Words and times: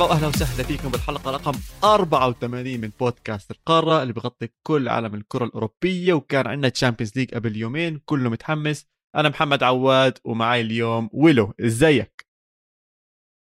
مرحبا 0.00 0.14
واهلا 0.14 0.28
وسهلا 0.28 0.62
فيكم 0.62 0.88
بالحلقة 0.88 1.30
رقم 1.30 1.52
84 1.84 2.80
من 2.80 2.90
بودكاست 3.00 3.50
القارة 3.50 4.02
اللي 4.02 4.12
بغطي 4.12 4.48
كل 4.66 4.88
عالم 4.88 5.14
الكرة 5.14 5.44
الأوروبية 5.44 6.12
وكان 6.12 6.46
عندنا 6.46 6.68
Champions 6.68 7.12
League 7.16 7.34
قبل 7.34 7.56
يومين 7.56 8.00
كله 8.04 8.30
متحمس. 8.30 8.86
أنا 9.16 9.28
محمد 9.28 9.62
عواد 9.62 10.18
ومعي 10.24 10.60
اليوم 10.60 11.10
ويلو. 11.12 11.54
إزيك؟ 11.60 12.26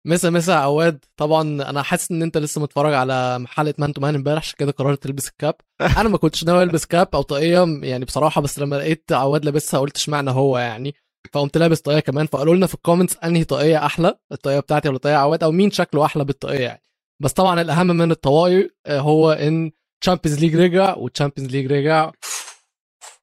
مسا 0.07 0.29
مسا 0.29 0.51
عواد. 0.51 1.05
طبعا 1.17 1.41
أنا 1.41 1.81
حاسس 1.81 2.11
إن 2.11 2.21
أنت 2.21 2.37
لسه 2.37 2.61
متفرج 2.61 2.93
على 2.93 3.45
حلقه 3.47 3.73
Man 3.77 3.93
to 3.93 4.01
Man 4.01 4.15
إمبارح 4.15 4.43
عشان 4.43 4.55
كده 4.59 4.71
قررت 4.71 5.03
تلبس 5.03 5.27
ال 5.29 5.34
cap. 5.34 5.55
أنا 5.81 6.09
ما 6.09 6.17
كنتش 6.17 6.43
ناوي 6.43 6.63
ألبس 6.63 6.85
cap 6.85 7.07
أو 7.13 7.21
طاقيه 7.21 7.65
يعني 7.83 8.05
بصراحة 8.05 8.41
بس 8.41 8.59
لما 8.59 8.75
لقيت 8.75 9.11
عواد 9.11 9.45
لابسها 9.45 9.79
قلت 9.79 9.97
إشمعنى 9.97 10.31
هو 10.31 10.57
يعني؟ 10.57 10.95
فقمت 11.33 11.57
لابس 11.57 11.81
طاقية 11.81 11.99
كمان 11.99 12.25
فقالوا 12.25 12.55
لنا 12.55 12.67
في 12.67 12.73
ال 12.73 12.78
comments 12.78 13.17
أنهي 13.17 13.43
طاقية 13.43 13.85
أحلى 13.85 14.19
الطاقية 14.31 14.59
بتاعتي 14.59 14.89
ولا 14.89 14.97
طاقية 14.97 15.15
عواد 15.15 15.43
أو 15.43 15.51
مين 15.51 15.71
شكله 15.71 16.05
أحلى 16.05 16.25
بالطاقية 16.25 16.59
يعني. 16.59 16.81
بس 17.21 17.33
طبعا 17.33 17.61
الأهم 17.61 17.87
من 17.87 18.11
الطواقي 18.11 18.69
آه، 18.85 18.99
هو 18.99 19.31
إن 19.31 19.71
Champions 20.03 20.39
League 20.39 20.55
رجع 20.55 20.95
وال 20.95 21.05
Champions 21.05 21.51
League 21.51 21.71
رجع. 21.71 22.11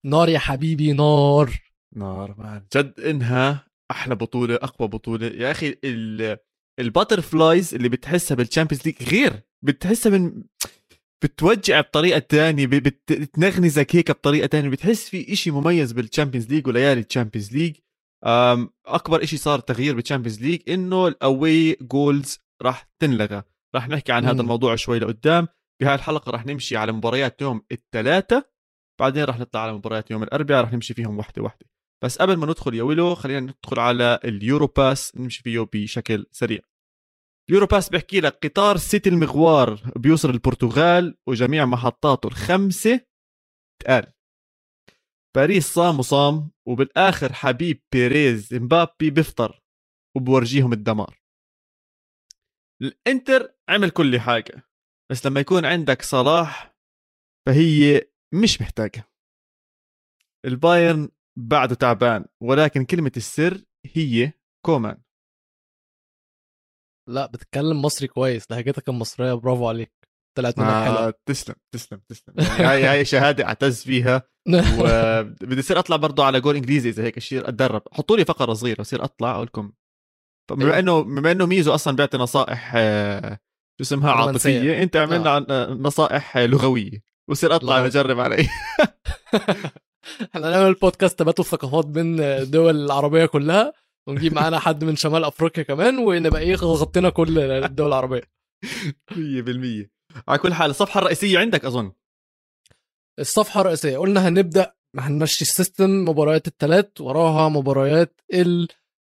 نار 0.05 0.29
يا 0.29 0.39
حبيبي 0.39 0.93
نار. 0.93 1.63
نار. 1.97 2.35
عن 2.39 2.67
جد 2.77 3.01
إنها 3.01 3.67
أحلى 3.91 4.15
بطولة 4.15 4.55
أقوى 4.55 4.89
بطولة. 4.89 5.27
يا 5.27 5.51
أخي 5.51 5.75
ال 6.81 7.21
butterflies 7.21 7.75
اللي 7.75 7.89
بتحسها 7.89 8.35
بال 8.35 8.44
Champions 8.44 8.87
League 8.87 9.03
غير 9.03 9.43
بتحسها 9.65 10.11
من 10.13 10.43
بتوجع 11.25 11.81
بطريقة 11.81 12.19
ثانية 12.19 12.67
بتنغزك 12.67 13.97
هيك 13.97 14.11
بطريقة 14.11 14.47
ثانية 14.47 14.69
بتحس 14.69 15.09
في 15.09 15.33
إشي 15.33 15.51
مميز 15.51 15.93
بال 15.93 16.03
Champions 16.03 16.49
League 16.49 16.67
وليالي 16.67 17.01
ال 17.01 17.06
Champions 17.06 17.53
League 17.53 17.77
أكبر 18.87 19.23
إشي 19.23 19.37
صار 19.37 19.59
تغيير 19.59 19.95
بال 19.95 20.04
Champions 20.04 20.43
League 20.43 20.71
إنه 20.71 21.09
ال 21.09 21.73
away 21.75 22.03
goals 22.03 22.39
راح 22.63 22.89
تنلغى. 22.99 23.43
راح 23.75 23.89
نحكي 23.89 24.13
عن 24.13 24.25
هذا 24.25 24.41
الموضوع 24.41 24.77
شوي 24.77 24.99
لقدام. 24.99 25.49
بهاي 25.81 25.95
الحلقة 25.95 26.31
راح 26.31 26.47
نمشي 26.47 26.77
على 26.77 26.93
مباريات 26.93 27.43
يوم 27.43 27.63
الثلاثاء 27.73 28.51
بعدين 29.01 29.25
راح 29.25 29.39
نطلع 29.39 29.61
على 29.61 29.73
مباريات 29.73 30.11
يوم 30.11 30.23
الأربعاء 30.23 30.63
راح 30.63 30.73
نمشي 30.73 30.95
فيهم 30.95 31.19
واحدة 31.19 31.43
واحدة 31.43 31.67
بس 32.05 32.19
قبل 32.19 32.37
ما 32.37 32.47
ندخل 32.47 32.75
يا 32.75 32.83
ويلو 32.83 33.15
خلينا 33.15 33.41
ندخل 33.41 33.81
على 33.81 34.21
ال 34.25 34.33
Euro 34.33 34.67
Pass 34.67 35.17
نمشي 35.17 35.43
فيه 35.43 35.69
بشكل 35.73 36.27
سريع. 36.31 36.61
ال 37.51 37.54
Euro 37.54 37.67
Pass 37.67 37.89
بيحكي 37.89 38.21
لك 38.21 38.47
قطار 38.47 38.77
سيتي 38.77 39.09
المغوار 39.11 39.93
بيوصل 39.97 40.31
البرتغال 40.31 41.17
وجميع 41.27 41.65
محطاته 41.65 42.27
الخمسة 42.27 43.01
تقال. 43.83 44.13
باريس 45.37 45.75
صام 45.75 45.99
وصام 45.99 46.51
وبالآخر 46.69 47.33
حبيب 47.33 47.83
بيريز 47.93 48.55
مبابي 48.55 49.11
بيفطر 49.11 49.63
وبورجيهم 50.17 50.73
الدمار. 50.73 51.23
الإنتر 52.83 53.55
عمل 53.69 53.91
كل 53.91 54.21
حاجة 54.21 54.63
بس 55.11 55.27
لما 55.27 55.41
يكون 55.41 55.65
عندك 55.65 56.03
صلاح 56.03 56.77
فهي 57.47 58.03
مش 58.43 58.61
محتاجة. 58.61 59.11
البايرن 60.45 61.09
بعده 61.39 61.75
تعبان 61.75 62.27
ولكن 62.43 62.85
كلمة 62.85 63.13
السر 63.17 63.65
هي 63.87 64.33
كومان. 64.67 65.03
لا 67.09 67.27
بتتكلم 67.27 67.83
مصري 67.83 68.09
كويس 68.09 68.51
لهجتك 68.51 68.89
المصرية 68.89 69.35
برافو 69.35 69.69
عليك. 69.69 70.04
طلعت 70.35 70.59
منك 70.59 70.69
آه 70.69 70.85
حلوة 70.85 71.15
تسلم 71.27 71.55
تسلم 71.75 72.01
تسلم. 72.09 72.35
يعني 72.39 72.65
هاي 72.65 72.85
هاي 72.85 73.05
شهادة 73.15 73.45
أعتز 73.45 73.83
فيها. 73.83 74.23
وبدي 74.81 75.61
اصير 75.61 75.79
أطلع 75.79 75.97
برضه 75.97 76.25
على 76.25 76.41
جول 76.41 76.57
إنجليزي 76.57 76.89
إذا 76.89 77.03
هيك 77.05 77.17
أصير 77.17 77.49
أتدرب. 77.49 77.83
حطوا 77.93 78.17
لي 78.17 78.25
فقرة 78.25 78.53
صغيرة 78.55 78.81
اصير 78.81 79.05
أطلع 79.05 79.35
أقول 79.35 79.47
لكم. 79.47 79.73
بما 80.51 80.65
أيوه. 80.65 80.79
إنه 80.79 81.01
بما 81.03 81.33
إنه 81.33 81.47
ميزو 81.47 81.75
أصلا 81.75 81.97
بيعطي 81.97 82.19
نصائح 82.19 82.73
آه، 82.77 83.39
شو 83.79 83.83
اسمها 83.83 84.13
عاطفية. 84.13 84.83
أنت 84.83 84.97
عملنا 84.97 85.47
آه. 85.51 85.71
نصائح 85.71 86.39
لغوية. 86.39 87.03
وصير 87.31 87.55
أطلع 87.55 87.87
اجرب 87.87 88.21
علي. 88.21 88.49
إحنا 90.35 90.51
نعمل 90.51 90.75
بودكاست 90.75 91.19
تبادل 91.19 91.45
ثقافات 91.45 91.87
بين 91.87 92.21
الدول 92.21 92.85
العربية 92.85 93.27
كلها. 93.27 93.73
ونجيب 94.09 94.35
معانا 94.35 94.59
حد 94.59 94.85
من 94.85 94.97
شمال 94.97 95.25
أفريقيا 95.25 95.63
كمان 95.65 95.99
ونبقى 95.99 96.41
إيه 96.41 96.55
غطينا 96.55 97.11
كل 97.11 97.39
الدول 97.39 97.89
العربية. 97.89 98.23
100% 99.13 99.91
على 100.29 100.39
كل 100.39 100.55
حال 100.55 100.71
الصفحة 100.71 100.99
الرئيسية 100.99 101.39
عندك 101.39 101.65
أظن. 101.65 101.93
الصفحة 103.19 103.61
الرئيسية 103.61 103.99
قلنا 103.99 104.29
هنبدأ 104.29 104.75
هنمشي 104.99 105.43
السيستم 105.43 105.91
مباريات 105.91 106.47
الثلاث 106.47 107.01
وراها 107.01 107.49
مباريات 107.49 108.21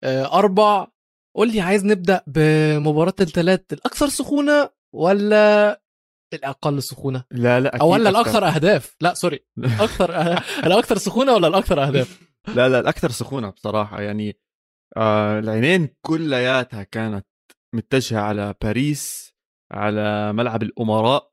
الاربع 0.04 0.88
قول 1.36 1.52
لي 1.52 1.62
عايز 1.62 1.86
نبدأ 1.86 2.24
بمباراة 2.28 3.14
الثلاث 3.22 3.74
الأكثر 3.74 4.10
سخونة 4.10 4.70
ولا 4.96 5.82
الأقل 6.34 6.84
سخونة؟ 6.84 7.24
لا 7.31 7.60
لا 7.60 7.78
أو 7.78 7.94
ولا 7.94 8.10
الأكثر 8.10 8.48
أهداف؟ 8.48 8.96
لا 9.02 9.14
سوري. 9.14 9.46
أكثر 9.80 10.14
الأكثر 10.66 10.98
سخونة 10.98 11.34
ولا 11.34 11.48
الأكثر 11.48 11.84
أهداف؟ 11.88 12.22
لا 12.48 12.70
لا 12.70 12.80
الأكثر 12.80 13.12
سخونة 13.12 13.50
بصراحة. 13.50 14.02
يعني 14.02 14.40
آه 14.98 15.40
العينين 15.40 15.90
كلياتها 16.02 16.84
كانت 16.84 17.26
متجهة 17.76 18.20
على 18.20 18.56
باريس. 18.62 19.34
على 19.72 20.34
ملعب 20.34 20.63
الأمراء 20.63 21.31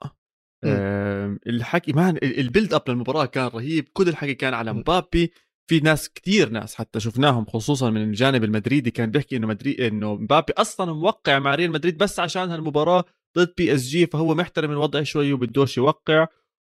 آه 0.65 1.39
الحكي 1.47 1.93
man 1.93 2.19
ال 2.23 2.31
build 2.31 2.75
up 2.75 2.83
للمباراة 2.89 3.27
كان 3.27 3.47
رهيب 3.47 3.89
كل 3.93 4.09
الحكي 4.09 4.35
كان 4.35 4.55
على 4.55 4.73
مبابي 4.73 5.33
في 5.71 5.81
ناس 5.81 6.09
كتير 6.09 6.49
ناس 6.51 6.75
حتى 6.75 7.01
شفناهم 7.01 7.45
خصوصا 7.45 7.91
من 7.91 8.03
الجانب 8.03 8.45
المدريدي 8.45 8.91
كان 8.91 9.11
بيحكي 9.11 9.37
إنه 9.37 9.47
مدريد 9.47 9.81
إنه 9.81 10.15
مبابي 10.15 10.53
أصلا 10.53 10.93
موقع 10.93 11.39
مع 11.39 11.55
ريال 11.55 11.71
مدريد 11.71 11.99
بس 11.99 12.21
عشان 12.21 12.51
هالمباراة 12.51 13.05
ضد 13.39 13.55
PSG 13.57 14.07
فهو 14.07 14.35
محترم 14.35 14.71
الوضع 14.71 15.03
شوي 15.03 15.33
وبدوش 15.33 15.77
يوقع 15.79 16.27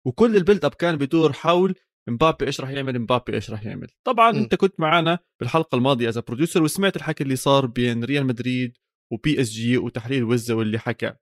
وكل 0.06 0.36
ال 0.36 0.41
build 0.41 0.66
up 0.66 0.74
كان 0.74 0.96
بدور 0.96 1.34
حول 1.34 1.76
مبابي 2.10 2.46
إيش 2.46 2.62
راح 2.62 2.70
يعمل 2.70 3.00
مبابي 3.00 3.34
إيش 3.34 3.52
راح 3.52 3.66
يعمل. 3.66 3.88
طبعا 4.04 4.32
م. 4.32 4.36
أنت 4.36 4.56
كنت 4.56 4.80
معنا 4.80 5.20
بالحلقة 5.40 5.76
الماضية 5.76 6.10
as 6.10 6.18
producer 6.18 6.64
وسمعت 6.64 6.96
الحكي 6.96 7.24
اللي 7.24 7.36
صار 7.36 7.66
بين 7.66 8.04
ريال 8.04 8.26
مدريد 8.26 8.78
و 9.12 9.42
PSG 9.42 9.78
وتحليل 9.78 10.24
وزة 10.24 10.56
واللي 10.56 10.80
حكى. 10.80 11.14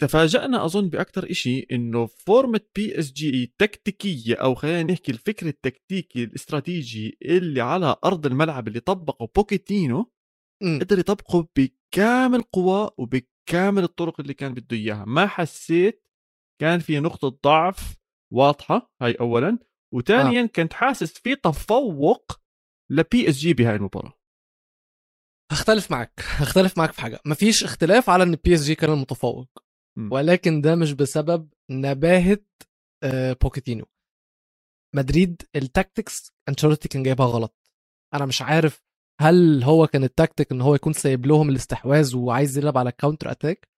تفاجأنا 0.00 0.64
أظن 0.64 0.88
بأكثر 0.88 1.30
إشي 1.30 1.66
إنه 1.72 2.06
فورمة 2.06 2.60
PSG 2.76 3.44
التكتيكية 3.44 4.34
أو 4.34 4.54
خلينا 4.54 4.92
نحكي 4.92 5.12
الفكر 5.12 5.46
التكتيكي 5.46 6.24
الاستراتيجي 6.24 7.18
اللي 7.22 7.60
على 7.60 7.96
أرض 8.04 8.26
الملعب 8.26 8.68
اللي 8.68 8.80
طبقه 8.80 9.28
بوكيتينو. 9.36 10.12
قدر 10.62 10.98
يطبقه 10.98 11.48
بكامل 11.56 12.42
قواه 12.42 12.94
وبكامل 12.98 13.82
الطرق 13.84 14.20
اللي 14.20 14.34
كان 14.34 14.54
بده 14.54 14.76
إياها 14.76 15.04
ما 15.04 15.26
حسيت 15.26 16.04
كان 16.60 16.78
في 16.78 17.00
نقطة 17.00 17.28
ضعف 17.44 17.96
واضحة 18.32 18.92
هاي 19.02 19.12
اولا 19.12 19.58
وثانيا 19.94 20.42
آه. 20.42 20.46
كنت 20.46 20.72
حاسس 20.72 21.18
في 21.18 21.34
تفوق 21.36 22.32
ل 22.90 23.28
PSG 23.28 23.54
بهاي 23.54 23.76
المباراة 23.76 24.19
هختلف 25.50 25.90
معك 25.90 26.12
هختلف 26.20 26.78
معك 26.78 26.92
في 26.92 27.00
حاجة. 27.00 27.20
مفيش 27.26 27.64
اختلاف 27.64 28.10
على 28.10 28.22
إن 28.22 28.36
PSG 28.44 28.74
كان 28.74 28.92
المتفوق. 28.92 29.48
ولكن 30.10 30.60
ده 30.60 30.74
مش 30.74 30.92
بسبب 30.92 31.48
نباهة 31.70 32.38
آه 33.02 33.36
بوكيتينو 33.42 33.86
مدريد 34.96 35.42
ال 35.56 35.65
tactics 35.65 36.32
انشيلوتي 36.48 36.88
كان 36.88 37.02
جايبها 37.02 37.26
غلط. 37.26 37.56
أنا 38.14 38.26
مش 38.26 38.42
عارف 38.42 38.82
هل 39.20 39.62
هو 39.62 39.86
كان 39.86 40.04
التاكتيك 40.04 40.52
إن 40.52 40.60
هو 40.60 40.74
يكون 40.74 40.92
سايب 40.92 41.26
لهم 41.26 41.48
الاستحواذ 41.48 42.16
وعايز 42.16 42.58
يلعب 42.58 42.78
على 42.78 42.92
counter 42.92 43.30
attack 43.30 43.68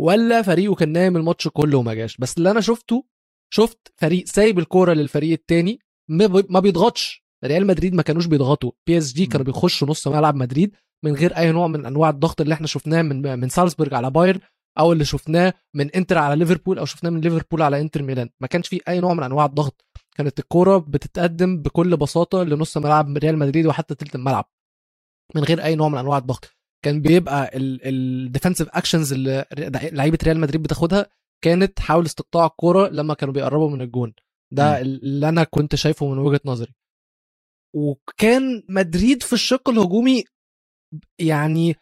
ولا 0.00 0.42
فريقه 0.42 0.74
كان 0.74 0.92
نايم 0.92 1.16
الماتش 1.16 1.48
كله 1.48 1.78
وما 1.78 1.94
جاش. 1.94 2.16
بس 2.16 2.38
اللي 2.38 2.50
أنا 2.50 2.60
شفته 2.60 3.04
شفت 3.54 3.92
فريق 3.96 4.26
سايب 4.26 4.58
الكورة 4.58 4.92
للفريق 4.92 5.32
الثاني 5.32 5.78
ما 6.48 6.60
بيضغطش. 6.60 7.24
ريال 7.44 7.66
مدريد 7.66 7.94
ما 7.94 8.02
كانوش 8.02 8.26
بيضغطوا. 8.26 8.72
PSG 8.86 9.26
كانوا 9.26 9.46
بيخشوا 9.46 9.88
نص 9.88 10.08
ملعب 10.08 10.34
مدريد. 10.34 10.76
من 11.04 11.14
غير 11.14 11.36
أي 11.36 11.52
نوع 11.52 11.66
من 11.66 11.86
أنواع 11.86 12.10
الضغط 12.10 12.40
اللي 12.40 12.54
إحنا 12.54 12.66
شفناه 12.66 13.02
من 13.02 13.38
من 13.38 13.48
سالزبورج 13.48 13.94
على 13.94 14.10
بايرن 14.10 14.40
أو 14.78 14.92
اللي 14.92 15.04
شفناه 15.04 15.54
من 15.74 15.90
إنتر 15.90 16.18
على 16.18 16.36
ليفربول 16.36 16.78
أو 16.78 16.84
شفناه 16.84 17.10
من 17.10 17.20
ليفربول 17.20 17.62
على 17.62 17.80
إنتر 17.80 18.02
ميلان. 18.02 18.30
ما 18.40 18.46
كانش 18.46 18.68
في 18.68 18.80
أي 18.88 19.00
نوع 19.00 19.14
من 19.14 19.22
أنواع 19.22 19.44
الضغط. 19.44 19.84
كانت 20.16 20.38
الكورة 20.38 20.78
بتتقدم 20.78 21.62
بكل 21.62 21.96
بساطة 21.96 22.42
لنص 22.42 22.76
ملعب 22.76 23.16
ريال 23.16 23.38
مدريد 23.38 23.66
وحتى 23.66 23.94
تلت 23.94 24.14
الملعب. 24.14 24.50
من 25.34 25.44
غير 25.44 25.64
أي 25.64 25.74
نوع 25.74 25.88
من 25.88 25.98
أنواع 25.98 26.18
الضغط. 26.18 26.50
كان 26.84 27.00
بيبقى 27.00 27.50
ال 27.54 27.65
defensive 27.65 28.68
actions 28.76 29.12
اللي 29.12 29.44
لعيبة 29.92 30.18
ريال 30.24 30.40
مدريد 30.40 30.62
بتاخدها 30.62 31.06
كانت 31.44 31.80
محاولة 31.80 32.06
استقطاع 32.06 32.46
الكورة 32.46 32.88
لما 32.88 33.14
كانوا 33.14 33.34
بيقربوا 33.34 33.70
من 33.70 33.80
الجون. 33.82 34.12
ده 34.52 34.72
م. 34.72 34.76
اللي 34.76 35.28
أنا 35.28 35.44
كنت 35.44 35.74
شايفه 35.74 36.06
من 36.08 36.18
وجهة 36.18 36.40
نظري. 36.44 36.74
وكان 37.74 38.62
مدريد 38.68 39.22
في 39.22 39.32
الشق 39.32 39.68
الهجومي 39.68 40.24
يعني 41.18 41.76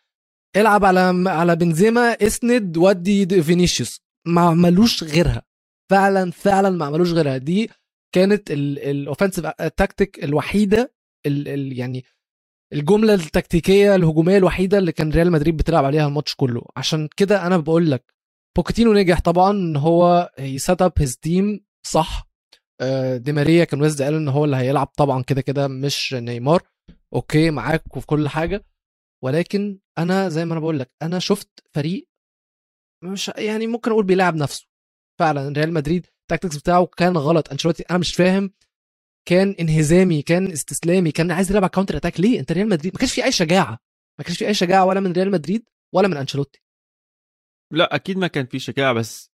العب 0.56 0.84
على 0.84 1.30
على 1.30 1.56
بنزيما 1.56 2.00
إسند 2.00 2.76
ودي 2.76 3.42
فينيسيوس. 3.42 4.00
ما 4.26 4.40
عملوش 4.40 5.04
غيرها. 5.04 5.42
فعلا 5.90 6.30
فعلا 6.30 6.70
ما 6.70 6.84
عملوش 6.84 7.12
غيرها. 7.12 7.36
دي 7.36 7.70
كانت 8.14 8.50
ال 8.50 8.60
offensive 8.60 9.46
tactic 9.76 10.24
الوحيدة 10.24 10.94
ال 11.26 11.48
ال 11.48 11.78
يعني 11.78 12.04
الجملة 12.72 13.14
التكتيكية 13.14 13.94
الهجومية 13.94 14.36
الوحيدة 14.36 14.78
اللي 14.78 14.92
كان 14.92 15.10
ريال 15.12 15.32
مدريد 15.32 15.56
بتلعب 15.56 15.84
عليها 15.84 16.06
الماتش 16.06 16.34
كله. 16.34 16.62
عشان 16.76 17.08
كده 17.16 17.46
أنا 17.46 17.56
بقول 17.56 17.90
لك 17.90 18.14
بوكيتينو 18.56 18.92
نجح 18.92 19.20
طبعا 19.20 19.50
إن 19.50 19.76
هو 19.76 20.30
ي 20.38 20.49
set 20.49 20.82
up 20.82 20.92
his 20.98 21.16
team 21.16 21.60
صح. 21.86 22.28
آه، 22.80 23.16
دي 23.16 23.32
ماريا 23.32 23.64
كان 23.64 23.80
wizard 23.82 24.02
قال 24.02 24.14
إن 24.14 24.28
هو 24.28 24.44
اللي 24.44 24.56
هيلعب 24.56 24.86
طبعا 24.86 25.22
كده 25.22 25.40
كده 25.40 25.68
مش 25.68 26.14
نيمار. 26.14 26.62
okay 27.14 27.50
معاك 27.50 27.96
وفي 27.96 28.06
كل 28.06 28.28
حاجة. 28.28 28.64
ولكن 29.24 29.78
أنا 29.98 30.28
زي 30.28 30.44
ما 30.44 30.52
أنا 30.52 30.60
بقول 30.60 30.78
لك 30.78 30.90
أنا 31.02 31.18
شفت 31.18 31.48
فريق 31.74 32.08
مش 33.04 33.28
يعني 33.28 33.66
ممكن 33.66 33.90
أقول 33.90 34.04
بيلعب 34.04 34.34
نفسه. 34.36 34.68
فعلا 35.18 35.48
ريال 35.48 35.72
مدريد 35.72 36.06
ال 36.22 36.26
tactics 36.26 36.56
بتاعه 36.56 36.86
كان 36.86 37.16
غلط. 37.16 37.50
أنشيلوتي 37.50 37.82
أنا 37.90 37.98
مش 37.98 38.14
فاهم 38.14 38.52
كان 39.28 39.56
انهزامي 39.60 40.22
كان 40.22 40.52
استسلامي 40.52 41.12
كان 41.12 41.30
عايز 41.30 41.50
يلعب 41.50 41.62
على 41.62 41.70
counter 41.70 41.96
attack 41.96 42.20
ليه؟ 42.20 42.40
أنت 42.40 42.52
ريال 42.52 42.68
مدريد 42.68 42.92
ما 42.92 42.98
كانش 42.98 43.14
في 43.14 43.24
أي 43.24 43.32
شجاعة. 43.32 43.78
ما 44.18 44.24
كانش 44.24 44.38
في 44.38 44.46
أي 44.46 44.54
شجاعة 44.54 44.84
ولا 44.84 45.00
من 45.00 45.12
ريال 45.12 45.30
مدريد 45.30 45.68
ولا 45.94 46.08
من 46.08 46.16
أنشيلوتي. 46.16 46.62
لا 47.72 47.94
أكيد 47.94 48.18
ما 48.18 48.26
كان 48.26 48.46
في 48.46 48.58
شجاعة 48.58 48.92
بس 48.92 49.30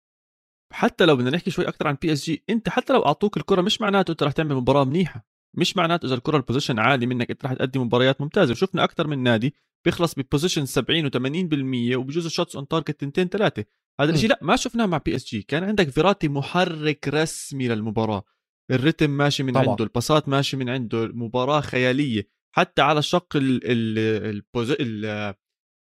حتى 0.74 1.06
لو 1.06 1.16
بدنا 1.16 1.30
نحكي 1.30 1.52
شوي 1.52 1.68
أكثر 1.68 1.88
عن 1.88 1.98
PSG 2.02 2.44
أنت 2.50 2.70
حتى 2.70 2.94
لو 2.94 3.06
أعطوك 3.06 3.38
الكرة 3.38 3.62
مش 3.62 3.82
معناته 3.82 4.12
أنت 4.12 4.24
رح 4.24 4.32
تعمل 4.32 4.56
مباراة 4.56 4.84
منيحة. 4.84 5.26
مش 5.58 5.78
معناته 5.78 6.06
إذا 6.06 6.16
الكرة 6.16 6.38
ال 6.38 6.42
possession 6.42 6.80
عالي 6.80 7.06
منك 7.06 7.32
أنت 7.32 7.46
رح 7.46 7.54
تقدم 7.54 7.82
مباريات 7.82 8.22
ممتازة. 8.22 8.54
شفنا 8.54 8.84
أكثر 8.84 9.08
من 9.08 9.24
نادي 9.24 9.54
بيخلص 9.86 10.16
ب 10.16 10.20
possession 10.20 10.66
70 10.66 11.10
و80% 11.10 11.96
وبجوز 11.96 12.26
ال 12.26 12.31
shots 12.31 12.56
on 12.56 12.68
target 12.68 12.92
تنتين 12.92 13.28
ثلاثة 13.28 13.66
هذا 14.02 14.12
الشيء 14.12 14.30
لا 14.30 14.40
ما 14.42 14.56
شفناه 14.56 14.86
مع 14.86 14.98
PSG 14.98 15.42
كان 15.42 15.64
عندك 15.64 15.90
فيراتي 15.90 16.28
محرك 16.28 17.08
رسمي 17.08 17.68
للمباراة. 17.68 18.24
ال 18.72 18.77
rhythm 18.77 19.10
ماشي 19.10 19.44
من 19.44 19.54
طبعا. 19.54 19.70
عنده 19.70 19.84
الباسات 19.84 20.30
ماشي 20.30 20.58
من 20.58 20.70
عنده 20.70 21.04
المباراة 21.04 21.62
خيالية. 21.62 22.30
حتى 22.56 22.82
على 22.82 23.02
شق 23.02 23.36
ال 23.36 23.62
ال 23.66 24.44
ال 24.80 25.06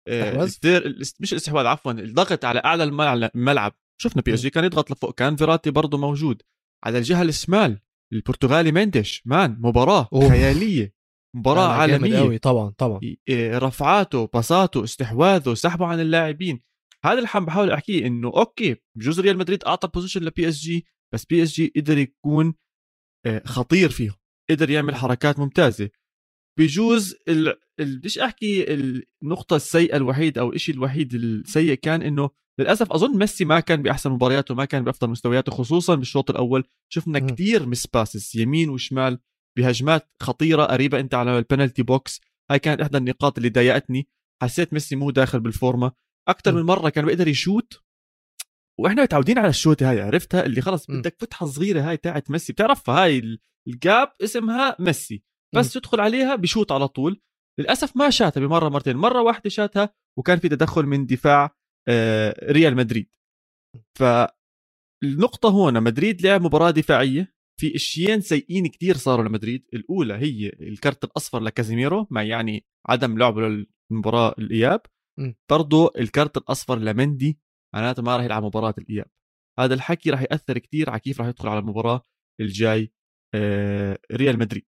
آه، 0.07 0.45
مش 1.19 1.33
الاستحواذ 1.33 1.65
عفوا 1.65 1.91
الضغط 1.91 2.45
على 2.45 2.59
أعلى 2.59 2.83
الملعب. 2.83 3.73
شفنا 4.01 4.21
PSG 4.21 4.50
كان 4.50 4.63
يضغط 4.63 4.91
لفوق. 4.91 5.15
كان 5.15 5.35
فيراتي 5.35 5.71
برضه 5.71 5.97
موجود. 5.97 6.41
على 6.83 6.97
الجهة 6.97 7.21
الشمال 7.21 7.79
البرتغالي 8.13 8.72
منديش 8.71 9.21
man 9.25 9.57
مباراة 9.60 10.10
أوه. 10.13 10.30
خيالية 10.30 10.94
مباراة 11.36 11.68
عالمية. 11.68 12.18
قوي 12.18 12.38
طبعا 12.38 12.69
طبعا. 12.69 13.00
رفعاته 13.31 14.25
باساته 14.34 14.84
استحواذه 14.84 15.54
سحبه 15.54 15.86
عن 15.86 16.00
اللاعبين. 16.00 16.63
هذا 17.06 17.18
اللي 17.18 17.30
عم 17.34 17.46
بحاول 17.46 17.72
أحكيه 17.72 18.07
إنه 18.07 18.28
okay 18.27 18.75
بجوز 18.98 19.19
ريال 19.19 19.38
مدريد 19.38 19.63
أعطى 19.63 19.88
possession 19.88 20.24
ل 20.24 20.50
PSG 20.50 20.86
بس 21.13 21.25
PSG 21.25 21.74
قدر 21.75 21.98
يكون 21.98 22.54
آه، 23.25 23.42
خطير 23.46 23.90
فيه 23.90 24.12
قدر 24.50 24.69
يعمل 24.69 24.96
حركات 24.96 25.40
ممتازة. 25.40 25.90
بجوز 26.60 27.16
ال... 27.28 27.56
بديش 27.80 28.19
أحكي 28.19 28.74
النقطة 28.74 29.56
السيئة 29.56 29.98
الوحيد 29.98 30.38
أو 30.38 30.54
الشيء 30.54 30.75
الوحيد 30.75 31.13
السيء 31.13 31.74
كان 31.74 32.02
إنه 32.02 32.30
للأسف 32.60 32.92
أظن 32.92 33.18
ميسي 33.18 33.46
ما 33.46 33.60
كان 33.60 33.81
بأحسن 33.81 34.12
مبارياته 34.12 34.56
ما 34.56 34.66
كان 34.66 34.84
بأفضل 34.84 35.10
مستوياته 35.10 35.52
خصوصا 35.52 35.96
بالشوط 35.96 36.30
الأول. 36.30 36.63
شفنا 36.90 37.19
م. 37.19 37.28
كثير 37.28 37.66
mispasses 37.65 38.36
يمين 38.36 38.69
وشمال 38.69 39.19
بهجمات 39.57 40.10
خطيرة 40.22 40.63
قريبة 40.63 41.00
أنت 41.00 41.13
على 41.13 41.38
ال 41.38 41.43
penalty 41.43 41.83
box 41.83 42.21
هاي 42.52 42.60
كانت 42.60 42.81
إحدى 42.81 42.98
النقاط 42.98 43.38
اللي 43.38 43.50
ضايقتني. 43.50 44.07
حسيت 44.42 44.74
ميسي 44.74 44.96
مو 44.96 45.12
داخل 45.12 45.40
بالفورمة. 45.40 45.92
أكثر 46.28 46.56
من 46.56 46.62
مرة 46.62 46.90
كان 46.90 47.06
بيقدر 47.06 47.28
يشوت. 47.28 47.81
وإحنا 48.80 49.04
متعودين 49.04 49.38
على 49.38 49.50
الشوتة 49.50 49.90
هاي 49.90 50.02
عرفتها؟ 50.02 50.46
اللي 50.46 50.62
خلص 50.62 50.86
بدك 50.92 51.16
فتحة 51.19 51.46
صغيرة 51.46 51.81
هاي 51.81 51.98
تاعت 51.98 52.31
ميسي. 52.31 52.54
بتعرفها؟ 52.54 53.04
هاي 53.04 53.40
ال 53.68 53.78
gap 53.78 54.12
اسمها 54.24 54.75
ميسي. 54.80 55.24
بس 55.56 55.74
تدخل 55.74 56.00
عليها 56.00 56.36
بشوت 56.36 56.72
على 56.72 56.88
طول. 56.88 57.22
للأسف 57.60 57.98
ما 57.98 58.10
شاتها 58.10 58.42
بمرة 58.42 58.69
مرتين 58.69 58.98
مرة 58.98 59.22
واحدة 59.22 59.50
شاتها 59.50 59.94
وكان 60.19 60.40
في 60.40 60.50
تدخل 60.50 60.86
من 60.86 61.06
دفاع 61.06 61.56
آه، 61.88 62.52
ريال 62.52 62.75
مدريد. 62.75 63.10
فالنقطة 63.98 65.50
هون 65.50 65.84
مدريد 65.84 66.22
لعب 66.22 66.42
مباراة 66.42 66.72
دفاعية 66.72 67.36
في 67.60 67.75
إشيين 67.75 68.22
سيئين 68.22 68.68
كتير 68.68 68.98
صاروا 68.98 69.25
لمدريد. 69.25 69.68
الأولى 69.74 70.13
هي 70.13 70.50
الكرت 70.50 71.04
الأصفر 71.04 71.40
لكازيميرو 71.40 72.07
مع 72.12 72.24
يعني 72.24 72.66
عدم 72.90 73.18
لعبه 73.18 73.42
للمباراة 73.92 74.36
الإياب. 74.40 74.81
برضه 75.50 75.92
الكرت 76.00 76.38
الأصفر 76.38 76.80
لمندي 76.80 77.40
معناته 77.75 78.04
ما 78.04 78.18
راح 78.18 78.25
يلعب 78.25 78.44
مباراة 78.44 78.74
الإياب. 78.78 79.07
هذا 79.60 79.74
الحكي 79.74 80.10
راح 80.10 80.22
يأثر 80.22 80.57
كتير 80.57 80.90
على 80.90 81.00
كيف 81.00 81.19
راح 81.19 81.28
يدخل 81.28 81.48
على 81.48 81.60
المباراة 81.60 82.02
الجاي 82.42 82.94
آه، 83.36 84.00
ريال 84.12 84.40
مدريد. 84.40 84.66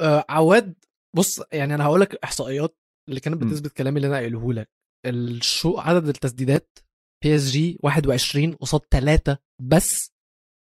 آه 0.00 0.24
عواد 0.28 0.74
بص 1.16 1.42
يعني 1.52 1.74
أنا 1.74 1.84
هقول 1.84 2.00
لك 2.00 2.24
إحصائيات 2.24 2.76
اللي 3.08 3.20
كانت 3.20 3.42
بتثبت 3.42 3.72
كلامي 3.72 3.96
اللي 3.96 4.06
أنا 4.08 4.16
قايله 4.16 4.52
لك. 4.52 4.68
الشو 5.06 5.78
عدد 5.78 6.08
التسديدات 6.08 6.78
PSG 7.24 7.78
21 7.82 8.52
قصاد 8.54 8.80
3 8.90 9.38
بس 9.62 10.10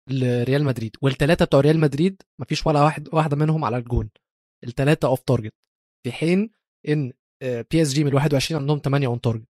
لريال 0.10 0.64
مدريد 0.64 0.96
والثلاثه 1.02 1.46
بتوع 1.46 1.60
ريال 1.60 1.80
مدريد 1.80 2.22
مفيش 2.42 2.68
ولا 2.68 2.84
واحد 2.84 3.14
واحدة 3.14 3.36
منهم 3.36 3.66
على 3.66 3.78
الجون. 3.78 4.10
الثلاثه 4.64 5.08
off 5.08 5.22
target 5.22 5.54
في 6.06 6.12
حين 6.12 6.50
إن 6.88 7.14
PSG 7.44 8.04
من 8.04 8.10
ال 8.10 8.16
21 8.16 8.62
عندهم 8.62 8.80
8 8.80 9.08
on 9.08 9.22
target 9.22 9.48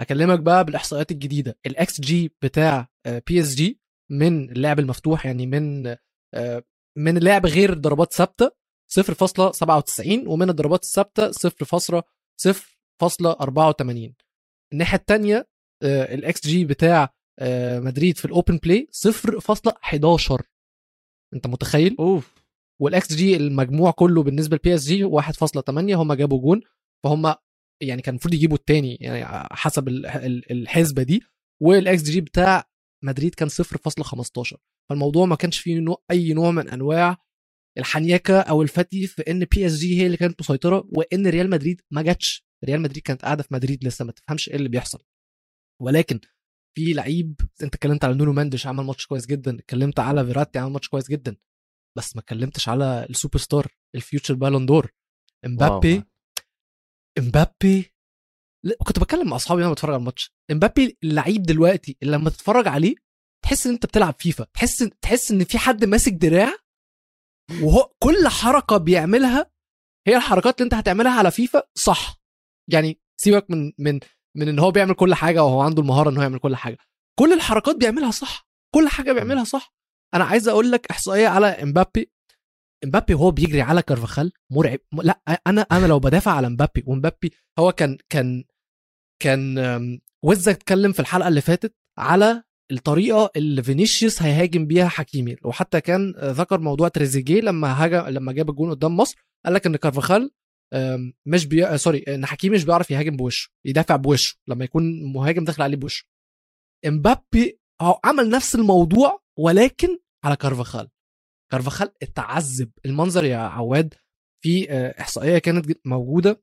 اكلمك 0.00 0.40
بقى 0.40 0.64
بالإحصائيات 0.64 1.10
الجديدة. 1.10 1.58
ال 1.66 2.00
xG 2.00 2.32
بتاع 2.44 2.88
PSG 3.26 3.80
من 4.12 4.50
اللعب 4.50 4.78
المفتوح 4.78 5.26
يعني 5.26 5.46
من 5.46 5.86
آه، 6.34 6.62
من 6.98 7.16
اللعب 7.16 7.46
غير 7.46 7.74
ضربات 7.74 8.12
ثابتة 8.12 8.50
0.97 8.98 10.26
ومن 10.26 10.50
الضربات 10.50 10.82
الثابتة 10.82 11.30
0.0.84 11.30 14.12
الناحية 14.72 14.98
الثانية 14.98 15.48
الاكس 15.82 16.46
جي 16.46 16.64
بتاع 16.64 17.14
آه، 17.38 17.80
مدريد 17.80 18.18
في 18.18 18.24
ال 18.24 18.30
open 18.30 18.56
play 18.56 18.88
0.11 18.92 20.42
انت 21.34 21.46
متخيل؟ 21.46 21.96
أوف. 21.98 22.34
والاكس 22.80 23.12
جي 23.12 23.36
المجموع 23.36 23.90
كله 23.90 24.22
بالنسبة 24.22 24.56
ل 24.56 24.74
PSG 24.74 25.04
1.8 25.04 25.68
هم 25.68 26.12
جابوا 26.12 26.40
جون 26.40 26.60
فهم 27.04 27.34
يعني 27.82 28.02
كان 28.02 28.14
المفروض 28.14 28.34
يجيبوا 28.34 28.56
الثاني 28.56 28.94
يعني 28.94 29.48
حسب 29.52 29.88
الحسبة 30.50 31.02
دي. 31.02 31.22
والاكس 31.62 32.02
جي 32.02 32.20
بتاع 32.20 32.64
مدريد 33.04 33.34
كان 33.34 33.48
0.15 33.48 34.56
فالموضوع 34.90 35.26
ما 35.26 35.36
كانش 35.36 35.58
فيه 35.58 35.78
نوع 35.78 36.02
أي 36.10 36.32
نوع 36.32 36.50
من 36.50 36.68
أنواع 36.68 37.16
الحنيكة 37.78 38.40
أو 38.40 38.62
الفتي 38.62 39.06
في 39.06 39.22
إن 39.22 39.44
بي 39.44 39.66
اس 39.66 39.76
جي 39.78 40.00
هي 40.00 40.06
اللي 40.06 40.16
كانت 40.16 40.40
مسيطرة 40.40 40.88
وإن 40.92 41.26
ريال 41.26 41.50
مدريد 41.50 41.80
ما 41.90 42.02
جاتش. 42.02 42.46
ريال 42.64 42.80
مدريد 42.80 43.02
كانت 43.02 43.22
قاعدة 43.22 43.42
في 43.42 43.54
مدريد 43.54 43.84
لسه 43.84 44.04
ما 44.04 44.12
تفهمش 44.12 44.48
إيه 44.48 44.56
اللي 44.56 44.68
بيحصل. 44.68 45.02
ولكن 45.82 46.20
في 46.76 46.92
لعيب 46.92 47.40
أنت 47.62 47.74
اتكلمت 47.74 48.04
على 48.04 48.14
نونو 48.14 48.32
ماندش 48.32 48.66
عمل 48.66 48.84
ماتش 48.84 49.06
كويس 49.06 49.26
جدا. 49.26 49.58
اتكلمت 49.58 50.00
على 50.00 50.26
فيراتي 50.26 50.58
عمل 50.58 50.72
ماتش 50.72 50.88
كويس 50.88 51.08
جدا. 51.10 51.36
بس 51.98 52.16
ما 52.16 52.22
اتكلمتش 52.22 52.68
على 52.68 53.06
ال 53.10 53.38
superstar 53.38 53.66
ال 53.94 54.00
future 54.00 54.34
بالون 54.34 54.66
دور. 54.66 54.92
إمبابي 55.46 56.02
إمبابي 57.18 57.94
كنت 58.86 58.98
بتكلم 58.98 59.28
مع 59.28 59.36
أصحابي 59.36 59.62
وأنا 59.62 59.72
بتفرج 59.72 59.90
على 59.90 60.00
الماتش. 60.00 60.34
إمبابي 60.50 60.98
اللعيب 61.04 61.42
دلوقتي 61.42 61.96
اللي 62.02 62.16
لما 62.16 62.30
تتفرج 62.30 62.68
عليه 62.68 62.94
تحس 63.44 63.66
إن 63.66 63.72
أنت 63.72 63.86
بتلعب 63.86 64.14
فيفا. 64.18 64.44
تحس 64.44 64.78
تحس 65.02 65.30
إن 65.30 65.44
في 65.44 65.58
حد 65.58 65.84
ماسك 65.84 66.12
دراع 66.12 66.56
وهو 67.62 67.90
كل 67.98 68.28
حركة 68.28 68.76
بيعملها 68.76 69.50
هي 70.06 70.16
الحركات 70.16 70.54
اللي 70.60 70.64
انت 70.64 70.74
هتعملها 70.74 71.18
على 71.18 71.30
فيفا 71.30 71.62
صح. 71.74 72.20
يعني 72.68 73.00
سيبك 73.20 73.50
من 73.50 73.72
من 73.78 74.00
من 74.36 74.48
ان 74.48 74.58
هو 74.58 74.70
بيعمل 74.70 74.94
كل 74.94 75.14
حاجة 75.14 75.44
وهو 75.44 75.60
عنده 75.60 75.82
المهارة 75.82 76.10
ان 76.10 76.16
هو 76.16 76.22
يعمل 76.22 76.38
كل 76.38 76.56
حاجة. 76.56 76.78
كل 77.18 77.32
الحركات 77.32 77.76
بيعملها 77.76 78.10
صح. 78.10 78.48
كل 78.74 78.88
حاجة 78.88 79.12
بيعملها 79.12 79.44
صح. 79.44 79.74
أنا 80.14 80.24
عايز 80.24 80.48
أقول 80.48 80.72
لك 80.72 80.86
إحصائية 80.90 81.28
على 81.28 81.46
إمبابي. 81.46 82.10
إمبابي 82.84 83.14
وهو 83.14 83.30
بيجري 83.30 83.62
على 83.62 83.82
كارفاخال 83.82 84.32
مرعب. 84.52 84.78
لأ 84.92 85.20
أنا 85.46 85.60
أنا 85.72 85.86
لو 85.86 85.98
بدافع 85.98 86.32
على 86.32 86.46
إمبابي 86.46 86.84
وإمبابي 86.86 87.32
هو 87.58 87.72
كان 87.72 87.98
كان 88.08 88.44
كان 89.22 89.58
وزك 90.24 90.54
اتكلم 90.54 90.92
في 90.92 91.00
الحلقة 91.00 91.28
اللي 91.28 91.40
فاتت 91.40 91.74
على 91.98 92.42
الطريقة 92.70 93.30
اللي 93.36 93.62
فينيسيوس 93.62 94.22
هيهاجم 94.22 94.66
بيها 94.66 94.88
حكيمي. 94.88 95.36
وحتى 95.44 95.80
كان 95.80 96.14
ذكر 96.18 96.60
موضوع 96.60 96.88
تريزيجيه 96.88 97.40
لما 97.40 97.84
هاجم 97.84 98.06
لما 98.06 98.32
جاب 98.32 98.50
الجون 98.50 98.70
قدام 98.70 98.96
مصر 98.96 99.16
قال 99.44 99.54
لك 99.54 99.66
إن 99.66 99.76
كارفاخال 99.76 100.30
مش 101.26 101.46
بي... 101.46 101.66
آه، 101.66 101.76
sorry 101.76 101.98
إن 101.98 102.26
حكيمي 102.26 102.56
مش 102.56 102.64
بيعرف 102.64 102.90
يهاجم 102.90 103.16
بوشه 103.16 103.50
يدافع 103.64 103.96
بوشه 103.96 104.38
لما 104.48 104.64
يكون 104.64 105.12
مهاجم 105.12 105.44
داخل 105.44 105.62
عليه 105.62 105.76
بوشه. 105.76 106.04
إمبابي 106.86 107.60
عمل 108.04 108.30
نفس 108.30 108.54
الموضوع 108.54 109.22
ولكن 109.38 109.98
على 110.24 110.36
كارفاخال. 110.36 110.90
كارفاخال 111.52 111.92
اتعذب. 112.02 112.70
المنظر 112.86 113.24
يا 113.24 113.36
عواد 113.36 113.94
في 114.44 114.70
آه، 114.70 115.00
إحصائية 115.00 115.38
كانت 115.38 115.86
موجودة 115.86 116.42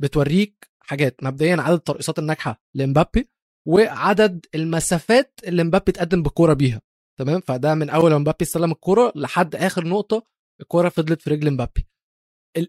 بتوريك 0.00 0.70
حاجات. 0.80 1.24
مبدئيا 1.24 1.56
عدد 1.56 1.76
الترقصات 1.76 2.18
الناجحة 2.18 2.62
لإمبابي 2.74 3.28
وعدد 3.66 4.46
المسافات 4.54 5.40
اللي 5.44 5.64
مبابي 5.64 5.92
اتقدم 5.92 6.22
بالكورة 6.22 6.52
بيها. 6.52 6.80
تمام؟ 7.18 7.40
فده 7.40 7.74
من 7.74 7.90
أول 7.90 8.10
ما 8.10 8.18
مبابي 8.18 8.42
استلم 8.42 8.72
الكورة 8.72 9.12
لحد 9.16 9.54
آخر 9.56 9.88
نقطة 9.88 10.22
الكورة 10.60 10.88
فضلت 10.88 11.22
في 11.22 11.30
رجل 11.30 11.50
مبابي. 11.50 11.88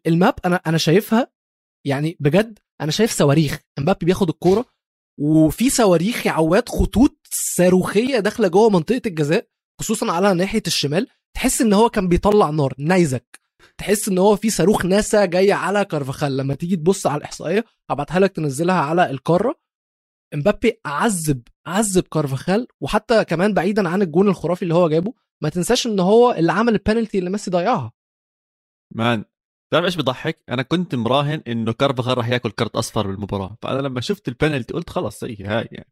الماب 0.07 0.33
أنا 0.45 0.55
أنا 0.55 0.77
شايفها 0.77 1.31
يعني 1.85 2.17
بجد 2.19 2.59
أنا 2.81 2.91
شايف 2.91 3.11
صواريخ. 3.11 3.59
امبابي 3.79 4.05
بياخد 4.05 4.29
الكورة 4.29 4.65
وفي 5.19 5.69
صواريخ 5.69 6.25
يا 6.25 6.31
عواد 6.31 6.69
خطوط 6.69 7.27
صاروخية 7.31 8.19
داخلة 8.19 8.47
جوه 8.47 8.69
منطقة 8.69 9.01
الجزاء 9.05 9.47
خصوصا 9.79 10.11
على 10.11 10.33
ناحية 10.33 10.63
الشمال. 10.67 11.07
تحس 11.33 11.61
إن 11.61 11.73
هو 11.73 11.89
كان 11.89 12.07
بيطلع 12.07 12.49
نار 12.49 12.73
نيزك 12.79 13.39
تحس 13.77 14.09
إن 14.09 14.17
هو 14.17 14.35
في 14.35 14.49
صاروخ 14.49 14.85
ناسا 14.85 15.25
جاي 15.25 15.51
على 15.51 15.85
كارفاخال. 15.85 16.37
لما 16.37 16.55
تيجي 16.55 16.75
تبص 16.75 17.07
على 17.07 17.17
الإحصائية 17.17 17.65
هبعتها 17.89 18.19
لك 18.19 18.31
تنزلها 18.31 18.75
على 18.75 19.09
القارة. 19.09 19.66
امبابي 20.33 20.79
عذب 20.85 21.41
عذب 21.67 22.03
كارفاخال 22.03 22.67
وحتى 22.81 23.25
كمان 23.25 23.53
بعيدا 23.53 23.89
عن 23.89 24.01
الجون 24.01 24.27
الخرافي 24.27 24.61
اللي 24.61 24.73
هو 24.73 24.89
جابه 24.89 25.13
ما 25.43 25.49
تنساش 25.49 25.87
إن 25.87 25.99
هو 25.99 26.31
اللي 26.31 26.51
عمل 26.51 26.73
البنالتي 26.73 27.19
اللي 27.19 27.29
ميسي 27.29 27.51
ضيعها. 27.51 27.91
مان 28.95 29.25
تعرف 29.71 29.85
إيش 29.85 29.95
بضحك؟ 29.95 30.43
أنا 30.49 30.61
كنت 30.61 30.95
مراهن 30.95 31.41
إنه 31.47 31.73
كارفاخال 31.73 32.17
راح 32.17 32.29
يأكل 32.29 32.51
كرت 32.51 32.75
أصفر 32.75 33.07
بالمباراة، 33.07 33.57
فأنا 33.61 33.81
لما 33.81 34.01
شفت 34.01 34.27
البنالتي 34.27 34.73
قلت 34.73 34.89
خلص 34.89 35.23
هي 35.23 35.43
هاي 35.43 35.67
يعني. 35.71 35.91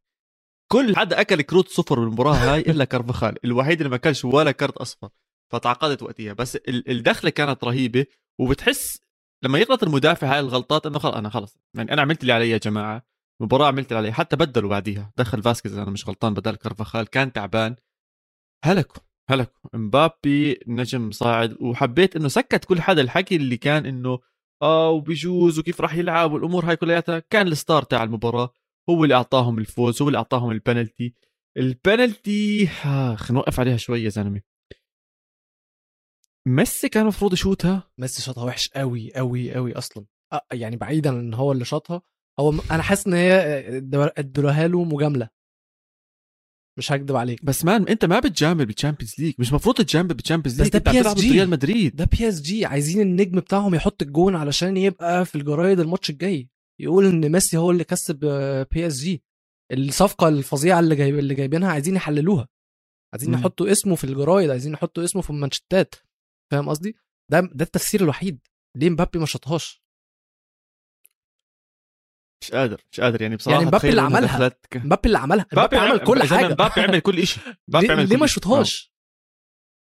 كل 0.72 0.96
حدا 0.96 1.22
أكل 1.22 1.42
كروت 1.42 1.68
صفر 1.68 2.00
بالمباراة 2.00 2.34
هاي 2.34 2.62
إلا 2.62 2.86
كارفاخال، 2.92 3.46
الوحيد 3.46 3.78
اللي 3.78 3.90
ما 3.90 3.96
أكلش 3.96 4.26
ولا 4.26 4.52
كرت 4.52 4.78
أصفر، 4.78 5.10
فتعقدت 5.54 6.04
وقتها. 6.04 6.34
بس 6.34 6.56
الدخلة 6.68 7.30
كانت 7.30 7.64
رهيبة 7.64 8.06
وبتحس 8.40 9.02
لما 9.44 9.60
يغلط 9.60 9.84
المدافع 9.84 10.34
هاي 10.34 10.40
الغلطات 10.40 10.86
إنه 10.86 11.00
خلص 11.00 11.16
أنا 11.16 11.30
خلص 11.30 11.58
يعني 11.78 11.94
أنا 11.94 12.02
عملت 12.02 12.22
اللي 12.22 12.34
علي 12.34 12.50
يا 12.50 12.58
جماعة. 12.58 13.15
المباراه 13.42 13.68
عملت 13.68 13.92
اللي 13.92 13.98
علي 13.98 14.14
حتى 14.14 14.36
بدلوا 14.36 14.70
بعديها. 14.70 15.14
دخل 15.18 15.44
فاسكيز 15.44 15.78
أنا 15.78 15.92
مش 15.92 16.08
غلطان 16.08 16.34
بدل 16.34 16.56
كارفاخال 16.56 17.08
كان 17.08 17.34
تعبان. 17.34 17.76
هلكوا 18.64 19.04
هلكوا. 19.30 19.70
امبابي 19.76 20.60
نجم 20.68 21.12
صاعد 21.12 21.62
وحبيت 21.62 22.16
إنه 22.16 22.28
سكت 22.28 22.66
كل 22.66 22.82
حدا. 22.82 23.02
الحكي 23.02 23.36
اللي 23.36 23.58
كان 23.58 23.86
إنه 23.86 24.20
آه 24.62 24.90
وبيجوز 24.90 25.60
وكيف 25.60 25.82
راح 25.82 25.96
يلعب 25.96 26.32
والأمور 26.32 26.66
هاي 26.66 26.76
كلياتها. 26.76 27.20
كان 27.20 27.48
ال 27.48 27.55
star 27.55 27.84
تاع 27.84 28.04
المباراة 28.04 28.54
هو 28.90 29.04
اللي 29.04 29.16
أعطاهم 29.16 29.58
الفوز 29.60 30.02
هو 30.02 30.08
اللي 30.08 30.18
أعطاهم 30.18 30.52
البنالتي. 30.52 31.16
البنالتي 31.58 32.70
آه 32.86 33.16
خلينا 33.16 33.34
نوقف 33.40 33.60
عليها 33.60 33.78
شوي 33.78 34.04
يا 34.04 34.10
زلمة. 34.10 34.42
ميسي 36.48 36.90
كان 36.90 37.04
المفروض 37.04 37.34
يشوتها؟ 37.34 37.92
ميسي 37.98 38.22
شاطها 38.22 38.44
وحش 38.44 38.70
قوي 38.70 39.14
قوي 39.16 39.54
قوي 39.54 39.78
أصلا. 39.78 40.06
آه 40.34 40.42
يعني 40.52 40.76
بعيدا 40.76 41.10
ان 41.10 41.34
هو 41.34 41.52
اللي 41.52 41.66
شاطها 41.66 42.02
هو 42.40 42.54
أنا 42.72 42.84
حاسس 42.84 43.08
إن 43.08 43.14
هي 43.14 43.34
ادولها 44.18 44.68
له 44.68 44.84
مجاملة. 44.84 45.30
مش 46.78 46.92
هكدب 46.92 47.16
عليك. 47.16 47.46
بس 47.46 47.66
man 47.66 47.88
أنت 47.88 48.06
ما 48.06 48.20
بتجامل 48.20 48.66
بال 48.66 48.74
Champions 48.74 49.14
League 49.20 49.34
مش 49.40 49.50
المفروض 49.50 49.76
تجامل 49.76 50.08
بال 50.08 50.17
Champions 50.17 50.62
League 50.62 50.70
بس 50.70 50.82
ده 50.82 50.92
بي 50.92 51.02
اس 51.02 51.14
جي 51.14 51.32
ريال 51.32 51.50
مدريد. 51.50 51.96
ده 51.96 52.06
بي 52.06 52.30
اس 52.30 52.42
جي 52.42 52.66
عايزين 52.66 53.02
النجم 53.02 53.40
بتاعهم 53.40 53.76
يحط 53.76 54.02
الجون 54.02 54.36
علشان 54.36 54.78
يبقى 54.78 55.26
في 55.26 55.36
الجرايد 55.36 55.80
الماتش 55.80 56.10
الجاي. 56.10 56.50
يقول 56.82 57.06
إن 57.06 57.32
ميسي 57.32 57.58
هو 57.58 57.72
اللي 57.72 57.84
كسب 57.84 58.20
بي 58.72 58.88
اس 58.88 59.00
جي 59.00 59.24
الصفقة 59.72 60.28
الفظيعة 60.28 60.80
اللي 60.80 60.96
جايب 60.96 61.20
اللي 61.20 61.36
جايبينها 61.36 61.72
عايزين 61.72 61.96
يحللوها. 61.96 62.48
عايزين 63.14 63.34
يحطوا 63.34 63.72
اسمه 63.72 63.96
في 63.96 64.04
الجرايد. 64.04 64.50
عايزين 64.50 64.74
يحطوا 64.74 65.04
اسمه 65.04 65.22
في 65.22 65.30
المانشيتات. 65.30 65.96
فاهم 66.52 66.70
قصدي؟ 66.70 66.96
ده 67.32 67.40
ده 67.40 67.66
التفسير 67.66 68.02
الوحيد. 68.02 68.40
ليه 68.78 68.90
مبابي 68.90 69.20
ما 69.20 69.26
شطهاش 69.26 69.85
مش 72.42 72.52
قادر 72.52 72.82
مش 72.92 73.00
قادر. 73.00 73.22
يعني 73.22 73.36
بصراحة 73.36 73.58
يعني 73.58 73.68
مبابي 73.68 73.90
اللي 73.90 74.02
عملها 74.02 74.52
مبابي 74.76 75.08
اللي 75.08 75.18
عملها. 75.18 75.46
مبابي 75.54 75.78
عمل 75.78 76.00
كل 76.00 76.24
حاجة. 76.24 76.48
مبابي 76.48 76.82
عمل 76.82 77.00
كل 77.00 77.28
شيء 77.28 77.44
مبابي 77.68 77.92
عمل 77.92 78.10
ليه 78.10 78.18
ما 78.18 78.28
شطهاش 78.28 78.96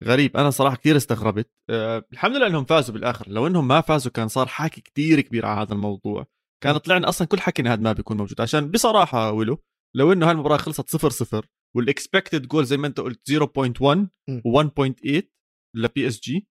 غريب. 0.04 0.36
أنا 0.36 0.50
صراحة 0.50 0.76
كثير 0.76 0.96
استغربت. 0.96 1.50
أه 1.70 2.04
الحمد 2.12 2.36
لله 2.36 2.46
إنهم 2.46 2.64
فازوا 2.64 2.94
بالآخر. 2.94 3.28
لو 3.28 3.46
إنهم 3.46 3.68
ما 3.68 3.80
فازوا 3.80 4.12
كان 4.12 4.28
صار 4.28 4.46
حكي 4.46 4.80
كثير 4.80 5.20
كبير 5.20 5.46
على 5.46 5.60
هذا 5.60 5.72
الموضوع. 5.72 6.26
كان 6.62 6.76
طلعنا 6.76 7.08
أصلا 7.08 7.26
كل 7.26 7.40
حكينا 7.40 7.72
هذا 7.72 7.80
ما 7.80 7.92
بيكون 7.92 8.16
موجود. 8.16 8.40
عشان 8.40 8.70
بصراحة 8.70 9.32
ولو 9.32 9.62
لو 9.96 10.12
إنه 10.12 10.30
هالمباراة 10.30 10.56
خلصت 10.56 10.88
0 10.90 11.10
0 11.10 11.46
وال 11.76 11.90
expected 11.90 12.48
goal 12.48 12.64
زي 12.64 12.76
ما 12.76 12.86
أنت 12.86 13.00
قلت 13.00 13.20
0.1 13.30 14.08
و1.8 14.30 15.22
لبي 15.76 16.06
اس 16.06 16.20
جي 16.20 16.48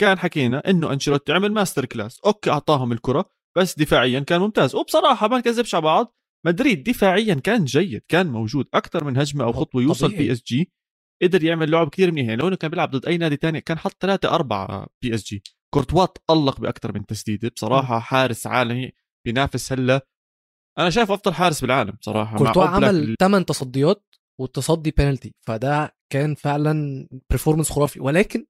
كان 0.00 0.18
حكينا 0.18 0.70
إنه 0.70 0.92
أنشيلوتي 0.92 1.32
عمل 1.32 1.52
masterclass 1.52 2.20
okay 2.20 2.50
أعطاهم 2.50 2.92
الكرة 2.92 3.30
بس 3.58 3.78
دفاعيا 3.78 4.20
كان 4.20 4.40
ممتاز. 4.40 4.74
وبصراحة 4.74 5.28
ما 5.28 5.38
نكذبش 5.38 5.74
على 5.74 5.82
بعض. 5.84 6.14
مدريد 6.46 6.82
دفاعيا 6.82 7.34
كان 7.34 7.64
جيد 7.64 8.02
كان 8.08 8.26
موجود 8.26 8.68
أكثر 8.74 9.04
من 9.04 9.18
هجمة 9.18 9.44
أو 9.44 9.52
خطوة 9.52 9.82
يوصل 9.82 10.08
بي 10.08 10.32
إس 10.32 10.42
جي. 10.42 10.72
قدر 11.22 11.44
يعمل 11.44 11.70
لعب 11.70 11.88
كثير 11.88 12.12
منيح. 12.12 12.28
يعني 12.28 12.40
لو 12.40 12.48
إنه 12.48 12.56
كان 12.56 12.70
بيلعب 12.70 12.90
ضد 12.90 13.06
أي 13.06 13.18
نادي 13.18 13.36
تاني 13.36 13.60
كان 13.60 13.78
حط 13.78 13.96
ثلاثة 14.00 14.28
أربعة 14.28 14.86
بي 15.02 15.14
إس 15.14 15.24
جي. 15.24 15.42
كورتوا 15.74 16.06
تألق 16.06 16.60
بأكثر 16.60 16.92
من 16.94 17.06
تسديدة. 17.06 17.48
بصراحة 17.48 17.98
حارس 17.98 18.46
عالمي 18.46 18.92
بينافس 19.26 19.72
هلأ. 19.72 20.06
أنا 20.78 20.90
شايف 20.90 21.10
أفضل 21.10 21.34
حارس 21.34 21.60
بالعالم 21.60 21.90
بصراحة. 21.90 22.38
كورتوا 22.38 22.64
عمل 22.64 23.16
8 23.20 23.44
تصديات 23.44 24.04
والتصدي 24.40 24.90
بينالتي 24.90 25.34
فده 25.46 25.96
كان 26.12 26.34
فعلا 26.34 27.06
performance 27.30 27.70
خرافي. 27.70 28.00
ولكن 28.00 28.46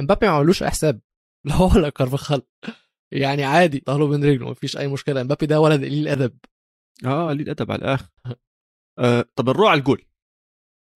إمبابي 0.00 0.26
ما 0.26 0.32
عملوش 0.32 0.62
حساب 0.62 1.00
لا 1.46 1.54
هو 1.54 1.70
ولا 1.74 1.88
كارفاخال. 1.88 2.42
يعني 3.12 3.44
عادي 3.44 3.80
طهله 3.80 4.08
بين 4.08 4.24
رجله 4.24 4.50
مفيش 4.50 4.76
أي 4.76 4.88
مشكلة. 4.88 5.20
امبابي 5.20 5.46
ده 5.46 5.60
ولد 5.60 5.84
قليل 5.84 6.08
الادب 6.08 6.38
آه 7.04 7.28
قليل 7.28 7.40
الادب 7.40 7.72
على 7.72 7.78
الآخر. 7.78 8.08
آه 8.98 9.24
طب 9.36 9.48
نروح 9.48 9.70
على 9.70 9.78
الجول. 9.78 10.04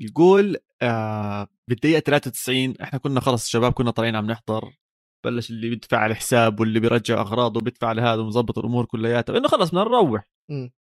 الجول 0.00 0.56
آه 0.83 1.49
بالدقيقه 1.68 2.00
93 2.00 2.75
إحنا 2.83 2.99
كنا 2.99 3.21
خلص 3.21 3.44
الشباب 3.44 3.73
كنا 3.73 3.90
طالعين 3.90 4.16
عم 4.16 4.26
نحضر. 4.26 4.73
بلش 5.25 5.50
اللي 5.50 5.68
بيدفع 5.71 5.99
على 5.99 6.11
الحساب 6.12 6.61
واللي 6.61 6.80
بيرجع 6.80 7.21
أغراضه 7.21 7.61
بيدفع 7.61 7.92
لهذا 7.92 8.21
ومظبط 8.23 8.59
الأمور 8.59 8.85
كلياتها. 8.85 9.38
إنه 9.38 9.49
خلص 9.49 9.68
بدنا 9.68 9.80
نروح. 9.85 10.28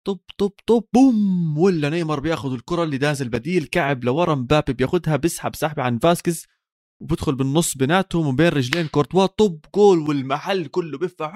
طب 0.07 0.19
طب 0.37 0.51
طب 0.67 0.83
بوم! 0.93 1.57
ولا 1.57 1.89
نيمار 1.89 2.19
بياخذ 2.19 2.53
الكرة 2.53 2.83
اللي 2.83 2.97
داز 2.97 3.21
البديل 3.21 3.65
كعب 3.65 4.03
لورا 4.03 4.35
مبابي 4.35 4.73
بياخذها 4.73 5.15
بيسحب 5.15 5.55
سحبه 5.55 5.83
عن 5.83 5.99
فاسكيز. 5.99 6.45
وبدخل 7.01 7.35
بالنص 7.35 7.77
بيناتهم 7.77 8.27
وبين 8.27 8.47
رجلين 8.47 8.87
كورتوا 8.87 9.25
طب 9.25 9.59
جول 9.75 9.99
والمحل 9.99 10.65
كله 10.65 10.97
بيرفع 10.97 11.33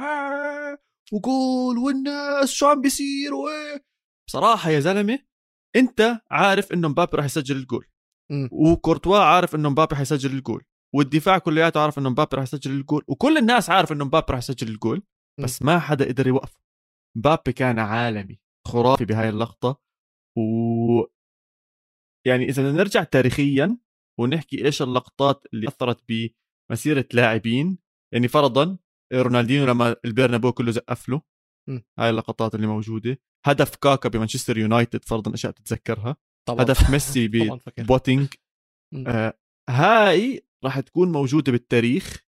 وجول 1.13 1.77
والناس 1.77 2.51
شو 2.51 2.65
عم 2.65 2.81
بيصير 2.81 3.33
وايه 3.33 3.85
بصراحة 4.27 4.69
يا 4.69 4.79
زلمة 4.79 5.19
انت 5.75 6.21
عارف 6.31 6.73
انه 6.73 6.87
مبابي 6.87 7.17
راح 7.17 7.25
يسجل 7.25 7.55
الجول. 7.55 7.85
وكورتوا 8.51 9.19
عارف 9.19 9.55
انه 9.55 9.69
مبابي 9.69 9.95
حيسجل 9.95 10.31
الجول. 10.31 10.63
والدفاع 10.95 11.37
كلياته 11.37 11.79
عارف 11.79 11.99
انه 11.99 12.09
مبابي 12.09 12.35
راح 12.35 12.43
يسجل 12.43 12.71
الجول. 12.71 13.03
وكل 13.07 13.37
الناس 13.37 13.69
عارف 13.69 13.91
انه 13.91 14.05
مبابي 14.05 14.25
راح 14.29 14.37
يسجل 14.37 14.67
الجول 14.67 15.03
بس 15.43 15.61
ما 15.61 15.79
حدا 15.79 16.05
قدر 16.07 16.27
يوقفه. 16.27 16.59
مبابي 17.17 17.53
كان 17.53 17.79
عالمي 17.79 18.39
خرافي 18.67 19.05
بهاي 19.05 19.29
اللقطة. 19.29 19.81
و 20.37 20.41
يعني 22.27 22.49
إذا 22.49 22.71
نرجع 22.71 23.03
تاريخيا 23.03 23.77
ونحكي 24.19 24.65
إيش 24.65 24.81
اللقطات 24.81 25.45
اللي 25.53 25.67
أثرت 25.67 26.03
بمسيرة 26.09 27.05
لاعبين. 27.13 27.77
يعني 28.13 28.27
فرضا 28.27 28.77
رونالدينو 29.13 29.65
لما 29.65 29.95
البرنابو 30.05 30.51
كله 30.51 30.71
زقف 30.71 31.09
له. 31.09 31.21
هاي 31.99 32.09
اللقطات 32.09 32.55
اللي 32.55 32.67
موجودة. 32.67 33.19
هدف 33.45 33.75
كاكا 33.75 34.09
بمانشستر 34.09 34.57
يونايتد 34.57 35.05
فرضا 35.05 35.33
اشياء 35.33 35.51
تتذكرها. 35.51 36.15
طبعا. 36.47 36.61
هدف 36.61 36.89
ميسي 36.89 37.27
ببواتينج 37.77 38.27
آه 39.07 39.39
هاي 39.69 40.45
راح 40.65 40.79
تكون 40.79 41.11
موجودة 41.11 41.51
بالتاريخ. 41.51 42.23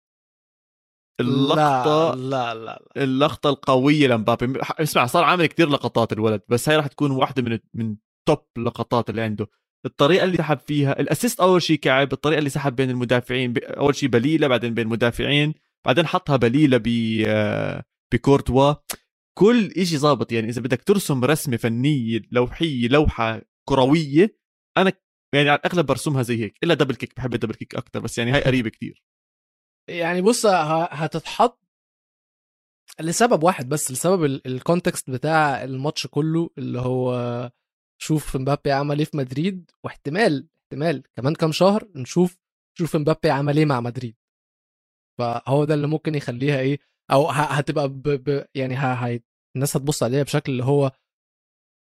اللقطة 1.21 2.15
لا 2.15 2.55
لا 2.55 2.65
لا, 2.65 2.89
اللقطة 2.97 3.51
القوية 3.51 4.07
لمبابي. 4.07 4.61
اسمع 4.63 5.07
صار 5.07 5.25
عامل 5.25 5.47
كثير 5.47 5.69
لقطات 5.69 6.13
الولد 6.13 6.43
بس 6.49 6.69
هاي 6.69 6.77
راح 6.77 6.87
تكون 6.87 7.11
واحدة 7.11 7.43
من 7.43 7.59
من 7.75 7.97
top 8.29 8.47
اللقطات 8.57 9.11
اللي 9.11 9.23
عنده. 9.23 9.47
الطريقة 9.87 10.25
اللي 10.25 10.37
سحب 10.37 10.59
فيها 10.59 11.01
ال 11.01 11.06
assist 11.06 11.41
أول 11.41 11.63
شيء 11.63 11.79
كعب 11.79 12.13
الطريقة 12.13 12.39
اللي 12.39 12.51
سحب 12.51 12.77
بين 12.77 12.91
المدافعين 12.91 13.55
أول 13.65 13.95
شيء 13.95 14.09
بليلة 14.09 14.49
بعدين 14.49 14.75
بين 14.75 14.87
المدافعين 14.87 15.55
بعدين 15.87 16.07
حطها 16.07 16.37
بليلة 16.37 16.77
ب 16.77 16.89
آه، 17.27 17.85
بكورتوا. 18.13 18.75
كل 19.39 19.87
شيء 19.87 19.99
ظابط 19.99 20.33
يعني 20.33 20.49
إذا 20.49 20.63
بدك 20.63 20.83
ترسم 20.83 21.25
رسمة 21.25 21.57
فنية 21.57 22.23
لوحية 22.31 22.89
لوحة 22.89 23.43
كروية 23.69 24.39
أنا 24.77 24.93
يعني 25.35 25.51
على 25.51 25.59
الأغلب 25.59 25.87
برسمها 25.87 26.23
زي 26.23 26.43
هيك 26.45 26.59
إلا 26.63 26.75
double 26.75 26.95
kick 26.95 27.17
بحب 27.17 27.35
ال 27.35 27.38
double 27.38 27.55
kick 27.55 27.75
أكثر 27.75 28.01
بس 28.01 28.19
يعني 28.19 28.33
هاي 28.33 28.43
قريبة 28.43 28.71
كثير 28.71 29.03
يعني 29.89 30.23
بص 30.23 30.47
هتتحط 30.47 31.65
لسبب 33.01 33.43
واحد 33.43 33.69
بس 33.69 33.93
لسبب 33.93 34.25
ال 34.25 34.35
context 34.36 35.11
بتاع 35.11 35.65
الماتش 35.65 36.07
كله 36.07 36.51
اللي 36.59 36.81
هو 36.81 37.13
شوف 38.05 38.37
مبابي 38.37 38.73
عمل 38.73 38.99
إيه 38.99 39.05
في 39.05 39.17
مدريد 39.17 39.71
واحتمال 39.85 40.49
احتمال 40.63 41.03
كمان 41.17 41.35
كام 41.35 41.53
شهر 41.53 41.89
نشوف 41.95 42.39
شوف 42.79 42.97
مبابي 42.97 43.31
عمل 43.31 43.57
إيه 43.57 43.65
مع 43.65 43.81
مدريد. 43.81 44.17
فهو 45.19 45.65
ده 45.65 45.75
اللي 45.75 45.87
ممكن 45.87 46.15
يخليها 46.15 46.61
إيه 46.61 46.79
أو 47.11 47.29
هتبقى 47.31 47.89
ب... 47.89 48.03
ب... 48.03 48.47
يعني 48.55 48.75
ه... 48.77 48.93
ه... 48.95 49.21
الناس 49.57 49.77
هتبص 49.77 50.03
عليها 50.03 50.23
بشكل 50.23 50.53
اللي 50.53 50.65
هو 50.65 50.93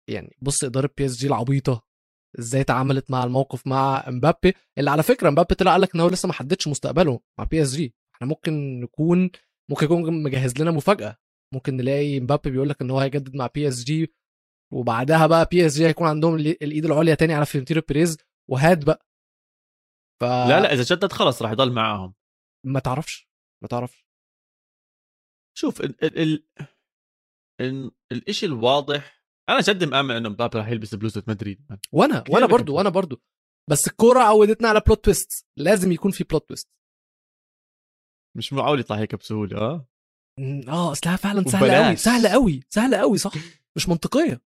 يعني 0.09 0.35
بص 0.41 0.63
إدارة 0.63 0.89
بي 0.97 1.05
اس 1.05 1.17
جي 1.17 1.27
العبيطة 1.27 1.85
إزاي 2.39 2.61
اتعاملت 2.61 3.11
مع 3.11 3.23
الموقف 3.23 3.67
مع 3.67 4.05
مبابي 4.09 4.53
اللي 4.77 4.91
على 4.91 5.03
فكرة 5.03 5.29
مبابي 5.29 5.55
طلع 5.55 5.71
قال 5.71 5.81
لك 5.81 5.95
إن 5.95 5.99
هو 6.01 6.07
لسه 6.09 6.27
ما 6.27 6.33
حددش 6.33 6.67
مستقبله 6.67 7.19
مع 7.39 7.43
بي 7.45 7.61
اس 7.61 7.75
جي 7.75 7.95
إحنا 8.15 8.27
ممكن 8.27 8.79
نكون 8.79 9.29
ممكن 9.69 9.85
يكون 9.85 10.23
مجهز 10.23 10.61
لنا 10.61 10.71
مفاجأة. 10.71 11.17
ممكن 11.53 11.77
نلاقي 11.77 12.19
مبابي 12.19 12.49
بيقول 12.51 12.69
لك 12.69 12.81
إن 12.81 12.91
هو 12.91 12.99
هيجدد 12.99 13.35
مع 13.35 13.47
بي 13.47 13.67
اس 13.67 13.83
جي 13.83 14.13
وبعدها 14.73 15.27
بقى 15.27 15.47
بي 15.51 15.65
اس 15.65 15.75
جي 15.77 15.87
هيكون 15.87 16.07
عندهم 16.07 16.35
الإيد 16.35 16.85
العليا 16.85 17.15
تاني 17.15 17.33
على 17.33 17.45
فلورنتينو 17.45 17.81
بيريز 17.87 18.17
وهاد 18.49 18.85
بقى. 18.85 19.07
ف... 20.21 20.23
لا 20.23 20.59
لا 20.59 20.73
إذا 20.73 20.83
جدد 20.95 21.11
خلص 21.11 21.41
راح 21.41 21.51
يضل 21.51 21.71
معاهم. 21.71 22.13
ما 22.65 22.79
تعرفش 22.79 23.29
ما 23.63 23.67
تعرفش. 23.67 24.05
شوف 25.57 25.81
ال 25.81 26.03
ال 26.03 26.43
ال 27.61 27.91
الشيء 28.29 28.49
الواضح 28.49 29.25
أنا 29.49 29.59
جد 29.59 29.83
مآمن 29.83 30.15
إنه 30.15 30.29
مبابي 30.29 30.57
راح 30.57 30.67
يلبس 30.67 30.95
بلوزة 30.95 31.23
مدريد 31.27 31.65
وأنا 31.91 32.23
وأنا 32.29 32.45
برضو 32.45 32.75
وأنا 32.75 32.89
برضو. 32.89 33.21
بس 33.69 33.87
الكورة 33.87 34.19
عودتنا 34.19 34.67
على 34.69 34.79
plot 34.85 35.05
twist 35.05 35.45
لازم 35.57 35.91
يكون 35.91 36.11
في 36.11 36.23
plot 36.23 36.47
twist 36.47 36.69
مش 38.37 38.53
معقول 38.53 38.79
يطلع 38.79 38.97
هيك 38.97 39.15
بسهولة 39.15 39.57
آه 39.57 39.87
آه 40.67 40.91
اصلها 40.91 41.15
فعلا 41.15 41.43
سهلة 41.43 41.85
قوي 41.85 41.95
سهلة 41.95 42.29
قوي 42.29 42.61
سهلة 42.69 42.97
قوي 42.97 43.17
صح؟ 43.17 43.31
مش 43.75 43.89
منطقية. 43.89 44.41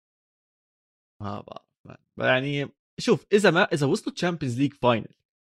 ما 1.21 1.41
بعرف 1.41 1.99
يعني 2.17 2.69
شوف 2.99 3.25
إذا 3.33 3.51
ما 3.51 3.63
إذا 3.63 3.88
وصلوا 3.88 4.15
Champions 4.15 4.59
League 4.59 4.74
final 4.74 5.15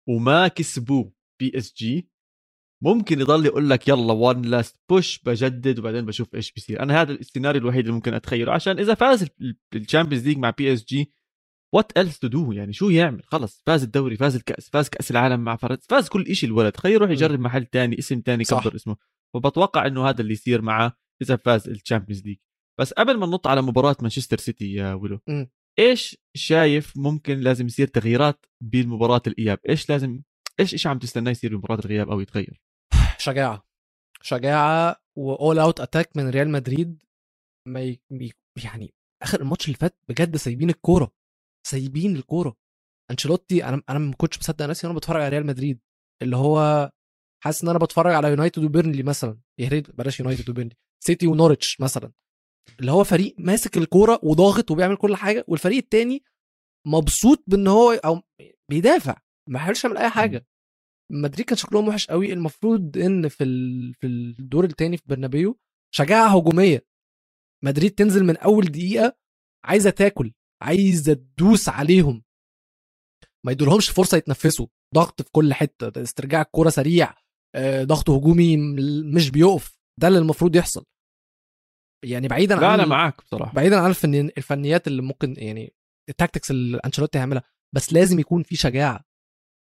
وما 0.09 0.47
كسبوه 0.47 1.13
PSG 1.39 2.11
ممكن 2.83 3.19
يضل 3.19 3.45
يقول 3.45 3.69
لك 3.69 3.87
يلا 3.87 4.13
one 4.13 4.41
last 4.41 4.79
push 4.89 5.19
بجدد 5.19 5.79
وبعدين 5.79 6.05
بشوف 6.05 6.35
إيش 6.35 6.51
بيصير. 6.51 6.83
أنا 6.83 7.01
هذا 7.01 7.11
السيناريو 7.11 7.61
الوحيد 7.61 7.79
اللي 7.79 7.91
ممكن 7.91 8.13
أتخيله. 8.13 8.51
عشان 8.51 8.79
إذا 8.79 8.93
فاز 8.93 9.27
ال 9.75 9.81
Champions 9.81 10.27
League 10.27 10.37
مع 10.37 10.49
PSG 10.49 11.11
what 11.73 11.91
else 11.97 12.19
to 12.19 12.27
do 12.27 12.51
يعني؟ 12.51 12.73
شو 12.73 12.89
يعمل؟ 12.89 13.23
خلص 13.23 13.63
فاز 13.65 13.83
الدوري 13.83 14.17
فاز 14.17 14.35
الكأس 14.35 14.69
فاز 14.69 14.89
كأس 14.89 15.11
العالم 15.11 15.39
مع 15.39 15.55
فرنسا 15.55 15.87
فاز 15.89 16.09
كل 16.09 16.35
شيء 16.35 16.49
الولد. 16.49 16.77
خليه 16.77 16.93
يروح 16.93 17.09
يجرب 17.09 17.39
محل 17.39 17.65
تاني 17.65 17.99
اسم 17.99 18.21
تاني 18.21 18.43
يكبر 18.43 18.75
اسمه. 18.75 18.95
وبتوقع 19.35 19.87
إنه 19.87 20.09
هذا 20.09 20.21
اللي 20.21 20.33
يصير 20.33 20.61
معه 20.61 20.97
إذا 21.21 21.35
فاز 21.35 21.69
ال 21.69 21.75
Champions 21.75 22.25
League 22.25 22.37
بس 22.79 22.93
قبل 22.93 23.17
ما 23.17 23.25
ننط 23.25 23.47
على 23.47 23.61
مباراة 23.61 23.95
مانشستر 24.01 24.37
سيتي 24.37 24.73
يا 24.73 24.93
ولو 24.93 25.19
م. 25.27 25.45
إيش 25.79 26.17
شايف 26.35 26.97
ممكن 26.97 27.39
لازم 27.39 27.65
يصير 27.65 27.87
تغييرات 27.87 28.45
بمباراه 28.63 29.21
الإياب؟ 29.27 29.59
إيش 29.69 29.89
لازم 29.89 30.21
إيش 30.59 30.73
إيش 30.73 30.87
عم 30.87 30.99
تستنى 30.99 31.29
يصير 31.29 31.55
بمباراة 31.55 31.79
الإياب 31.79 32.09
أو 32.09 32.19
يتغير؟ 32.19 32.61
شجاعة 33.17 33.65
شجاعة 34.21 34.95
و 35.17 35.28
all 35.28 35.59
out 35.59 35.79
attack 35.81 36.17
من 36.17 36.29
ريال 36.29 36.49
مدريد 36.49 37.03
ما 37.67 37.81
ي... 37.81 37.99
يعني 38.63 38.93
آخر 39.23 39.41
الماتش 39.41 39.65
اللي 39.65 39.77
فات 39.77 39.97
بجد 40.09 40.37
سايبين 40.37 40.69
الكورة 40.69 41.11
سايبين 41.67 42.15
الكورة. 42.15 42.55
أنشيلوتي 43.11 43.65
أنا 43.65 43.81
أنا 43.89 43.99
ما 43.99 44.13
كنتش 44.15 44.39
مصدق 44.39 44.65
نفسي 44.65 44.87
وأنا 44.87 44.97
بتفرج 44.97 45.21
على 45.21 45.29
ريال 45.29 45.45
مدريد 45.45 45.79
اللي 46.21 46.35
هو 46.35 46.89
حاسس 47.43 47.63
إن 47.63 47.69
أنا 47.69 47.79
بتفرج 47.79 48.13
على 48.13 48.27
يونايتد 48.27 48.63
وبيرنلي 48.63 49.03
مثلا. 49.03 49.39
يا 49.59 49.67
ريت 49.67 49.91
بلاش 49.91 50.19
يونايتد 50.19 50.49
وبيرنلي. 50.49 50.75
سيتي 51.03 51.27
ونورتش 51.27 51.81
مثلا. 51.81 52.11
اللي 52.79 52.91
هو 52.91 53.03
فريق 53.03 53.35
ماسك 53.37 53.77
الكورة 53.77 54.19
وضاغط 54.23 54.71
وبيعمل 54.71 54.95
كل 54.95 55.15
حاجة 55.15 55.45
والفريق 55.47 55.77
التاني 55.77 56.23
مبسوط 56.87 57.43
بإن 57.47 57.67
هو 57.67 57.91
هو 57.91 58.21
بيدافع 58.69 59.17
ما 59.49 59.59
حاولش 59.59 59.83
يعمل 59.83 59.97
أي 59.97 60.09
حاجة. 60.09 60.45
مدريد 61.11 61.45
كان 61.45 61.57
شكلهم 61.57 61.87
وحش 61.87 62.07
قوي. 62.07 62.33
المفروض 62.33 62.97
إن 62.97 63.27
في 63.27 63.45
في 63.99 64.07
الدور 64.07 64.65
الثاني 64.65 64.97
في 64.97 65.03
برنابيو 65.05 65.59
شجاعة 65.93 66.37
هجومية. 66.37 66.85
مدريد 67.63 67.91
تنزل 67.91 68.23
من 68.23 68.37
أول 68.37 68.65
دقيقة 68.65 69.17
عايزة 69.65 69.89
تاكل 69.89 70.33
عايزة 70.61 71.13
تدوس 71.13 71.69
عليهم. 71.69 72.23
ما 73.45 73.51
يدولهمش 73.51 73.89
فرصة 73.89 74.17
يتنفسوا. 74.17 74.67
ضغط 74.95 75.21
في 75.21 75.29
كل 75.31 75.53
حتة 75.53 76.01
استرجاع 76.01 76.41
الكورة 76.41 76.69
سريع 76.69 77.13
آه، 77.55 77.83
ضغط 77.83 78.09
هجومي 78.09 78.57
مش 79.15 79.31
بيقف. 79.31 79.79
ده 79.99 80.07
اللي 80.07 80.19
المفروض 80.19 80.55
يحصل. 80.55 80.85
يعني 82.03 82.27
بعيدا 82.27 82.55
لا 82.55 82.67
عن 82.67 82.73
أنا 82.73 82.87
معاك 82.87 83.21
بصراحة. 83.21 83.53
بعيدا 83.53 83.79
عن 83.79 83.89
الفنيات 84.13 84.87
اللي 84.87 85.01
ممكن 85.01 85.35
يعني 85.37 85.73
ال 86.09 86.15
tactics 86.15 86.51
اللي 86.51 86.77
أنشيلوتي 86.85 87.17
هيعملها 87.17 87.43
بس 87.75 87.93
لازم 87.93 88.19
يكون 88.19 88.43
في 88.43 88.55
شجاعة. 88.55 89.05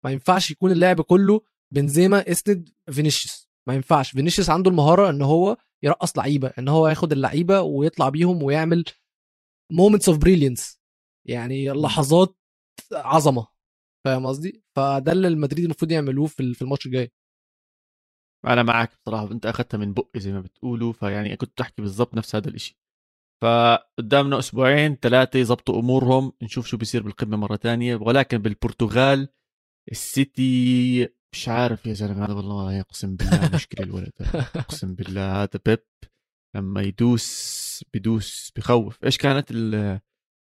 ما 0.05 0.11
ينفعش 0.11 0.51
يكون 0.51 0.71
اللعب 0.71 1.01
كله 1.01 1.41
بنزيما 1.73 2.31
assist 2.31 2.69
فينيسيوس. 2.91 3.49
ما 3.67 3.73
ينفعش. 3.73 4.11
فينيسيوس 4.11 4.49
عنده 4.49 4.69
المهارة 4.69 5.09
إن 5.09 5.21
هو 5.21 5.57
يرقص 5.83 6.17
لعيبة 6.17 6.53
إن 6.59 6.67
هو 6.67 6.87
ياخد 6.87 7.11
اللعيبة 7.11 7.61
ويطلع 7.61 8.09
بيهم 8.09 8.43
ويعمل 8.43 8.85
moments 9.71 10.09
of 10.09 10.17
brilliance 10.17 10.79
يعني 11.27 11.69
لحظات 11.69 12.37
عظمة. 12.93 13.47
فاهم 14.05 14.25
قصدي؟ 14.25 14.63
فده 14.75 15.11
اللي 15.11 15.27
المدريد 15.27 15.65
المفروض 15.65 15.91
يعملوه 15.91 16.27
في 16.27 16.61
الماتش 16.61 16.85
الجاي. 16.85 17.11
أنا 18.47 18.63
معك 18.63 18.91
بصراحة 19.01 19.31
أنت 19.31 19.45
اخذتها 19.45 19.77
من 19.77 19.93
بقي 19.93 20.19
زي 20.19 20.31
ما 20.33 20.39
بتقولوا 20.39 20.93
فيعني 20.93 21.35
كنت 21.35 21.57
تحكي 21.57 21.81
بالضبط 21.81 22.15
نفس 22.15 22.35
هذا 22.35 22.49
الشيء 22.49 22.77
فقدامنا 23.43 24.39
أسبوعين 24.39 24.95
ثلاثة 24.95 25.39
يظبطوا 25.39 25.79
أمورهم 25.79 26.31
نشوف 26.41 26.67
شو 26.67 26.77
بيصير 26.77 27.03
بالقمة 27.03 27.37
مرة 27.37 27.55
تانية 27.55 27.95
ولكن 27.95 28.37
بالبرتغال 28.37 29.29
السيتي 29.91 31.09
مش 31.33 31.49
عارف 31.49 31.85
يا 31.85 31.93
زلمة. 31.93 32.25
هذا 32.25 32.33
والله 32.33 32.79
اقسم 32.79 33.15
بالله 33.15 33.49
مشكلة 33.53 33.85
الولد 33.85 34.11
اقسم 34.55 34.95
بالله 34.95 35.43
هذا 35.43 35.59
بيب 35.65 35.83
لما 36.55 36.81
يدوس 36.81 37.85
بدوس 37.93 38.51
بخوف 38.55 39.03
إيش 39.03 39.17
كانت 39.17 39.47
ال 39.51 39.99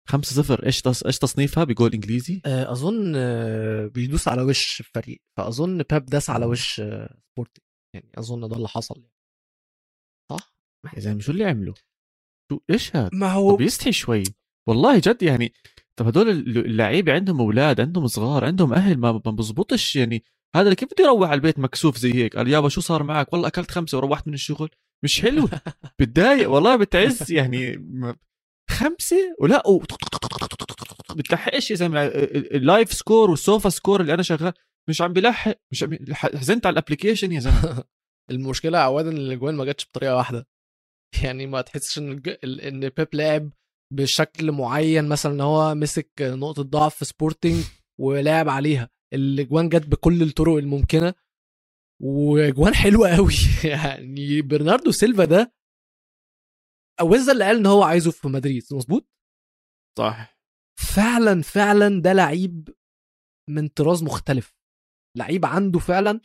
5 0.09 0.41
0 0.41 0.65
إيش 0.65 0.81
تص... 0.81 1.03
إيش 1.03 1.19
تصنيفها 1.19 1.63
بجول 1.63 1.93
إنجليزي؟ 1.93 2.41
آه، 2.45 2.71
أظن 2.71 3.13
آه، 3.15 3.87
بيدوس 3.87 4.27
على 4.27 4.41
وش 4.41 4.79
الفريق. 4.79 5.21
فأظن 5.37 5.77
بيب 5.77 6.05
داس 6.05 6.29
على 6.29 6.45
وش 6.45 6.75
سبورتنج. 6.75 7.62
يعني 7.93 8.11
أظن 8.17 8.47
ده 8.47 8.55
اللي 8.55 8.67
حصل 8.67 8.95
يعني. 8.95 9.13
صح؟ 10.31 10.53
يا 10.95 10.99
زلمه 10.99 11.19
شو 11.19 11.31
اللي 11.31 11.45
عمله؟ 11.45 11.73
شو 12.51 12.59
إيش 12.69 12.95
هذا؟ 12.95 13.09
ما 13.13 13.31
هو 13.31 13.55
بيستحي 13.55 13.91
شوي. 13.91 14.23
والله 14.67 14.99
جد 14.99 15.23
يعني 15.23 15.53
طب 15.95 16.07
هدول 16.07 16.29
اللعيبه 16.29 17.13
عندهم 17.13 17.41
أولاد 17.41 17.81
عندهم 17.81 18.07
صغار 18.07 18.45
عندهم 18.45 18.73
أهل 18.73 18.97
ما 18.97 19.11
بزبطش 19.11 19.95
يعني. 19.95 20.23
هذا 20.55 20.73
كيف 20.73 20.93
بده 20.93 21.03
يروح 21.03 21.29
على 21.29 21.37
البيت 21.37 21.59
مكسوف 21.59 21.97
زي 21.97 22.13
هيك؟ 22.13 22.35
قال 22.37 22.47
يابا 22.47 22.69
شو 22.69 22.81
صار 22.81 23.03
معك؟ 23.03 23.33
والله 23.33 23.47
أكلت 23.47 23.71
خمسة 23.71 23.97
وروحت 23.97 24.27
من 24.27 24.33
الشغل. 24.33 24.69
مش 25.03 25.21
حلو. 25.21 25.49
بتضايق 25.99 26.49
والله 26.49 26.75
بتعز 26.75 27.31
يعني 27.31 27.73
خمسة؟ 28.69 29.35
ولا 29.39 29.63
بتلحقش 31.15 31.71
يا 31.71 31.75
زلمة. 31.75 32.05
اللايف 32.05 32.93
سكور 32.93 33.29
والسوفا 33.29 33.69
سكور 33.69 34.01
اللي 34.01 34.13
أنا 34.13 34.23
شغال 34.23 34.53
مش 34.89 35.01
عم 35.01 35.13
بلحق 35.13 35.55
مش 35.71 35.83
عم 35.83 35.97
حزنت 36.13 36.65
على 36.65 36.73
الابلكيشن 36.73 37.31
يا 37.31 37.39
زلمة. 37.39 37.83
المشكلة 38.31 38.77
عوادا 38.77 39.09
إن 39.09 39.17
الأجوان 39.17 39.55
ما 39.55 39.65
جاتش 39.65 39.85
بطريقة 39.85 40.15
واحدة. 40.15 40.47
يعني 41.23 41.47
ما 41.47 41.61
تحسش 41.61 41.97
إن 41.97 42.21
إن 42.43 42.89
بيب 42.89 43.07
لعب 43.13 43.49
بشكل 43.93 44.51
معين 44.51 45.09
مثلا 45.09 45.33
إن 45.33 45.41
هو 45.41 45.75
مسك 45.75 46.11
نقطة 46.21 46.63
ضعف 46.63 46.95
في 46.95 47.05
سبورتنج 47.05 47.63
ولعب 47.99 48.49
عليها. 48.49 48.89
الأجوان 49.13 49.69
جت 49.69 49.87
بكل 49.87 50.21
الطرق 50.23 50.55
الممكنة. 50.55 51.13
وأجوان 52.01 52.73
حلوة 52.75 53.15
قوي 53.15 53.33
يعني 53.73 54.41
برناردو 54.41 54.91
سيلفا 54.91 55.25
ده 55.25 57.31
اللي 57.31 57.43
قال 57.45 57.57
إن 57.57 57.65
هو 57.65 57.83
عايزه 57.83 58.11
في 58.11 58.27
مدريد. 58.27 58.63
مظبوط؟ 58.71 59.09
صح. 59.99 60.37
فعلا 60.95 61.41
فعلا 61.41 62.01
ده 62.01 62.13
لعيب 62.13 62.69
من 63.49 63.67
طراز 63.67 64.03
مختلف. 64.03 64.62
لعيب 65.17 65.45
عنده 65.45 65.79
فعلا 65.79 66.19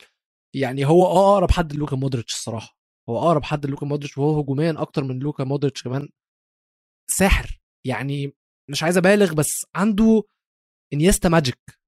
يعني 0.55 0.85
هو 0.85 1.05
أقرب 1.05 1.51
حد 1.51 1.73
لوكا 1.73 1.95
مودريتش 1.95 2.33
الصراحة. 2.33 2.77
هو 3.09 3.19
أقرب 3.19 3.43
حد 3.43 3.65
لوكا 3.65 3.85
مودريتش 3.85 4.17
وهو 4.17 4.39
هجوميا 4.39 4.75
أكتر 4.81 5.03
من 5.03 5.19
لوكا 5.19 5.43
مودريتش 5.43 5.83
كمان. 5.83 6.09
ساحر 7.11 7.59
يعني 7.87 8.33
مش 8.69 8.83
عايز 8.83 8.97
أبالغ 8.97 9.33
بس 9.33 9.65
عنده 9.75 10.23
إنيستا 10.93 11.29
magic. 11.29 11.79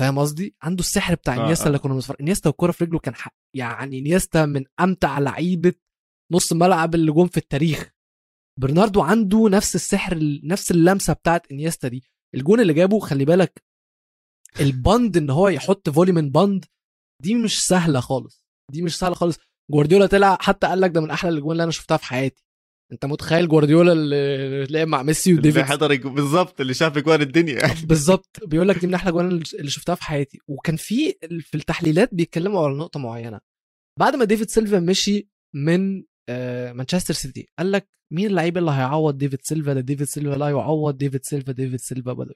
فاهم 0.00 0.18
قصدي؟ 0.18 0.56
عنده 0.62 0.80
السحر 0.80 1.14
بتاع 1.14 1.36
آه 1.36 1.46
إنيستا 1.46 1.66
اللي 1.66 1.78
كنا 1.78 1.94
بنتفرج 1.94 2.16
إنيستا 2.20 2.48
والكوره 2.48 2.72
في 2.72 2.84
رجله 2.84 2.98
كان 2.98 3.14
حق. 3.14 3.34
يعني 3.56 3.98
إنيستا 3.98 4.46
من 4.46 4.64
أمتع 4.80 5.18
لعيبة 5.18 5.74
نص 6.32 6.52
الملعب 6.52 6.94
اللي 6.94 7.12
جم 7.12 7.26
في 7.26 7.36
التاريخ. 7.36 7.90
برناردو 8.60 9.02
عنده 9.02 9.48
نفس 9.48 9.74
السحر 9.74 10.18
نفس 10.44 10.70
اللمسة 10.70 11.12
بتاعت 11.12 11.52
إنيستا 11.52 11.88
دي. 11.88 12.04
الجون 12.34 12.60
اللي 12.60 12.74
جابه 12.74 12.98
خلي 12.98 13.24
بالك 13.24 13.65
البند 14.60 15.16
إن 15.16 15.30
هو 15.30 15.48
يحط 15.48 15.90
volley 15.90 16.12
من 16.12 16.30
بند 16.30 16.64
دي 17.22 17.34
مش 17.34 17.66
سهلة 17.66 18.00
خالص. 18.00 18.46
دي 18.72 18.82
مش 18.82 18.98
سهلة 18.98 19.14
خالص. 19.14 19.38
جوارديولا 19.72 20.06
طلع 20.06 20.38
حتى 20.40 20.66
قال 20.66 20.80
لك 20.80 20.90
ده 20.90 21.00
من 21.00 21.10
أحلى 21.10 21.30
الأجوان 21.30 21.52
اللي 21.52 21.62
أنا 21.62 21.72
شفتها 21.72 21.96
في 21.96 22.04
حياتي. 22.04 22.44
أنت 22.92 23.04
متخيل 23.04 23.48
جوارديولا 23.48 23.92
اللي 23.92 24.64
لعب 24.64 24.88
مع 24.88 25.02
ميسي 25.02 25.34
وديفيد؟ 25.34 25.58
اللي 25.58 25.64
حضر 25.64 25.96
بالظبط 26.08 26.60
اللي 26.60 26.74
شاف 26.74 26.96
أجوان 26.96 27.22
الدنيا. 27.22 27.60
بالظبط. 27.88 28.44
بيقول 28.46 28.68
لك 28.68 28.78
دي 28.78 28.86
من 28.86 28.94
أحلى 28.94 29.10
الأجوان 29.10 29.42
اللي 29.54 29.70
شفتها 29.70 29.94
في 29.94 30.04
حياتي. 30.04 30.38
وكان 30.48 30.76
في 30.76 31.12
في 31.40 31.54
التحليلات 31.54 32.14
بيتكلموا 32.14 32.66
على 32.66 32.74
نقطة 32.78 33.00
معينة. 33.00 33.40
بعد 33.98 34.16
ما 34.16 34.24
ديفيد 34.24 34.50
سيلفا 34.50 34.80
مشي 34.80 35.28
من 35.54 36.04
آه، 36.28 36.72
مانشستر 36.72 37.14
سيتي 37.14 37.48
قال 37.58 37.72
لك 37.72 37.88
مين 38.12 38.26
اللعيب 38.26 38.58
اللي 38.58 38.70
هيعوض 38.70 39.18
ديفيد 39.18 39.38
سيلفا 39.42 39.72
ده؟ 39.72 39.80
ديفيد 39.80 40.06
سيلفا 40.06 40.34
لا 40.36 40.48
يعوض 40.48 40.96
ديفيد 40.96 41.24
سيلفا 41.24 41.52
ديفيد 41.52 41.80
سيلفا 41.80 42.12
بدل. 42.12 42.34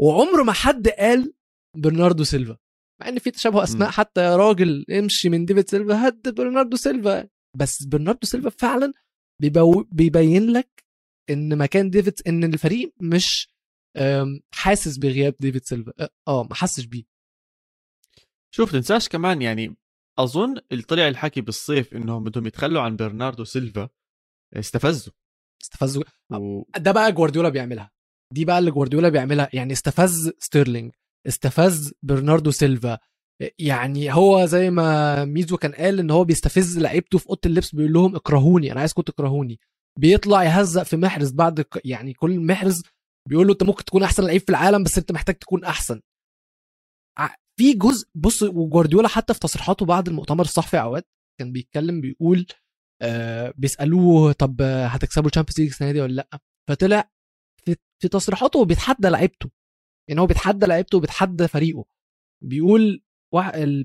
وعمر 0.00 0.42
ما 0.42 0.52
حد 0.52 0.88
قال 0.88 1.34
برناردو 1.76 2.24
سيلفا. 2.24 2.56
مع 3.00 3.08
إن 3.08 3.18
في 3.18 3.30
تشابه 3.30 3.62
أسماء 3.62 3.88
م. 3.88 3.92
حتى 3.92 4.20
يا 4.20 4.36
راجل 4.36 4.84
امشي 4.90 5.28
من 5.28 5.44
ديفيد 5.44 5.68
سيلفا 5.68 6.08
هد 6.08 6.34
برناردو 6.34 6.76
سيلفا. 6.76 7.28
بس 7.56 7.82
برناردو 7.82 8.26
سيلفا 8.26 8.50
فعلا 8.50 8.92
بيبين 9.92 10.52
لك 10.52 10.84
إن 11.30 11.58
مكان 11.58 11.90
ديفيد 11.90 12.14
إن 12.26 12.44
الفريق 12.44 12.94
مش 13.00 13.48
حاسس 14.54 14.96
بغياب 14.96 15.34
ديفيد 15.40 15.64
سيلفا. 15.64 15.92
آه 16.28 16.42
ما 16.42 16.54
حسش 16.54 16.84
بيه. 16.84 17.04
شوف 18.54 18.72
تنساش 18.72 19.08
كمان 19.08 19.42
يعني 19.42 19.76
أظن 20.18 20.54
اللي 20.72 20.82
طلع 20.82 21.08
الحكي 21.08 21.40
بالصيف 21.40 21.94
إنهم 21.94 22.24
بدهم 22.24 22.46
يتخلوا 22.46 22.82
عن 22.82 22.96
برناردو 22.96 23.44
سيلفا 23.44 23.88
استفزه. 24.56 25.12
استفزه. 25.62 26.02
و... 26.32 26.62
ده 26.78 26.92
بقى 26.92 27.12
جوارديولا 27.12 27.48
بيعملها. 27.48 27.90
دي 28.32 28.44
بقى 28.44 28.58
اللي 28.58 28.70
جوارديولا 28.70 29.08
بيعملها. 29.08 29.48
يعني 29.52 29.72
استفز 29.72 30.32
ستيرلينج 30.38 30.92
استفز 31.26 31.92
برناردو 32.02 32.50
سيلفا. 32.50 32.98
يعني 33.58 34.12
هو 34.14 34.46
زي 34.46 34.70
ما 34.70 35.24
ميزو 35.24 35.56
كان 35.56 35.72
قال 35.72 35.98
إن 35.98 36.10
هو 36.10 36.24
بيستفز 36.24 36.78
لعيبته 36.78 37.18
في 37.18 37.28
أوضة 37.28 37.40
اللبس 37.46 37.74
بيقول 37.74 37.92
لهم 37.92 38.16
اكرهوني 38.16 38.72
أنا 38.72 38.80
عايزكم 38.80 39.02
تكرهوني. 39.02 39.60
بيطلع 39.98 40.44
يهزق 40.44 40.82
في 40.82 40.96
محرز 40.96 41.30
بعد 41.30 41.64
يعني 41.84 42.12
كل 42.14 42.40
محرز 42.40 42.82
بيقول 43.28 43.46
له 43.46 43.52
أنت 43.52 43.62
ممكن 43.62 43.84
تكون 43.84 44.02
أحسن 44.02 44.24
لعيب 44.24 44.40
في 44.40 44.48
العالم 44.48 44.82
بس 44.82 44.98
أنت 44.98 45.12
محتاج 45.12 45.34
تكون 45.36 45.64
أحسن. 45.64 46.00
في 47.58 47.72
جزء 47.74 48.08
بص 48.14 48.42
وجوارديولا 48.42 49.08
حتى 49.08 49.34
في 49.34 49.40
تصريحاته 49.40 49.86
بعد 49.86 50.08
المؤتمر 50.08 50.44
الصحفي 50.44 50.80
أوقات 50.80 51.08
كان 51.40 51.52
بيتكلم 51.52 52.00
بيقول 52.00 52.46
آه 53.02 53.54
بيسألوه 53.56 54.32
طب 54.32 54.62
هتكسبوا 54.62 55.28
ال 55.28 55.31
Champions 55.31 55.60
League 55.60 55.68
السنة 55.68 55.92
دي 55.92 56.00
ولا 56.00 56.12
لأ؟ 56.12 56.38
فطلع 56.68 57.10
في, 57.64 57.76
في 58.02 58.08
تصريحاته 58.08 58.64
بيتحدى 58.64 59.08
لعيبته. 59.08 59.50
يعني 60.08 60.20
هو 60.20 60.26
بيتحدى 60.26 60.66
لعيبته 60.66 60.98
وبيتحدى 60.98 61.48
فريقه. 61.48 61.84
بيقول 62.44 63.02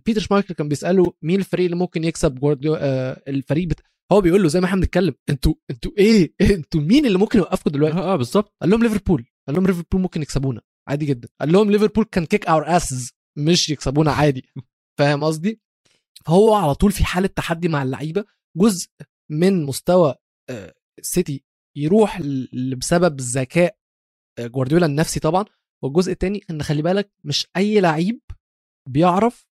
بيتر 0.05 0.21
شمايكل 0.21 0.53
كان 0.53 0.67
بيسأله 0.67 1.13
مين 1.21 1.39
الفريق 1.39 1.65
اللي 1.65 1.77
ممكن 1.77 2.03
يكسب 2.03 2.35
جوارديولا 2.35 2.79
آه 2.83 3.21
الفريق 3.27 3.67
بت... 3.67 3.81
هو 4.11 4.21
بيقول 4.21 4.43
له 4.43 4.47
زي 4.47 4.59
ما 4.59 4.65
إحنا 4.65 4.79
بنتكلم 4.79 5.13
أنتوا 5.29 5.53
أنتوا 5.71 5.91
إيه؟ 5.97 6.33
أنتوا 6.55 6.81
مين 6.81 7.05
اللي 7.05 7.17
ممكن 7.17 7.39
يوقفكم 7.39 7.69
دلوقتي؟ 7.71 7.97
آه, 7.97 8.13
آه 8.13 8.15
بالظبط. 8.15 8.53
قال 8.61 8.69
لهم 8.69 8.83
ليفربول 8.83 9.25
قال 9.47 9.55
لهم 9.55 9.67
ليفربول 9.67 10.01
ممكن 10.01 10.21
يكسبونا 10.21 10.61
عادي 10.88 11.05
جدا. 11.05 11.27
قال 11.39 11.51
لهم 11.51 11.71
ليفربول 11.71 12.05
كان 12.05 12.25
kick 12.25 12.47
our 12.47 12.77
asses 12.77 13.11
مش 13.38 13.69
يكسبونا 13.69 14.11
عادي. 14.11 14.45
فاهم 14.99 15.23
قصدي؟ 15.23 15.61
فهو 16.25 16.53
على 16.53 16.75
طول 16.75 16.91
في 16.91 17.05
حالة 17.05 17.27
تحدي 17.27 17.67
مع 17.67 17.83
اللعيبة 17.83 18.25
جزء 18.57 18.88
من 19.31 19.65
مستوى 19.65 20.15
سيتي 21.01 21.33
آه، 21.35 21.54
يروح 21.77 22.21
بسبب 22.77 23.21
ذكاء 23.21 23.77
آه، 24.39 24.47
جوارديولا 24.47 24.85
النفسي 24.85 25.19
طبعا. 25.19 25.45
والجزء 25.83 26.11
الثاني 26.11 26.41
إن 26.49 26.63
خلي 26.63 26.81
بالك 26.81 27.11
مش 27.23 27.47
أي 27.57 27.81
لعيب 27.81 28.21
بيعرف 28.89 29.47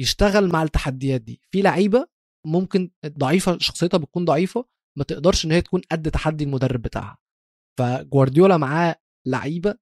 يشتغل 0.00 0.48
مع 0.52 0.62
التحديات 0.62 1.20
دي. 1.20 1.40
في 1.50 1.62
لعيبة 1.62 2.06
ممكن 2.46 2.90
ضعيفة 3.06 3.58
شخصيتها 3.58 3.98
بتكون 3.98 4.24
ضعيفة 4.24 4.64
ما 4.98 5.04
تقدرش 5.04 5.44
إن 5.44 5.52
هي 5.52 5.60
تكون 5.62 5.80
قد 5.92 6.10
تحدي 6.10 6.44
المدرب 6.44 6.82
بتاعها. 6.82 7.18
فجوارديولا 7.78 8.56
معاه 8.56 8.96
لعيبة 9.26 9.78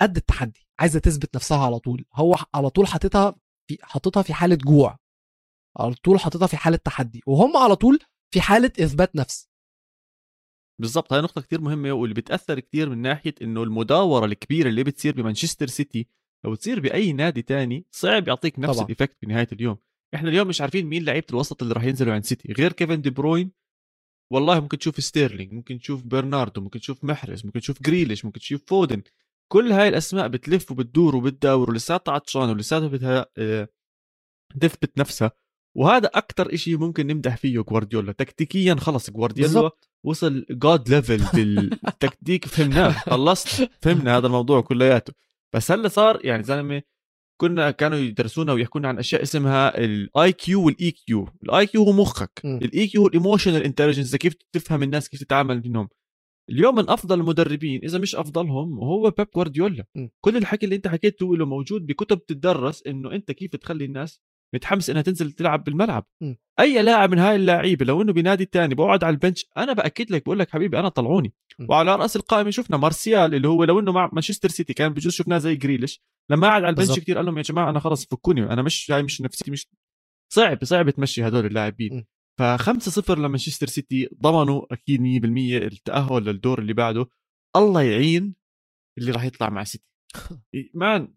قد 0.00 0.16
التحدي 0.16 0.66
عايزة 0.80 0.98
تثبت 1.00 1.36
نفسها 1.36 1.66
على 1.66 1.78
طول. 1.78 2.04
هو 2.14 2.36
على 2.54 2.70
طول 2.70 2.86
حاططها 2.86 3.36
في 3.68 3.78
حاططها 3.82 4.22
في 4.22 4.34
حالة 4.34 4.54
جوع. 4.56 4.98
على 5.78 5.94
طول 5.94 6.20
حاططها 6.20 6.46
في 6.46 6.56
حالة 6.56 6.76
تحدي. 6.76 7.20
وهم 7.26 7.56
على 7.56 7.76
طول 7.76 7.98
في 8.34 8.40
حالة 8.40 8.72
إثبات 8.80 9.16
نفس. 9.16 9.51
بالضبط 10.82 11.12
هاي 11.12 11.22
نقطة 11.22 11.40
كتير 11.40 11.60
مهمة 11.60 11.92
واللي 11.92 12.14
بتأثر 12.14 12.60
كتير 12.60 12.88
من 12.90 12.98
ناحية 12.98 13.34
إنه 13.42 13.62
المداورة 13.62 14.24
الكبيرة 14.26 14.68
اللي 14.68 14.84
بتصير 14.84 15.14
بمانشستر 15.14 15.66
سيتي 15.66 16.06
لو 16.44 16.54
تصير 16.54 16.80
بأي 16.80 17.12
نادي 17.12 17.42
تاني 17.42 17.86
صعب 17.90 18.28
يعطيك 18.28 18.58
نفس 18.58 18.78
ال 18.90 18.94
effect 18.94 19.16
في 19.20 19.26
نهاية 19.26 19.48
اليوم. 19.52 19.76
إحنا 20.14 20.28
اليوم 20.28 20.48
مش 20.48 20.60
عارفين 20.60 20.86
مين 20.86 21.04
لعيبة 21.04 21.26
الوسط 21.30 21.62
اللي 21.62 21.74
راح 21.74 21.84
ينزلوا 21.84 22.14
عند 22.14 22.24
سيتي 22.24 22.52
غير 22.52 22.72
كيفن 22.72 23.00
دي 23.00 23.10
بروين 23.10 23.50
والله 24.32 24.60
ممكن 24.60 24.78
تشوف 24.78 25.04
ستيرلينج 25.04 25.52
ممكن 25.52 25.78
تشوف 25.78 26.02
برناردو 26.02 26.60
ممكن 26.60 26.80
تشوف 26.80 27.04
محرز 27.04 27.46
ممكن 27.46 27.60
تشوف 27.60 27.82
جريليش 27.82 28.24
ممكن 28.24 28.40
تشوف 28.40 28.62
فودن. 28.66 29.02
كل 29.52 29.72
هاي 29.72 29.88
الأسماء 29.88 30.28
بتلف 30.28 30.70
وبتدور 30.70 31.16
وبتداور 31.16 31.70
ولساتها 31.70 32.12
عطشان 32.12 32.48
ولساتها 32.50 32.88
بدها 32.88 33.26
تثبت 34.60 34.98
نفسها. 34.98 35.30
وهذا 35.74 36.06
أكثر 36.06 36.56
شيء 36.56 36.78
ممكن 36.78 37.06
نمدح 37.06 37.36
فيه 37.36 37.60
جوارديولا. 37.60 38.12
تكتيكيا 38.12 38.74
خلص 38.74 39.10
جوارديولا 39.10 39.70
وصل 40.04 40.46
god 40.50 40.88
level 40.88 41.22
بالتكتيك. 41.34 42.46
فهمناه 42.52 42.90
خلصت 42.90 43.70
فهمنا 43.80 44.16
هذا 44.16 44.26
الموضوع 44.26 44.60
كلياته. 44.60 45.12
بس 45.54 45.70
هلا 45.70 45.88
صار 45.88 46.20
يعني 46.24 46.42
زلمة 46.42 46.82
كنا 47.40 47.70
كانوا 47.70 47.98
يدرسونا 47.98 48.52
ويحكونا 48.52 48.88
عن 48.88 48.98
أشياء 48.98 49.22
اسمها 49.22 49.78
ال 49.78 50.32
IQ 50.32 50.66
وال 50.66 50.90
EQ 50.90 51.28
ال 51.42 51.66
IQ 51.66 51.82
هو 51.82 51.92
مخك. 51.92 52.40
ال 52.44 52.86
EQ 52.86 53.00
هو 53.00 53.06
ال 53.06 53.12
emotional 53.12 53.62
intelligence 53.62 54.16
كيف 54.16 54.34
تفهم 54.52 54.82
الناس 54.82 55.08
كيف 55.08 55.20
تتعامل 55.20 55.62
منهم. 55.68 55.88
اليوم 56.50 56.74
من 56.74 56.90
أفضل 56.90 57.20
المدربين 57.20 57.80
إذا 57.84 57.98
مش 57.98 58.16
أفضلهم 58.16 58.78
هو 58.78 59.10
بيب 59.10 59.28
جوارديولا. 59.34 59.84
كل 60.20 60.36
الحكي 60.36 60.64
اللي 60.64 60.76
أنت 60.76 60.88
حكيته 60.88 61.36
له 61.36 61.46
موجود 61.46 61.86
بكتب 61.86 62.26
تدرس 62.26 62.82
إنه 62.86 63.12
أنت 63.12 63.30
كيف 63.32 63.56
تخلي 63.56 63.84
الناس 63.84 64.20
متحمس 64.54 64.90
إنها 64.90 65.02
تنزل 65.02 65.32
تلعب 65.32 65.64
بالملعب. 65.64 66.06
م. 66.20 66.34
أي 66.60 66.82
لاعب 66.82 67.10
من 67.10 67.18
هاي 67.18 67.36
اللاعيبه 67.36 67.84
لو 67.84 68.02
إنه 68.02 68.12
بنادي 68.12 68.44
تاني 68.44 68.74
بقعد 68.74 69.04
على 69.04 69.14
البنش 69.14 69.46
أنا 69.56 69.72
بأكد 69.72 70.10
لك 70.10 70.24
بقول 70.24 70.38
لك 70.38 70.50
حبيبي 70.50 70.78
أنا 70.78 70.88
طلعوني. 70.88 71.34
م. 71.58 71.66
وعلى 71.70 71.96
رأس 71.96 72.16
القائمة 72.16 72.50
شفنا 72.50 72.76
مارسيال 72.76 73.34
اللي 73.34 73.48
هو 73.48 73.64
لو 73.64 73.80
إنه 73.80 73.92
مع 73.92 74.10
مانشستر 74.12 74.48
سيتي 74.48 74.74
كان 74.74 74.92
بجوز 74.92 75.12
شفناه 75.12 75.38
زي 75.38 75.54
جريليش. 75.56 76.02
لما 76.30 76.46
قعد 76.48 76.62
على 76.62 76.70
البنش 76.70 76.98
كثير 76.98 77.16
قال 77.16 77.26
لهم 77.26 77.36
يا 77.38 77.42
جماعة 77.42 77.70
أنا 77.70 77.80
خلص 77.80 78.06
فكوني 78.06 78.42
أنا 78.52 78.62
مش 78.62 78.90
هاي 78.90 79.02
مش 79.02 79.20
نفسيتي 79.20 79.50
مش 79.50 79.66
صعب 80.32 80.64
صعب 80.64 80.90
تمشي 80.90 81.28
هدول 81.28 81.46
اللاعبين. 81.46 82.04
ف 82.38 82.42
5-0 82.42 83.10
لمانشستر 83.10 83.66
سيتي 83.66 84.08
ضمنوا 84.22 84.72
أكيد 84.72 85.00
100% 85.00 85.62
التأهل 85.72 86.24
للدور 86.24 86.58
اللي 86.58 86.72
بعده. 86.72 87.06
الله 87.56 87.82
يعين 87.82 88.34
اللي 88.98 89.10
راح 89.12 89.24
يطلع 89.24 89.50
مع 89.50 89.64
سيتي. 89.64 89.84
man 90.74 91.14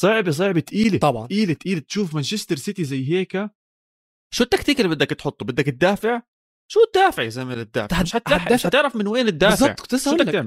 صعبه 0.00 0.30
صعبه 0.30 0.60
ثقيله 0.60 0.98
طبعا. 0.98 1.26
ثقيله 1.26 1.54
ثقيله 1.54 1.80
تشوف 1.80 2.14
مانشستر 2.14 2.56
سيتي 2.56 2.84
زي 2.84 3.12
هيك. 3.12 3.32
شو 4.34 4.44
التكتيك 4.44 4.80
اللي 4.80 4.94
بدك 4.94 5.10
تحطه؟ 5.10 5.46
بدك 5.46 5.64
تدافع؟ 5.64 6.22
شو 6.72 6.80
الدافع 6.86 7.22
يا 7.22 7.28
زلمة 7.28 7.54
الدافع 7.54 8.02
مش 8.02 8.16
مش 8.52 8.66
هتعرف 8.66 8.96
من 8.96 9.06
وين 9.06 9.28
الدافع. 9.28 9.66
بالضبط 9.66 9.80
كنت 9.80 9.94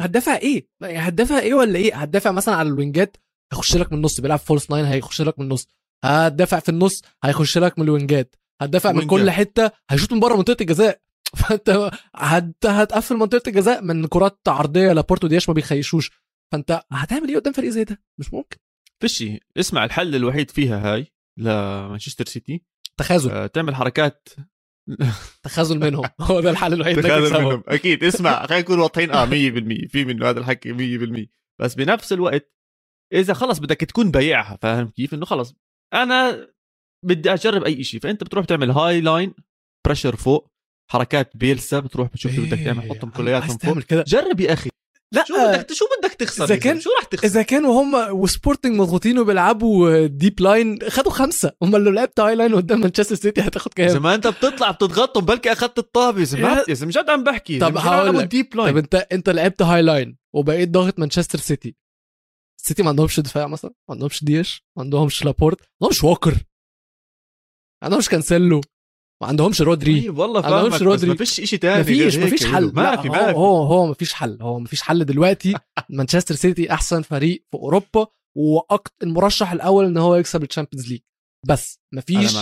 هتدافع 0.02 0.36
إيه؟ 0.36 0.68
هتدافع 0.84 1.40
إيه 1.40 1.54
ولا 1.54 1.80
إيه؟ 1.80 1.96
هتدافع 1.96 2.32
مثلا 2.32 2.56
على 2.56 2.70
الوينجات 2.70 3.18
هيخش 3.54 3.76
لك 3.76 3.92
من 3.92 3.98
النص 3.98 4.22
بيلعب 4.22 4.40
false 4.40 4.72
nine 4.72 4.86
هيخش 4.86 5.22
لك 5.22 5.40
من 5.40 5.46
النص. 5.46 5.68
هتدافع 6.06 6.60
في 6.60 6.70
النص 6.70 7.02
هيخش 7.24 7.58
لك 7.58 7.80
من 7.80 7.86
الوينجات. 7.86 8.36
هتدافع 8.62 8.92
من 8.92 9.08
كل 9.08 9.32
حتة 9.32 9.72
هيشوط 9.90 10.14
من 10.14 10.20
بره 10.20 10.36
منطقة 10.36 10.62
الجزاء. 10.62 11.02
فأنت 11.40 11.92
هت... 12.16 12.66
هتقفل 12.66 13.16
منطقة 13.16 13.50
الجزاء 13.50 13.84
من 13.84 14.08
كرات 14.08 14.40
عرضية 14.48 14.94
لبورتو 14.94 15.28
دياش 15.28 15.50
ما 15.50 15.56
بيخيشوش. 15.56 16.12
فأنت 16.52 16.82
هتعمل 16.92 17.30
إيه 17.30 17.36
قدام 17.36 17.54
فريق 17.54 17.70
زي 17.70 17.84
ده؟ 17.84 18.02
مش 18.20 18.34
ممكن. 18.34 18.58
فيش 19.08 19.24
اسمع 19.58 19.86
الحل 19.86 20.16
الوحيد 20.16 20.52
فيها 20.52 20.94
هاي 20.94 21.08
لمانشستر 21.40 22.26
سيتي 22.26 22.64
تخاذل. 22.98 23.32
آه 23.32 23.48
تعمل 23.48 23.76
حركات. 23.76 24.30
تخاذل 25.44 25.80
منهم. 25.80 26.04
هو 26.22 26.40
ده 26.40 26.50
الحل 26.50 26.74
الوحيد 26.74 27.02
تخاذل 27.02 27.34
منهم. 27.40 27.64
أكيد 27.68 28.04
اسمع 28.04 28.46
خلينا 28.46 28.62
نكون 28.64 28.80
واضحين. 28.80 29.12
آه 29.12 29.26
100% 29.26 29.30
في 29.90 30.06
منه 30.06 30.30
هذا 30.30 30.40
الحكي 30.40 30.74
100% 30.74 31.28
بس 31.62 31.76
بنفس 31.76 32.14
الوقت 32.14 32.56
إذا 33.14 33.34
خلص 33.34 33.60
بدك 33.60 33.78
تكون 33.78 34.12
بايعها 34.12 34.58
فاهم 34.62 34.90
كيف؟ 34.90 35.14
إنه 35.14 35.26
خلص 35.26 35.56
أنا 35.94 36.48
بدي 37.06 37.34
أجرب 37.34 37.64
أي 37.64 37.84
شيء 37.84 38.00
فأنت 38.00 38.24
بتروح 38.24 38.46
تعمل 38.46 38.72
high 38.72 39.02
line 39.02 39.34
pressure 39.86 40.16
فوق 40.16 40.52
حركات 40.92 41.38
بيلسا 41.38 41.80
بتروح 41.80 42.10
بتشوف 42.10 42.36
شو 42.36 42.42
بدك 42.42 42.58
تعمل 42.58 42.82
حطهم 42.82 43.10
إيه، 43.10 43.18
كلياتهم 43.18 43.58
فوق. 43.58 43.80
كده. 43.80 44.04
جرب 44.08 44.40
يا 44.40 44.54
أخي. 44.54 44.70
لا. 45.12 45.26
شو 45.28 45.34
بدك 45.34 45.74
شو 45.74 45.86
بدك 46.00 46.14
تخسر 46.14 46.44
إذا 46.44 46.56
كان 46.56 46.80
شو 46.80 46.90
رح 47.02 47.06
تخسر؟ 47.06 47.28
إذا 47.28 47.42
كانوا 47.42 47.82
هم 47.82 48.20
وسبورتنج 48.20 48.80
مضغوطين 48.80 49.20
وبيلعبوا 49.20 50.06
deep 50.06 50.42
line 50.42 50.80
خدوا 50.90 51.12
خمسة. 51.12 51.52
هم 51.62 51.76
لو 51.76 51.92
لعبت 51.92 52.20
high 52.20 52.36
line 52.36 52.56
قدام 52.56 52.80
مانشستر 52.80 53.16
سيتي 53.16 53.42
هتاخد 53.42 53.74
كام؟ 53.74 53.88
زي 53.90 54.16
انت 54.16 54.28
بتطلع 54.28 54.72
بتضغطهم 54.72 55.26
بلكي 55.26 55.52
اخذت 55.52 55.80
الطابة 55.80 56.20
يا 56.20 56.26
زلمة. 56.26 56.66
يا 56.70 56.74
زلمة 56.74 56.92
جد 56.92 57.10
عم 57.10 57.24
بحكي. 57.24 57.60
طب 57.60 57.78
هقول 57.78 58.26
deep 58.26 58.56
line 58.56 58.72
طب 58.72 58.78
انت 58.78 58.96
انت 58.96 59.30
لعبت 59.30 59.62
high 59.62 59.82
line 59.82 60.18
وبقيت 60.34 60.70
ضاغط 60.70 61.00
مانشستر 61.00 61.40
سيتي 61.40 61.76
السيتي 62.60 62.84
ما 62.84 62.90
عندهمش 62.90 63.20
دفاع 63.20 63.48
مثلا 63.48 63.72
ما 63.90 63.96
عندهمش 63.96 64.24
دياش 64.24 64.66
ما 64.78 64.84
عندهمش 64.84 65.26
لابورت 65.26 65.60
ما 65.62 65.68
عندهمش 65.82 66.04
ووكر 66.04 66.32
ما 66.32 66.40
عندهمش 67.84 68.10
كانسيلو 68.10 68.62
ما 69.22 69.28
عندهمش 69.28 69.62
رودري. 69.62 70.02
طيب 70.02 70.18
والله 70.18 70.42
فاهمك 70.42 70.82
رودري. 70.82 71.10
ما 71.10 71.16
فيش 71.16 71.30
شيء 71.34 71.60
ثاني 71.60 71.78
ما 71.78 71.84
فيش 71.84 72.16
ما 72.16 72.28
فيش 72.28 72.46
حل. 72.46 72.74
ما 72.74 73.02
في 73.02 73.10
ما 73.10 73.32
هو 73.32 73.64
هو 73.64 73.88
ما 73.88 73.94
فيش 73.94 74.14
حل. 74.14 74.38
هو 74.42 74.60
ما 74.60 74.68
فيش 74.68 74.82
حل 74.82 75.06
دلوقتي. 75.06 75.56
مانشستر 75.90 76.36
سيتي 76.36 76.72
أحسن 76.72 77.02
فريق 77.02 77.46
في 77.52 77.58
أوروبا 77.58 78.08
وأكتر 78.38 79.08
المرشح 79.08 79.52
الأول 79.52 79.86
إن 79.86 79.98
هو 79.98 80.16
يكسب 80.16 80.44
الشامبيونز 80.44 80.92
ليج. 80.92 81.02
بس 81.48 81.80
ما 81.94 82.02
فيش 82.02 82.36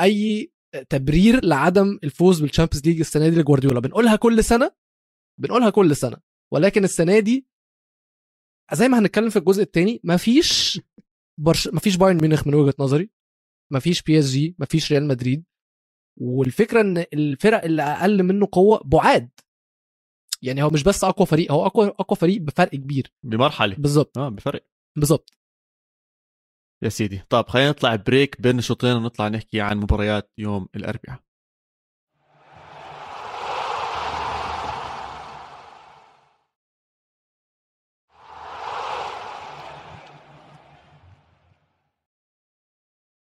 أي 0.00 0.52
تبرير 0.88 1.44
لعدم 1.44 1.98
الفوز 2.04 2.40
بالشامبيونز 2.40 2.86
ليج 2.86 3.00
السنة 3.00 3.28
دي 3.28 3.36
لجوارديولا. 3.40 3.80
بنقولها 3.80 4.16
كل 4.16 4.44
سنة 4.44 4.72
بنقولها 5.40 5.70
كل 5.70 5.96
سنة. 5.96 6.16
ولكن 6.52 6.84
السنة 6.84 7.18
دي 7.18 7.46
زي 8.72 8.88
ما 8.88 8.98
هنتكلم 8.98 9.30
في 9.30 9.38
الجزء 9.38 9.62
الثاني 9.62 10.00
مفيش 10.04 10.80
برش... 11.40 11.68
مفيش 11.68 11.96
بايرن 11.96 12.16
ميونخ 12.16 12.46
من 12.46 12.54
وجهة 12.54 12.74
نظري. 12.78 13.10
مفيش 13.72 14.02
بي 14.02 14.18
إس 14.18 14.24
جي 14.30 14.56
مفيش 14.58 14.92
ريال 14.92 15.08
مدريد. 15.08 15.44
والفكرة 16.16 16.80
إن 16.80 17.04
الفرق 17.12 17.64
اللي 17.64 17.82
أقل 17.82 18.22
منه 18.22 18.48
قوة 18.52 18.82
بعاد. 18.84 19.30
يعني 20.42 20.62
هو 20.62 20.70
مش 20.70 20.82
بس 20.82 21.04
أقوى 21.04 21.26
فريق 21.26 21.52
هو 21.52 21.66
أقوى 21.66 21.88
أقوى 21.88 22.16
فريق 22.16 22.40
بفرق 22.42 22.70
كبير. 22.70 23.12
بمرحلة. 23.22 23.76
بالظبط. 23.76 24.18
آه 24.18 24.28
بفرق. 24.28 24.66
بالظبط. 24.96 25.32
يا 26.82 26.88
سيدي 26.88 27.22
طب 27.30 27.48
خلينا 27.48 27.70
نطلع 27.70 27.96
break 27.96 28.40
بين 28.40 28.58
الشوطين 28.58 28.96
ونطلع 28.96 29.28
نحكي 29.28 29.60
عن 29.60 29.78
مباريات 29.78 30.32
يوم 30.38 30.68
الأربعاء. 30.76 31.25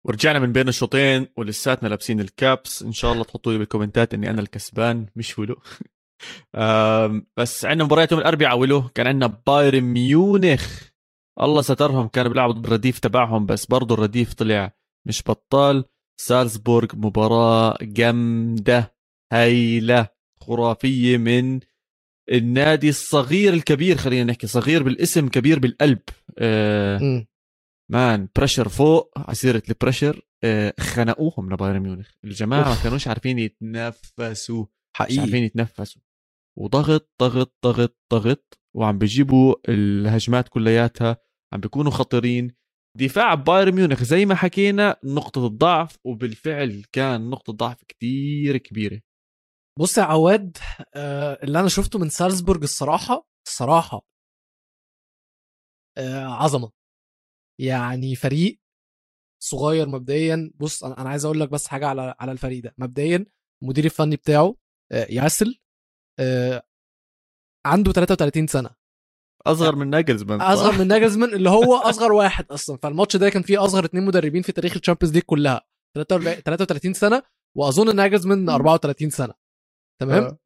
ورجعنا 0.05 0.39
من 0.39 0.51
بين 0.51 0.67
الشوطين 0.67 1.27
ولساتنا 1.37 1.87
لابسين 1.89 2.19
الكابس. 2.19 2.83
إن 2.83 2.91
شاء 2.91 3.13
الله 3.13 3.23
تحطوا 3.23 3.51
لي 3.51 3.57
بالكومنتات 3.57 4.13
إني 4.13 4.29
أنا 4.29 4.41
الكسبان 4.41 5.07
مش 5.15 5.39
ولو. 5.39 5.61
بس 7.37 7.65
عندنا 7.65 7.85
مباريات 7.85 8.11
يوم 8.11 8.21
الأربعاء 8.21 8.57
ولو. 8.59 8.89
كان 8.89 9.07
عندنا 9.07 9.27
بايرن 9.47 9.83
ميونخ. 9.83 10.83
الله 11.41 11.61
سترهم 11.61 12.07
كانوا 12.07 12.31
بيلعبوا 12.31 12.53
ضد 12.53 12.65
الرديف 12.65 12.99
تبعهم 12.99 13.45
بس 13.45 13.65
برضه 13.65 13.95
الرديف 13.95 14.33
طلع 14.33 14.73
مش 15.07 15.23
بطال. 15.27 15.85
سالزبورغ 16.21 16.87
مباراة 16.95 17.77
جامدة 17.81 18.95
هايلة 19.33 20.07
خرافية 20.41 21.17
من 21.17 21.59
النادي 22.31 22.89
الصغير 22.89 23.53
الكبير 23.53 23.97
خلينا 23.97 24.23
نحكي 24.23 24.47
صغير 24.47 24.83
بالاسم 24.83 25.29
كبير 25.29 25.59
بالقلب. 25.59 25.99
آه 26.39 27.07
man 27.93 28.29
pressure 28.35 28.69
فوق 28.69 29.11
على 29.17 29.37
سيرة 29.37 29.63
ال 29.69 29.75
pressure 29.75 30.21
آه 30.43 30.73
خنقوهم 30.79 31.53
لبايرن 31.53 31.79
ميونخ. 31.79 32.09
الجماعة 32.23 32.69
ما 32.69 32.83
كانوش 32.83 33.07
عارفين 33.07 33.39
يتنفسوا 33.39 34.65
حقيقي. 34.97 35.13
مش 35.13 35.19
عارفين 35.19 35.43
يتنفسوا. 35.43 36.01
وضغط 36.59 37.11
ضغط 37.21 37.55
ضغط 37.65 37.97
ضغط 38.13 38.59
وعم 38.75 38.97
بيجيبوا 38.97 39.55
الهجمات 39.69 40.49
كلياتها 40.49 41.17
عم 41.53 41.59
بيكونوا 41.59 41.91
خطيرين. 41.91 42.55
دفاع 42.97 43.33
بايرن 43.33 43.75
ميونخ 43.75 44.03
زي 44.03 44.25
ما 44.25 44.35
حكينا 44.35 44.99
نقطة 45.03 45.47
الضعف 45.47 45.97
وبالفعل 46.05 46.83
كان 46.91 47.29
نقطة 47.29 47.53
ضعف 47.53 47.83
كتير 47.83 48.57
كبيرة. 48.57 49.01
بص 49.79 49.97
يا 49.97 50.03
عواد 50.03 50.57
آه 50.95 51.39
اللي 51.43 51.59
أنا 51.59 51.67
شفته 51.69 51.99
من 51.99 52.09
سالزبورج 52.09 52.63
الصراحة 52.63 53.27
الصراحة 53.47 54.01
آه 55.97 56.25
عظمة. 56.25 56.82
يعني 57.59 58.15
فريق 58.15 58.59
صغير 59.43 59.87
مبدئيا 59.89 60.51
بص 60.55 60.83
أنا 60.83 61.09
عايز 61.09 61.25
أقول 61.25 61.39
لك 61.39 61.49
بس 61.49 61.67
حاجة 61.67 61.87
على 61.87 62.15
على 62.19 62.31
الفريق 62.31 62.63
ده. 62.63 62.75
مبدئيا 62.77 63.25
المدير 63.63 63.85
الفني 63.85 64.15
بتاعه 64.15 64.55
آه، 64.91 65.07
يايسله 65.09 65.59
آه، 66.19 66.63
عنده 67.65 67.91
33 67.91 68.47
سنة. 68.47 68.69
أصغر 69.45 69.75
من 69.75 69.89
ناجلزمان 69.89 70.41
أصغر 70.41 70.79
من 70.79 70.87
ناجلزمان 70.87 71.33
اللي 71.33 71.49
هو 71.49 71.75
أصغر 71.75 72.11
واحد 72.11 72.51
أصلا. 72.51 72.77
فالماتش 72.77 73.15
ده 73.17 73.29
كان 73.29 73.41
فيه 73.41 73.63
أصغر 73.65 73.85
اثنين 73.85 74.05
مدربين 74.05 74.41
في 74.41 74.51
تاريخ 74.51 74.75
الشامبيونز 74.77 75.13
ليج 75.13 75.23
كلها. 75.23 75.61
33 75.97 76.93
سنة 77.03 77.23
وأظن 77.57 77.95
ناجلزمان 77.95 78.49
34 78.59 79.09
سنة. 79.09 79.33
تمام؟ 80.01 80.23
آه. 80.23 80.37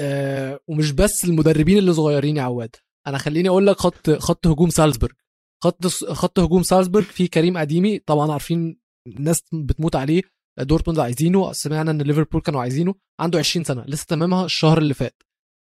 آه 0.00 0.60
ومش 0.68 0.92
بس 0.92 1.24
المدربين 1.24 1.78
اللي 1.78 1.92
صغيرين 1.92 2.36
يا 2.36 2.42
عواد. 2.42 2.76
أنا 3.06 3.18
خليني 3.18 3.48
أقول 3.48 3.66
لك 3.66 3.76
خط 3.76 4.10
خط 4.10 4.46
هجوم 4.46 4.70
سالزبورج 4.70 5.14
خط 5.62 5.86
خط 5.86 6.38
هجوم 6.38 6.62
سالزبورج 6.62 7.04
في 7.04 7.28
كريم 7.28 7.56
اديمي 7.56 7.98
طبعا 7.98 8.32
عارفين 8.32 8.80
الناس 9.06 9.42
بتموت 9.52 9.96
عليه 9.96 10.22
دورتموند 10.58 10.98
عايزينه 11.00 11.52
سمعنا 11.52 11.90
إن 11.90 12.02
ليفربول 12.02 12.40
كانوا 12.40 12.60
عايزينه 12.60 12.94
عنده 13.20 13.38
20 13.38 13.64
سنة 13.64 13.84
لسه 13.88 14.06
تمامها 14.08 14.44
الشهر 14.44 14.78
اللي 14.78 14.94
فات. 14.94 15.22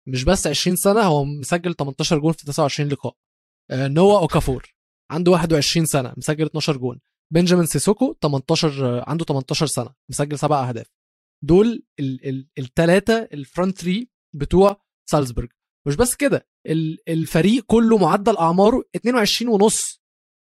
مش 0.07 0.23
بس 0.23 0.47
20 0.47 0.75
سنة 0.75 1.01
هو 1.01 1.25
مسجل 1.25 1.73
18 1.75 2.19
جون 2.19 2.31
في 2.33 2.45
29 2.45 2.89
لقاء. 2.89 3.15
آه، 3.71 3.87
نوا 3.87 4.19
أوكافور 4.19 4.73
عنده 5.11 5.31
21 5.31 5.85
سنة 5.85 6.13
مسجل 6.17 6.45
12 6.45 6.77
جون. 6.77 6.99
بنجامين 7.33 7.65
سيسكو 7.65 8.15
18 8.21 9.03
عنده 9.09 9.25
18 9.25 9.65
سنة 9.65 9.93
مسجل 10.09 10.39
سبع 10.39 10.69
أهداف. 10.69 10.87
دول 11.43 11.83
الثلاثه 12.59 13.29
ال 13.33 13.41
front 13.41 13.77
3 13.77 14.07
بتوع 14.35 14.81
سالزبورج 15.09 15.49
مش 15.87 15.95
بس 15.95 16.15
كده 16.15 16.47
الفريق 17.09 17.63
كله 17.67 17.97
معدل 17.97 18.37
أعماره 18.37 18.83
22 18.95 19.51
ونص. 19.53 20.01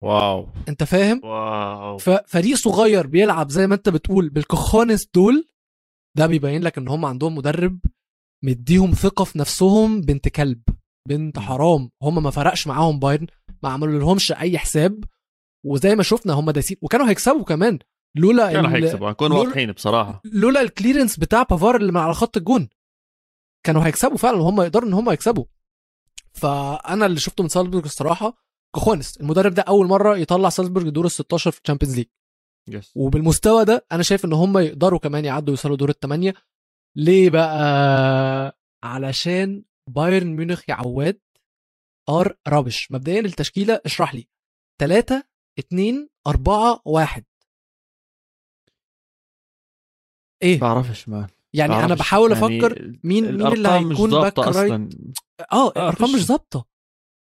wow. 0.04 0.48
أنت 0.70 0.84
فاهم؟ 0.84 1.22
wow. 1.24 1.98
ففريق 1.98 2.56
صغير 2.56 3.08
بيلعب 3.08 3.50
زي 3.50 3.68
ما 3.68 3.76
أنت 3.76 3.90
بتقول 3.90 4.30
بال 4.30 4.47
cojones 4.47 5.08
دول 5.16 5.48
ده 6.18 6.28
بيبين 6.28 6.62
لك 6.62 6.78
إن 6.78 6.88
هم 6.88 7.06
عندهم 7.06 7.36
مدرب 7.36 7.80
مديهم 8.44 8.92
ثقة 8.92 9.24
في 9.26 9.40
نفسهم 9.40 10.02
بنت 10.02 10.28
كلب 10.28 10.62
بنت 11.10 11.40
حرام. 11.40 11.90
هم 12.02 12.24
ما 12.24 12.30
فرقش 12.32 12.68
معاهم 12.68 13.00
بايرن 13.00 13.28
ما 13.64 13.70
عملوا 13.70 14.00
لهمش 14.00 14.32
أي 14.32 14.58
حساب 14.58 15.04
وزي 15.66 15.96
ما 15.96 16.04
شفنا 16.04 16.34
هم 16.34 16.52
داسين 16.52 16.78
وكانوا 16.82 17.10
هيكسبوا 17.10 17.44
كمان. 17.44 17.80
لولا 18.16 18.54
كانوا 18.54 18.70
هيكسبوا 18.76 19.12
كانوا 19.12 19.38
واضحين 19.40 19.72
بصراحة. 19.72 20.22
لولا 20.26 20.62
ال 20.62 20.67
clearance 20.67 21.20
بتاع 21.20 21.44
بافار 21.44 21.76
اللي 21.76 21.92
من 21.92 21.98
على 21.98 22.14
خط 22.14 22.38
الجون. 22.38 22.70
كانوا 23.68 23.86
هيكسبوا 23.86 24.18
فعلا 24.18 24.38
وهم 24.38 24.62
يقدروا 24.62 24.88
إن 24.90 24.94
هم 24.94 25.12
يكسبوا. 25.12 25.46
فأنا 26.34 27.06
اللي 27.06 27.20
شفته 27.20 27.44
من 27.44 27.50
سالزبورج 27.50 27.84
الصراحة 27.86 28.38
cojones 28.76 29.18
المدرب 29.18 29.54
ده 29.54 29.62
أول 29.62 29.88
مرة 29.88 30.18
يطلع 30.18 30.50
سالزبورج 30.50 30.90
دور 30.90 31.06
ال 31.06 31.12
16 31.12 31.52
في 31.52 31.62
الشامبيونز 31.62 31.96
ليج 31.96 32.06
yes. 32.72 32.86
وبالمستوى 32.96 33.66
ده 33.66 33.86
أنا 33.92 34.04
شايف 34.04 34.26
إن 34.26 34.34
هم 34.34 34.58
يقدروا 34.58 35.00
كمان 35.00 35.26
يعدوا 35.26 35.50
يوصلوا 35.50 35.78
دور 35.78 35.90
الثمانيه 35.90 36.34
ليه 36.96 37.30
بقى؟ 37.30 38.60
علشان 38.84 39.64
بايرن 39.90 40.28
ميونخ 40.36 40.70
يا 40.70 40.74
عواد 40.74 41.20
are 42.10 42.38
rubbish. 42.48 42.92
مبدئيا 42.92 43.20
التشكيلة 43.20 43.82
اشرح 43.86 44.16
لي. 44.16 44.28
3 44.80 45.24
2 45.60 46.10
4 46.28 46.82
1 46.86 47.24
إيه؟ 50.44 50.60
بعرفش 50.60 51.10
man 51.10 51.28
يعني 51.58 51.86
أنا 51.86 51.96
بحاول 51.96 52.32
يعني 52.32 52.46
أفكر 52.46 52.82
مين 53.04 53.38
مين 53.38 53.48
اللي 53.48 53.70
هيكون 53.70 54.10
back 54.10 54.40
right 54.40 54.94
آه 55.52 55.70
الأرقام 55.70 56.16
مش 56.16 56.26
ظابطة. 56.26 56.68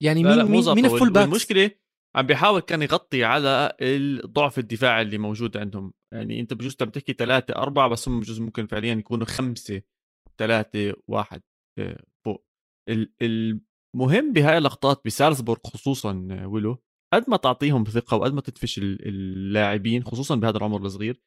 يعني 0.04 0.24
مين 0.24 0.44
مين, 0.46 0.76
مين 0.76 0.86
ال 0.86 0.91
full 0.91 1.12
back 1.12 1.26
المشكلة 1.26 1.72
عم 2.15 2.26
بيحاول 2.26 2.62
كان 2.62 2.82
يغطي 2.82 3.24
على 3.24 3.76
الضعف 3.82 4.60
الدفاعي 4.60 5.02
اللي 5.02 5.18
موجود 5.18 5.58
عندهم. 5.58 5.94
يعني 6.13 6.39
أنت 6.39 6.54
بجوز 6.54 6.76
بتحكي 6.76 7.13
ثلاثة 7.13 7.56
أربعة 7.56 7.89
بس 7.89 8.08
هم 8.08 8.20
بجوز 8.20 8.39
ممكن 8.39 8.68
فعليا 8.68 8.94
يكونوا 8.94 9.26
خمسة 9.26 9.82
ثلاثة 10.39 10.94
واحد 11.08 11.42
آه، 11.80 12.04
فوق. 12.26 12.46
المهم 13.22 14.34
بهاي 14.34 14.58
اللقطات 14.58 15.02
بسالزبورغ 15.06 15.60
خصوصا 15.65 16.28
آه، 16.32 16.48
ولو 16.48 16.78
قد 17.13 17.30
ما 17.30 17.38
تعطيهم 17.38 17.84
ثقة 17.84 18.18
وقد 18.18 18.34
ما 18.34 18.42
تدفش 18.42 18.78
اللاعبين 18.80 20.04
خصوصا 20.04 20.36
بهذا 20.36 20.58
العمر 20.58 20.82
الصغير 20.82 21.22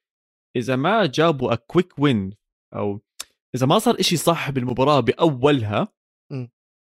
إذا 0.56 0.76
ما 0.76 1.06
جابوا 1.06 1.54
quick 1.54 1.98
win 1.98 2.30
أو 2.74 3.00
إذا 3.54 3.66
ما 3.66 3.78
صار 3.78 4.00
إشي 4.00 4.16
صح 4.16 4.50
بالمباراه 4.50 5.00
بأولها 5.00 5.88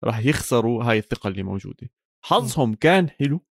راح 0.03 0.25
يخسروا 0.25 0.83
هاي 0.83 0.97
الثقة 0.97 1.27
اللي 1.27 1.43
موجودة. 1.43 1.89
حظهم 2.25 2.73
كان 2.73 3.09
حلو 3.09 3.45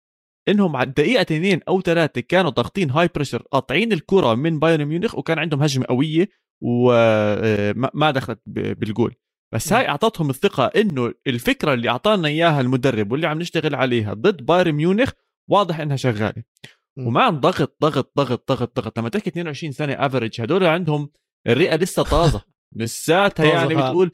إنهم 0.49 0.77
على 0.77 0.89
الدقيقه 0.89 1.23
اثنين 1.23 1.61
أو 1.69 1.81
ثلاثة 1.81 2.21
كانوا 2.21 2.51
ضاغطين 2.51 2.91
high 2.91 3.09
pressure 3.15 3.43
قاطعين 3.43 3.93
الكرة 3.93 4.35
من 4.35 4.59
بايرن 4.59 4.85
ميونخ 4.85 5.15
وكان 5.19 5.39
عندهم 5.39 5.63
هجمة 5.63 5.87
قوية 5.89 6.29
وما 6.63 8.09
آه، 8.09 8.11
دخلت 8.11 8.41
بالجول. 8.47 9.15
بس 9.55 9.73
هاي 9.73 9.89
أعطتهم 9.89 10.31
الثقة 10.31 10.67
إنه 10.67 11.15
الفكرة 11.27 11.75
اللي 11.75 11.89
أعطانا 11.89 12.29
إياها 12.29 12.61
المدرب 12.61 13.13
واللي 13.13 13.27
عم 13.27 13.39
نشتغل 13.39 13.75
عليها 13.75 14.15
ضد 14.15 14.47
بايرن 14.47 14.73
ميونخ 14.73 15.13
واضح 15.49 15.81
إنها 15.81 15.97
شغالة. 15.97 16.43
ومع 16.99 17.31
ضغط 17.31 17.77
ضغط 17.83 18.13
ضغط 18.17 18.53
ضغط 18.53 18.77
ضغط. 18.77 18.99
لما 18.99 19.09
تحكي 19.09 19.31
22 19.31 19.73
سنة 19.73 19.93
average 19.93 20.41
هدول 20.41 20.65
عندهم 20.65 21.11
الرئة 21.47 21.77
لسه 21.77 22.03
طازة. 22.03 22.43
لساتها 22.77 23.47
يعني 23.47 23.75
بتقول 23.75 24.13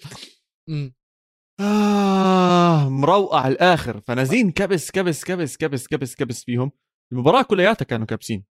آه 1.60 2.88
مروقع 2.88 3.40
على 3.40 3.54
الآخر. 3.54 4.00
فنازلين 4.00 4.50
كبس 4.50 4.90
كبس 4.90 5.24
كبس 5.24 5.56
كبس 5.56 5.86
كبس 5.86 6.14
كبس 6.14 6.44
فيهم. 6.44 6.70
المباراة 7.12 7.42
كلياتها 7.42 7.84
كانوا 7.84 8.06
كابسين. 8.06 8.44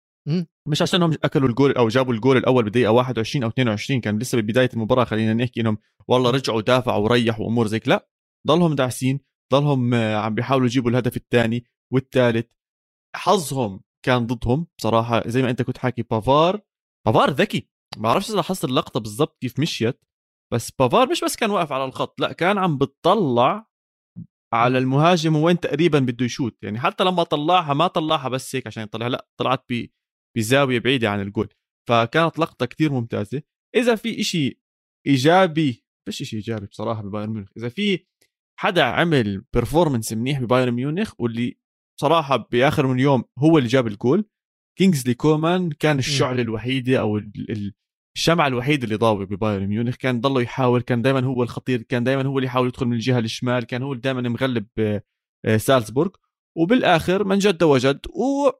مش 0.68 0.82
عشانهم 0.82 1.12
أكلوا 1.24 1.48
الجول 1.48 1.72
أو 1.72 1.88
جابوا 1.88 2.14
الجول 2.14 2.36
الأول 2.36 2.64
بدقيقة 2.64 2.90
21 2.92 3.42
أو 3.42 3.48
22 3.48 4.00
كان 4.00 4.18
لسه 4.18 4.38
ببداية 4.40 4.70
المباراة. 4.74 5.04
خلينا 5.04 5.34
نحكي 5.34 5.60
إنهم 5.60 5.78
والله 6.08 6.30
رجعوا 6.30 6.60
دافعوا 6.60 7.04
وريحوا 7.04 7.44
وأمور 7.46 7.66
زي 7.66 7.80
لا 7.86 8.08
ضلهم 8.46 8.74
داعسين. 8.74 9.20
ضلهم 9.52 9.94
آه، 9.94 10.16
عم 10.16 10.34
بيحاولوا 10.34 10.66
يجيبوا 10.66 10.90
الهدف 10.90 11.16
الثاني 11.16 11.64
والثالث. 11.92 12.52
حظهم 13.16 13.80
كان 14.04 14.26
ضدهم 14.26 14.66
بصراحة. 14.78 15.28
زي 15.28 15.42
ما 15.42 15.50
أنت 15.50 15.62
كنت 15.62 15.78
حاكي 15.78 16.02
بافار 16.02 16.60
بافار 17.06 17.30
ذكي. 17.30 17.68
ما 17.96 18.02
بعرفش 18.02 18.28
إذا 18.28 18.36
لاحظت 18.36 18.64
اللقطة 18.64 19.00
بالضبط 19.00 19.38
كيف 19.40 19.60
مشيت 19.60 20.00
بس 20.52 20.70
بافار 20.70 21.10
مش 21.10 21.24
بس 21.24 21.36
كان 21.36 21.50
واقف 21.50 21.72
على 21.72 21.84
الخط 21.84 22.20
لأ 22.20 22.32
كان 22.32 22.58
عم 22.58 22.78
بتطلع 22.78 23.72
على 24.52 24.78
المهاجم 24.78 25.36
وين 25.36 25.60
تقريبا 25.60 25.98
بده 25.98 26.24
يشوت. 26.24 26.58
يعني 26.62 26.80
حتى 26.80 27.04
لما 27.04 27.22
طلعها 27.22 27.74
ما 27.74 27.86
طلعها 27.86 28.28
بس 28.28 28.56
هيك 28.56 28.66
عشان 28.66 28.82
يطلعها 28.82 29.08
لأ 29.08 29.28
طلعت 29.40 29.66
بزاوية 30.36 30.78
بعيدة 30.78 31.10
عن 31.10 31.20
الجول. 31.20 31.48
فكانت 31.88 32.38
لقطة 32.38 32.66
كتير 32.66 32.92
ممتازة. 32.92 33.42
إذا 33.76 33.94
في 33.94 34.20
إشي 34.20 34.60
إيجابي 35.06 35.84
فيش 36.06 36.22
شيء 36.22 36.38
إيجابي 36.38 36.66
بصراحة 36.66 37.02
ببايرن 37.02 37.30
ميونخ. 37.30 37.48
إذا 37.56 37.68
في 37.68 38.06
حدا 38.60 38.82
عمل 38.82 39.44
performance 39.54 40.12
منيح 40.12 40.40
ببايرن 40.40 40.72
ميونخ 40.72 41.20
واللي 41.20 41.58
صراحة 42.00 42.36
بآخر 42.36 42.86
من 42.86 43.00
يوم 43.00 43.24
هو 43.38 43.58
اللي 43.58 43.68
جاب 43.68 43.86
الجول 43.86 44.28
كينجزلي 44.78 45.14
كومان 45.14 45.70
كان 45.70 45.98
الشعلة 45.98 46.42
الوحيدة 46.42 47.00
أو 47.00 47.20
الشمعة 48.16 48.46
الوحيدة 48.46 48.84
اللي 48.84 48.96
ضاوي 48.96 49.26
ببايرن 49.26 49.66
ميونخ 49.66 49.96
كان 49.96 50.20
ضله 50.20 50.42
يحاول 50.42 50.82
كان 50.82 51.02
دائما 51.02 51.24
هو 51.24 51.42
الخطير 51.42 51.82
كان 51.82 52.04
دائما 52.04 52.26
هو 52.26 52.38
اللي 52.38 52.46
يحاول 52.46 52.68
يدخل 52.68 52.86
من 52.86 52.92
الجهة 52.92 53.18
الشمال 53.18 53.64
كان 53.64 53.82
هو 53.82 53.94
دائما 53.94 54.28
مغلب 54.28 54.66
آه، 54.78 55.56
سالزبورغ. 55.56 56.10
وبالآخر 56.58 57.24
من 57.24 57.38
جد 57.38 57.62
وجد 57.62 58.06
و 58.06 58.50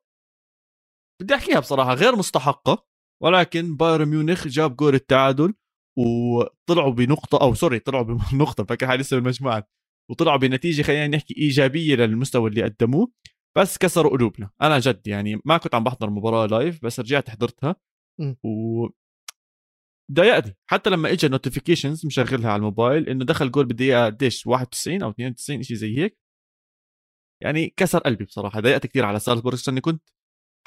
بدي 1.23 1.35
أحكيها 1.35 1.61
بصراحة 1.61 1.95
غير 1.95 2.17
مستحقة 2.17 2.87
ولكن 3.23 3.77
بايرن 3.77 4.09
ميونخ 4.09 4.49
جاب 4.49 4.77
جول 4.77 4.95
التعادل 4.95 5.55
وطلعوا 5.99 6.93
بنقطة 6.93 7.43
أو 7.43 7.55
sorry 7.55 7.79
طلعوا 7.79 8.05
بنقطة 8.33 8.65
فكر 8.65 8.87
حالي 8.87 9.01
لسه 9.03 9.17
بالمجموعات 9.17 9.71
وطلعوا 10.11 10.37
بنتيجة 10.37 10.83
خلينا 10.83 11.17
نحكي 11.17 11.35
إيجابية 11.39 11.95
للمستوى 11.95 12.51
اللي 12.51 12.63
قدموه 12.63 13.13
بس 13.59 13.79
كسروا 13.79 14.11
قلوبنا. 14.11 14.51
أنا 14.63 14.79
جد 14.79 15.07
يعني 15.07 15.41
ما 15.45 15.57
كنت 15.57 15.75
عم 15.75 15.85
بحضر 15.85 16.09
المباراه 16.09 16.47
live 16.47 16.85
بس 16.85 17.01
رجعت 17.01 17.31
حضرتها. 17.31 17.77
و 18.45 18.87
ضايقني 20.13 20.57
حتى 20.71 20.91
لما 20.91 21.13
اجى 21.13 21.29
notifications 21.29 22.07
مشغلها 22.07 22.51
على 22.51 22.57
الموبايل 22.61 23.09
إنه 23.09 23.25
دخل 23.25 23.51
جول 23.51 23.67
بالدقيقه 23.67 24.07
قديش 24.07 24.47
91 24.47 25.03
أو 25.03 25.11
92 25.11 25.63
شيء 25.63 25.77
زي 25.77 25.99
هيك. 25.99 26.19
يعني 27.43 27.69
كسر 27.77 27.99
قلبي 27.99 28.25
بصراحة 28.25 28.61
ضايقت 28.61 28.87
كثير 28.87 29.05
على 29.05 29.19
سالزبورغ 29.19 29.63
لاني 29.67 29.81
كنت 29.81 30.03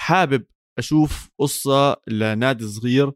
حابب 0.02 0.46
أشوف 0.78 1.30
قصة 1.40 2.02
لنادي 2.08 2.68
صغير 2.68 3.12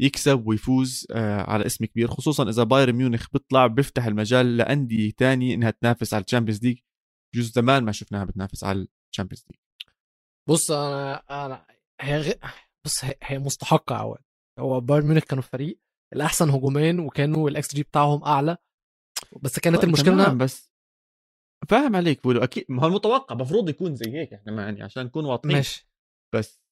يكسب 0.00 0.46
ويفوز 0.46 1.06
آه، 1.10 1.50
على 1.50 1.66
اسم 1.66 1.84
كبير 1.84 2.08
خصوصا 2.08 2.48
إذا 2.50 2.62
بايرن 2.64 2.92
ميونخ 2.92 3.26
بيطلع 3.32 3.66
بيفتح 3.66 4.04
المجال 4.06 4.56
لأندية 4.56 5.12
تانية 5.16 5.54
إنها 5.54 5.70
تنافس 5.70 6.14
على 6.14 6.24
الشامبيونز 6.24 6.64
ليج 6.64 6.78
جزء 7.34 7.52
زمان 7.52 7.84
ما 7.84 7.92
شفناها 7.92 8.24
بتنافس 8.24 8.64
على 8.64 8.86
الشامبيونز 9.12 9.44
ليج 9.50 9.60
بص 10.48 10.70
أنا 10.70 11.14
أنا 11.46 11.66
هي. 12.00 12.38
بص 12.84 13.04
هي 13.22 13.38
مستحقة 13.38 13.96
عواد. 13.96 14.22
هو 14.58 14.80
بايرن 14.80 15.06
ميونخ 15.06 15.22
كانوا 15.24 15.42
فريق 15.42 15.80
الأحسن 16.12 16.50
هجومين 16.50 17.00
وكانوا 17.00 17.48
الاكس 17.50 17.74
جي 17.74 17.82
بتاعهم 17.82 18.24
أعلى. 18.24 18.56
بس 19.42 19.58
كانت 19.58 19.76
طيب 19.76 19.84
المشكلة 19.84 20.34
بس 20.34 20.70
فاهم 21.68 21.96
عليك 21.96 22.20
بقولوا 22.20 22.44
أكيد 22.44 22.64
ما 22.68 22.82
هو 22.82 22.86
المتوقع 22.86 23.34
المفروض 23.34 23.68
يكون 23.68 23.94
زي 23.94 24.12
هيك 24.12 24.32
إحنا 24.32 24.62
يعني 24.62 24.82
عشان 24.82 25.04
نكون 25.04 25.24
واضحين. 25.24 25.56
ماشي. 25.56 25.88
بس 26.34 26.62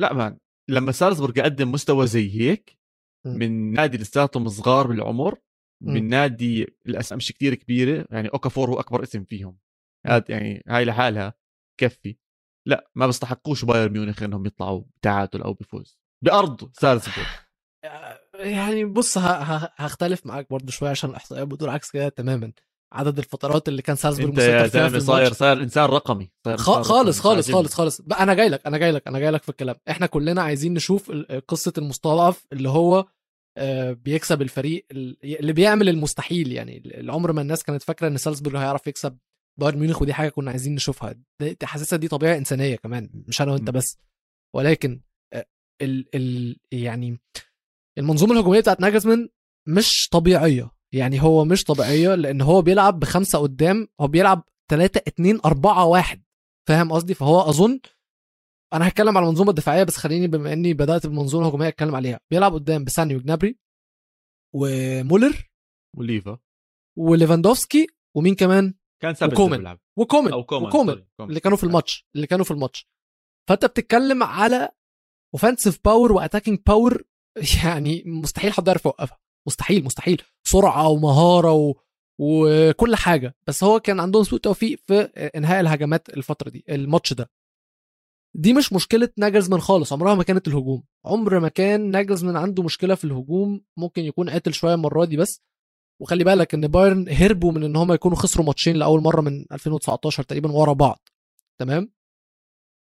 لا 0.00 0.12
man 0.12 0.38
لما 0.70 0.92
سالزبورغ 0.92 1.42
قدم 1.42 1.72
مستوى 1.72 2.06
زي 2.06 2.40
هيك 2.40 2.78
من 3.26 3.72
نادي 3.72 3.98
لساتهم 3.98 4.48
صغار 4.48 4.86
بالعمر 4.86 5.40
من 5.82 6.08
نادي 6.08 6.66
الاسم 6.86 7.16
مش 7.16 7.32
كثير 7.32 7.54
كبيرة 7.54 8.06
يعني 8.10 8.28
اوكافور 8.28 8.70
هو 8.70 8.80
أكبر 8.80 9.02
اسم 9.02 9.24
فيهم. 9.24 9.58
هذا 10.06 10.24
يعني 10.28 10.62
هاي 10.68 10.84
لحالها 10.84 11.34
كفي. 11.80 12.18
لا 12.66 12.90
ما 12.94 13.06
بيستحقوش 13.06 13.64
بايرن 13.64 13.92
ميونخ 13.92 14.22
إنهم 14.22 14.46
يطلعوا 14.46 14.84
بتعادل 14.96 15.42
أو 15.42 15.54
بفوز. 15.54 15.98
بأرض 16.24 16.70
سالزبورغ 16.72 17.26
يعني 18.34 18.84
بص 18.84 19.18
هختلف 19.18 20.26
معاك 20.26 20.50
برضه 20.50 20.72
شوية 20.72 20.90
عشان 20.90 21.10
الاحصائيات 21.10 21.48
بتقول 21.48 21.70
عكس 21.70 21.90
كده 21.90 22.08
تماما. 22.08 22.52
عدد 22.92 23.18
الفترات 23.18 23.68
اللي 23.68 23.82
كان 23.82 23.96
سالزبورغ 23.96 24.30
أنت 24.30 24.38
يا 24.38 24.66
زلمه 24.66 24.98
صاير 24.98 25.32
صاير 25.32 25.62
إنسان 25.62 25.84
رقمي 25.84 26.30
صاير 26.44 26.56
خالص 26.56 27.20
خالص 27.20 27.50
خالص 27.50 27.74
خالص. 27.74 28.00
أنا 28.00 28.34
جاي 28.34 28.48
لك 28.48 28.66
أنا 28.66 28.78
جاي 28.78 28.90
لك 28.90 29.08
أنا 29.08 29.18
جاي 29.18 29.30
لك 29.30 29.42
في 29.42 29.48
الكلام. 29.48 29.76
إحنا 29.90 30.06
كلنا 30.06 30.42
عايزين 30.42 30.74
نشوف 30.74 31.10
قصة 31.48 31.72
المستضعف 31.78 32.46
اللي 32.52 32.68
هو 32.68 33.06
آه، 33.58 33.92
بيكسب 33.92 34.42
الفريق 34.42 34.86
اللي 34.90 35.52
بيعمل 35.52 35.88
المستحيل. 35.88 36.52
يعني 36.52 36.82
العمر 37.00 37.32
ما 37.32 37.40
الناس 37.40 37.62
كانت 37.62 37.82
فاكرة 37.82 38.08
إن 38.08 38.16
سالزبورغ 38.16 38.58
هيعرف 38.58 38.86
يكسب 38.86 39.18
بايرن 39.60 39.78
ميونخ 39.78 40.02
ودي 40.02 40.14
حاجة 40.14 40.28
كنا 40.28 40.50
عايزين 40.50 40.74
نشوفها. 40.74 41.14
حاسسها 41.62 41.96
دي 41.96 42.08
طبيعة 42.08 42.36
إنسانية 42.36 42.76
كمان 42.76 43.10
مش 43.28 43.42
أنا 43.42 43.52
وأنت 43.52 43.70
بس. 43.70 43.98
ولكن 44.54 44.92
آه، 44.92 45.00
ال 45.82 46.14
ال 46.14 46.56
يعني 46.72 47.20
المنظومة 47.98 48.32
الهجومية 48.32 48.60
بتاعت 48.60 48.80
ناجزمان 48.80 49.28
مش 49.68 50.08
طبيعية. 50.08 50.70
يعني 50.92 51.22
هو 51.22 51.44
مش 51.44 51.64
طبيعية 51.64 52.14
لأن 52.14 52.40
هو 52.40 52.62
بيلعب 52.62 53.00
بخمسة 53.00 53.38
قدام 53.38 53.88
هو 54.00 54.08
بيلعب 54.08 54.44
3 54.70 55.02
2 55.08 55.40
4 55.44 55.84
1 55.86 56.22
فاهم 56.68 56.92
قصدي؟ 56.92 57.14
فهو 57.14 57.40
أظن 57.40 57.80
أنا 58.72 58.88
هتكلم 58.88 59.16
على 59.16 59.24
المنظومة 59.24 59.50
الدفاعية 59.50 59.82
بس 59.84 59.96
خليني 59.96 60.26
بما 60.26 60.52
إني 60.52 60.74
بدأت 60.74 61.06
بالمنظومه 61.06 61.44
الهجوميه 61.44 61.68
أتكلم 61.68 61.94
عليها. 61.94 62.20
بيلعب 62.30 62.54
قدام 62.54 62.84
بساني 62.84 63.16
وجنابري 63.16 63.58
ومولر 64.54 65.50
وليفا. 65.96 66.38
وليفاندوفسكي 66.98 67.86
ومين 68.16 68.34
كمان؟ 68.34 68.74
كان 69.02 69.14
وكومن 69.22 69.76
وكومن 69.96 70.32
أو 70.32 70.44
كومن. 70.44 70.66
وكومن 70.66 71.04
اللي 71.20 71.40
كانوا 71.40 71.56
في 71.58 71.64
الماتش 71.64 72.06
اللي 72.14 72.26
كانوا 72.26 72.44
في 72.44 72.50
الماتش. 72.50 72.88
فأنت 73.48 73.64
بتتكلم 73.64 74.22
على 74.22 74.68
offensive 75.34 75.78
power 75.84 76.12
و 76.12 76.17
attacking 76.17 76.58
power 76.66 77.02
يعني 77.64 78.02
مستحيل 78.06 78.52
حد 78.52 78.66
يعرف 78.66 78.84
يوقفها. 78.84 79.18
مستحيل 79.46 79.84
مستحيل. 79.84 80.22
سرعة 80.46 80.88
ومهارة 80.88 81.52
و... 81.52 81.74
وكل 82.18 82.96
حاجة. 82.96 83.36
بس 83.46 83.64
هو 83.64 83.80
كان 83.80 84.00
عندهم 84.00 84.24
سوء 84.24 84.38
توفيق 84.38 84.78
في 84.86 84.94
إنهاء 85.36 85.60
الهجمات 85.60 86.08
الفترة 86.08 86.50
دي 86.50 86.64
الماتش 86.68 87.12
ده. 87.12 87.30
دي 88.36 88.52
مش 88.52 88.72
مشكلة 88.72 89.08
ناجلزمان 89.16 89.60
خالص 89.60 89.92
عمرها 89.92 90.14
ما 90.14 90.22
كانت 90.22 90.48
الهجوم. 90.48 90.84
عمر 91.04 91.40
ما 91.40 91.48
كان 91.48 91.90
ناجلزمان 91.90 92.36
عنده 92.36 92.62
مشكلة 92.62 92.94
في 92.94 93.04
الهجوم 93.04 93.64
ممكن 93.76 94.02
يكون 94.02 94.30
قاتل 94.30 94.54
شوية 94.54 94.74
المرة 94.74 95.04
دي 95.04 95.16
بس. 95.16 95.42
وخلي 96.02 96.24
بالك 96.24 96.54
إن 96.54 96.68
بايرن 96.68 97.08
هربوا 97.08 97.52
من 97.52 97.64
إن 97.64 97.76
هم 97.76 97.92
يكونوا 97.92 98.16
خسروا 98.16 98.46
ماتشين 98.46 98.76
لأول 98.76 99.00
مرة 99.00 99.20
من 99.20 99.44
2019 99.52 100.22
تقريبا 100.22 100.52
ورا 100.52 100.72
بعض. 100.72 101.08
تمام؟ 101.60 101.92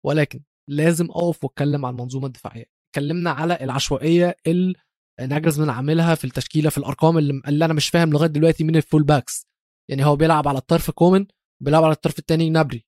ولكن 0.05 0.43
لازم 0.71 1.05
أقف 1.05 1.43
وأتكلم 1.43 1.85
عن 1.85 1.93
المنظومة 1.93 2.27
الدفاعية. 2.27 2.65
اتكلمنا 2.89 3.31
على 3.31 3.57
العشوائية 3.61 4.35
اللي 4.47 4.75
ناجلزمان 5.19 5.69
عاملها 5.69 6.15
في 6.15 6.25
التشكيلة 6.25 6.69
في 6.69 6.77
الأرقام 6.77 7.17
اللي, 7.17 7.41
اللي 7.47 7.65
أنا 7.65 7.73
مش 7.73 7.89
فاهم 7.89 8.09
لغاية 8.13 8.29
دلوقتي 8.29 8.63
مين 8.63 8.75
ال 8.75 8.81
full 8.81 9.03
backs 9.03 9.47
يعني 9.89 10.05
هو 10.05 10.15
بيلعب 10.15 10.47
على 10.47 10.57
الطرف 10.57 10.91
كومن 10.91 11.25
بيلعب 11.63 11.83
على 11.83 11.93
الطرف 11.93 12.19
الثاني 12.19 12.49
نابري. 12.49 12.85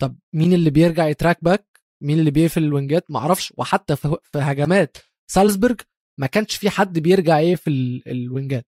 طب 0.00 0.18
مين 0.34 0.52
اللي 0.52 0.70
بيرجع 0.70 1.06
ي 1.08 1.14
track 1.14 1.44
back 1.44 1.80
مين 2.02 2.18
اللي 2.18 2.30
بيقفل 2.30 2.64
ال 2.64 2.71
wing 2.71 2.97
ات؟ 2.97 3.10
ما 3.10 3.18
أعرفش 3.18 3.52
وحتى 3.56 3.96
في, 3.96 4.18
هجمات 4.36 4.96
سالزبرج 5.30 5.80
ما 6.20 6.26
كانش 6.26 6.56
في 6.56 6.70
حد 6.70 6.98
بيرجع 6.98 7.40
يقفل 7.40 8.02
ال 8.06 8.16
wing 8.16 8.56
ات 8.56 8.66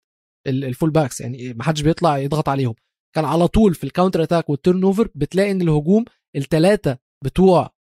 ال 0.48 0.56
full 0.56 0.90
backs 0.90 1.22
يعني 1.22 1.54
ما 1.54 1.64
حدش 1.64 1.82
بيطلع 1.82 2.18
يضغط 2.18 2.50
عليهم. 2.50 2.76
كان 3.16 3.26
على 3.26 3.48
طول 3.48 3.76
في 3.76 3.84
ال 3.84 3.89
counter 3.89 4.24
attack 4.24 4.43
وال 4.43 4.50
turnover 4.50 5.10
بتلاقي 5.16 5.52
إن 5.52 5.62
الهجوم 5.62 6.06
الثلاثه 6.36 6.98
بتوع 7.24 7.77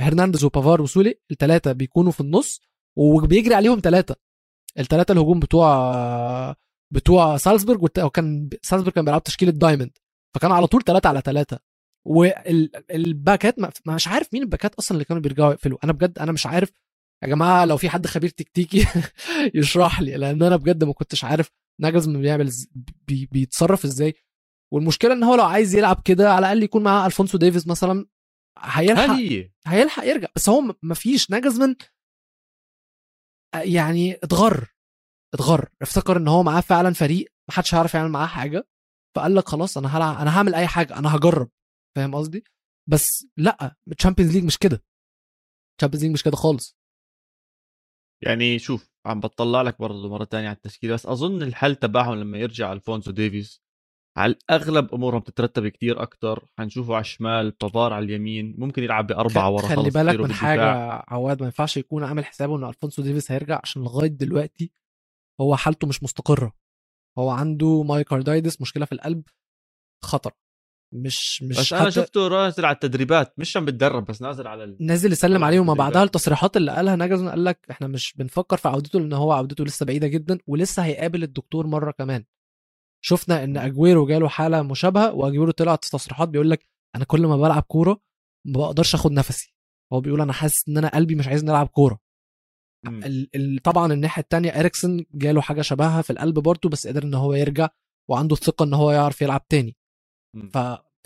هرنانديز 0.00 0.44
وبافار 0.44 0.82
وسولي 0.82 1.14
الثلاثه 1.30 1.72
بيكونوا 1.72 2.12
في 2.12 2.20
النص 2.20 2.60
وبيجري 2.96 3.54
عليهم 3.54 3.80
ثلاثة 3.84 4.16
الثلاثه 4.78 5.12
الهجوم 5.12 5.40
بتوع 5.40 6.54
بتوع 6.90 7.36
سالزبورج 7.36 7.82
وكان 8.04 8.50
سالزبورج 8.62 8.94
كان 8.94 9.04
بيلعب 9.04 9.22
تشكيلة 9.22 9.52
diamond. 9.52 9.98
فكان 10.34 10.52
على 10.52 10.66
طول 10.66 10.82
ثلاثة 10.82 11.08
على 11.08 11.20
ثلاثة 11.20 11.58
وال 12.06 12.49
back 12.49 13.35
ات 13.35 13.56
مش 13.86 14.08
عارف 14.08 14.28
مين 14.32 14.42
ال 14.42 14.47
back 14.47 14.69
ات 14.69 14.74
أصلا 14.74 14.94
اللي 14.96 15.04
كانوا 15.04 15.22
بيرجعوا 15.22 15.52
يقفلوا. 15.52 15.78
أنا 15.84 15.92
بجد 15.92 16.18
أنا 16.18 16.32
مش 16.32 16.46
عارف. 16.46 16.72
يا 17.22 17.28
جماعة 17.28 17.64
لو 17.64 17.76
في 17.76 17.88
حد 17.90 18.06
خبير 18.06 18.30
تكتيكي 18.30 18.86
يشرح 19.54 20.00
لي 20.00 20.16
لأن 20.16 20.42
أنا 20.42 20.56
بجد 20.56 20.84
ما 20.84 20.92
كنتش 20.92 21.24
عارف 21.24 21.50
ناجلزمان 21.80 22.08
بيعمل 22.08 22.50
بي 23.08 23.28
بيتصرف 23.32 23.84
إزاي. 23.84 24.14
والمشكلة 24.72 25.12
إن 25.12 25.22
هو 25.24 25.34
لو 25.34 25.44
عايز 25.44 25.74
يلعب 25.74 26.02
كده 26.04 26.32
على 26.32 26.38
الأقل 26.38 26.62
يكون 26.62 26.82
معاه 26.82 27.06
ألفونسو 27.06 27.38
ديفيز 27.38 27.68
مثلا. 27.68 28.06
هيلحق 28.60 29.48
هيلحق 29.66 30.04
يرجع. 30.04 30.28
بس 30.36 30.48
هو 30.48 30.74
ما 30.82 30.94
فيش 30.94 31.30
ناجلزمان 31.30 31.76
يعني 33.54 34.14
اتغر. 34.14 34.74
اتغر. 35.34 35.68
افتكر 35.82 36.16
ان 36.16 36.28
هو 36.28 36.42
معاه 36.42 36.60
فعلا 36.60 36.92
فريق 36.92 37.32
ما 37.48 37.54
حدش 37.54 37.74
هيعرف 37.74 37.94
يعمل 37.94 38.10
معاه 38.10 38.26
حاجة. 38.26 38.68
فقال 39.16 39.34
لك 39.34 39.48
خلاص 39.48 39.78
أنا 39.78 39.96
هلعب 39.96 40.16
أنا 40.16 40.38
هعمل 40.38 40.54
أي 40.54 40.66
حاجة. 40.66 40.98
أنا 40.98 41.16
هجرب. 41.16 41.50
فاهم 41.96 42.14
قصدي؟ 42.14 42.44
بس 42.90 43.26
لأ 43.36 43.76
الشامبيونز 43.92 44.34
ليج 44.34 44.44
مش 44.44 44.58
كده. 44.58 44.84
الشامبيونز 45.78 46.04
ليج 46.04 46.12
مش 46.12 46.22
كده 46.22 46.36
خالص. 46.36 46.78
يعني 48.22 48.58
شوف 48.58 48.90
عم 49.06 49.20
بطلع 49.20 49.62
لك 49.62 49.78
برضه 49.78 50.08
مرة 50.08 50.24
ثانية 50.24 50.48
على 50.48 50.56
التشكيلة. 50.56 50.94
بس 50.94 51.06
أظن 51.06 51.42
الحل 51.42 51.76
تبعهم 51.76 52.14
لما 52.14 52.38
يرجع 52.38 52.72
ألفونسو 52.72 53.10
ديفيز 53.10 53.62
على 54.18 54.32
الأغلب 54.34 54.94
أمورهم 54.94 55.20
تترتب 55.20 55.68
كتير 55.68 56.02
أكتر. 56.02 56.46
حنشوفه 56.58 56.94
على 56.94 57.00
الشمال 57.00 57.50
بافار 57.50 57.92
على 57.92 58.04
اليمين 58.04 58.54
ممكن 58.58 58.82
يلعب 58.82 59.06
باربعه 59.06 59.50
ورا 59.50 59.66
خلي 59.66 59.90
بالك 59.90 60.20
من 60.20 60.32
حاجة 60.32 61.04
عواد 61.08 61.40
ما 61.40 61.46
ينفعش 61.46 61.76
يكون 61.76 62.04
عامل 62.04 62.24
حسابه 62.24 62.56
إن 62.56 62.64
ألفونسو 62.64 63.02
ديفيس 63.02 63.32
هيرجع 63.32 63.60
عشان 63.62 63.82
لغاية 63.82 64.08
دلوقتي 64.08 64.72
هو 65.40 65.56
حالته 65.56 65.86
مش 65.86 66.02
مستقرة. 66.02 66.52
هو 67.18 67.30
عنده 67.30 67.82
مايكاردايدس 67.82 68.60
مشكلة 68.60 68.84
في 68.84 68.92
القلب 68.92 69.22
خطر. 70.04 70.32
مش 70.94 71.42
مش 71.42 71.58
بس 71.58 71.72
أنا 71.72 71.90
شفته 71.90 72.28
نازل 72.28 72.64
على 72.64 72.74
التدريبات 72.74 73.38
مش 73.38 73.56
عم 73.56 73.64
بتدرب 73.64 74.04
بس 74.04 74.22
نازل 74.22 74.46
على 74.46 74.64
ال... 74.64 74.76
نازل 74.80 75.12
يسلم 75.12 75.44
عليه 75.44 75.60
وما 75.60 75.74
بعدها 75.74 76.02
التصريحات 76.02 76.56
اللي 76.56 76.72
قالها 76.72 76.96
ناجلزمان 76.96 77.30
قال 77.30 77.44
لك 77.44 77.66
إحنا 77.70 77.86
مش 77.86 78.14
بنفكر 78.16 78.56
في 78.56 78.68
عودته 78.68 79.00
لأن 79.00 79.12
هو 79.12 79.32
عودته 79.32 79.64
لسه 79.64 79.86
بعيدة 79.86 80.06
جدا 80.06 80.38
ولسه 80.46 80.84
هيقابل 80.84 81.22
الدكتور 81.22 81.66
مرة 81.66 81.90
كمان. 81.90 82.24
شفنا 83.04 83.44
إن 83.44 83.56
أجويرو 83.56 84.06
جاله 84.06 84.28
حالة 84.28 84.62
مشابهة 84.62 85.14
وأجويرو 85.14 85.50
طلع 85.50 85.76
في 85.76 85.90
تصريحات 85.90 86.28
بيقول 86.28 86.50
لك 86.50 86.68
أنا 86.96 87.04
كل 87.04 87.26
ما 87.26 87.36
بلعب 87.36 87.62
كورة 87.62 88.00
ما 88.46 88.58
بقدرش 88.58 88.94
آخد 88.94 89.12
نفسي. 89.12 89.54
هو 89.92 90.00
بيقول 90.00 90.20
أنا 90.20 90.32
حاسس 90.32 90.68
إن 90.68 90.78
أنا 90.78 90.88
قلبي 90.88 91.14
مش 91.14 91.28
عايز 91.28 91.44
نلعب 91.44 91.66
كورة. 91.66 91.98
طبعا 93.64 93.92
الناحية 93.92 94.22
الثانية 94.22 94.50
إريكسن 94.50 95.04
جاله 95.14 95.40
حاجة 95.40 95.62
شبهها 95.62 96.02
في 96.02 96.10
القلب 96.10 96.38
برضه 96.38 96.68
بس 96.68 96.86
قدر 96.86 97.02
إن 97.02 97.14
هو 97.14 97.34
يرجع 97.34 97.68
وعنده 98.10 98.34
الثقة 98.34 98.64
إن 98.64 98.74
هو 98.74 98.90
يعرف 98.90 99.22
يلعب 99.22 99.48
تاني. 99.48 99.76
ف 100.52 100.56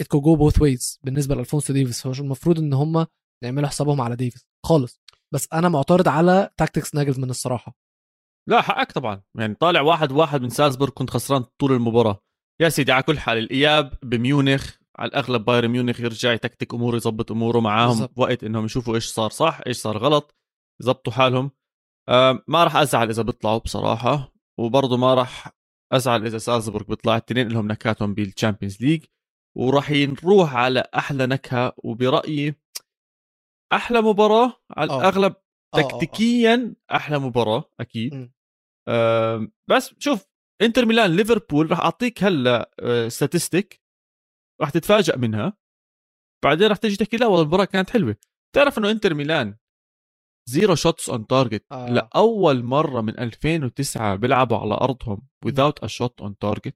it 0.00 0.06
could 0.08 0.20
go 0.20 0.36
both 0.36 0.62
ways 0.62 1.00
بالنسبة 1.04 1.34
لألفونسو 1.34 1.72
ديفيس. 1.72 2.06
هو 2.06 2.12
المفروض 2.12 2.58
إن 2.58 2.72
هم 2.72 3.06
يعملوا 3.44 3.68
حسابهم 3.68 4.00
على 4.00 4.16
ديفيس. 4.16 4.46
خالص. 4.66 5.00
بس 5.34 5.48
أنا 5.52 5.68
معترض 5.68 6.08
على 6.08 6.50
tactics 6.56 6.94
ناجلزمان 6.94 7.30
الصراحة. 7.30 7.76
لا 8.48 8.60
حقك 8.60 8.92
طبعا 8.92 9.22
يعني 9.38 9.54
طالع 9.54 9.80
واحد 9.80 10.12
واحد 10.12 10.42
من 10.42 10.48
سالزبورغ 10.48 10.92
كنت 10.92 11.10
خسران 11.10 11.44
طول 11.58 11.72
المباراة 11.72 12.20
يا 12.60 12.68
سيدي 12.68 12.92
على 12.92 13.02
كل 13.02 13.18
حال 13.18 13.38
الإياب 13.38 13.94
بميونخ 14.02 14.76
على 14.98 15.08
الأغلب 15.08 15.44
بايرن 15.44 15.68
ميونخ 15.68 16.00
يرجع 16.00 16.32
يتكتك 16.32 16.74
أموره 16.74 16.96
يظبط 16.96 17.32
أموره 17.32 17.60
معاهم 17.60 17.88
بالزبط. 17.88 18.12
وقت 18.16 18.44
إنهم 18.44 18.64
يشوفوا 18.64 18.94
إيش 18.94 19.06
صار 19.06 19.30
صح 19.30 19.60
إيش 19.66 19.76
صار 19.76 19.98
غلط 19.98 20.36
يظبطوا 20.80 21.12
حالهم 21.12 21.50
آه 22.08 22.44
ما 22.48 22.64
راح 22.64 22.76
أزعل 22.76 23.08
إذا 23.08 23.22
بيطلعوا 23.22 23.58
بصراحة 23.58 24.32
وبرضه 24.58 24.96
ما 24.96 25.14
راح 25.14 25.48
أزعل 25.92 26.26
إذا 26.26 26.38
سالزبورغ 26.38 26.84
بيطلع 26.84 27.16
الاثنين 27.16 27.48
لهم 27.48 27.68
نكاتهم 27.68 28.14
بال 28.14 28.27
Champions 28.27 28.82
League 28.82 29.04
وراح 29.56 29.90
نروح 29.90 30.54
على 30.54 30.84
أحلى 30.94 31.26
نكهة 31.26 31.72
وبرأيي 31.76 32.54
أحلى 33.72 34.00
مباراة 34.00 34.52
على 34.70 34.90
أوه. 34.90 35.00
الأغلب 35.00 35.34
تكتيكيا 35.74 36.74
أحلى 36.92 37.18
مباراة 37.18 37.70
أكيد. 37.80 38.30
أه 38.88 39.48
بس 39.70 39.94
شوف 39.98 40.26
إنتر 40.62 40.86
ميلان 40.86 41.16
ليفربول 41.16 41.70
راح 41.70 41.80
أعطيك 41.80 42.24
هلأ 42.24 42.70
statistic 43.08 43.82
راح 44.60 44.70
تتفاجئ 44.70 45.18
منها. 45.18 45.56
بعدين 46.44 46.66
راح 46.68 46.76
تيجي 46.76 46.96
تحكي 46.96 47.16
لا 47.16 47.26
والله 47.26 47.42
المباراة 47.42 47.64
كانت 47.64 47.90
حلوة. 47.90 48.16
تعرف 48.54 48.78
إنه 48.78 48.90
إنتر 48.90 49.14
ميلان 49.14 49.56
zero 50.48 50.74
shots 50.74 51.10
on 51.10 51.26
target 51.26 51.64
لأول 51.72 52.62
مرة 52.62 53.00
من 53.00 53.18
2009 53.18 54.14
بيلعبوا 54.16 54.56
على 54.58 54.74
أرضهم 54.74 55.22
without 55.46 55.84
a 55.84 55.88
shot 55.88 56.24
on 56.26 56.30
target. 56.44 56.72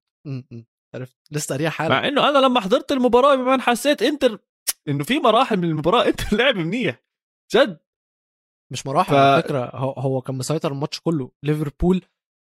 عرفت؟ 0.94 1.16
لسه 1.30 1.53
قاريها 1.55 1.70
حالا 1.70 1.94
مع 1.94 2.09
إنه 2.09 2.28
أنا 2.28 2.38
لما 2.38 2.61
حضرت 2.61 2.92
المباراة 2.92 3.34
بمان 3.34 3.61
حسيت 3.61 4.03
إنتر 4.03 4.38
إنه 4.88 5.05
في 5.05 5.18
مراحل 5.18 5.57
من 5.57 5.64
المباراة 5.64 6.07
إنتر 6.07 6.24
لعب 6.38 6.57
منيح. 6.57 7.03
جد. 7.55 7.78
مش 8.72 8.86
مراحل 8.86 9.12
ف... 9.12 9.14
على 9.14 9.42
فكرة. 9.42 9.70
هو, 9.74 9.90
هو 9.92 10.20
كان 10.20 10.36
مسيطر 10.36 10.72
الماتش 10.72 11.00
كله. 11.00 11.30
ليفربول 11.42 12.02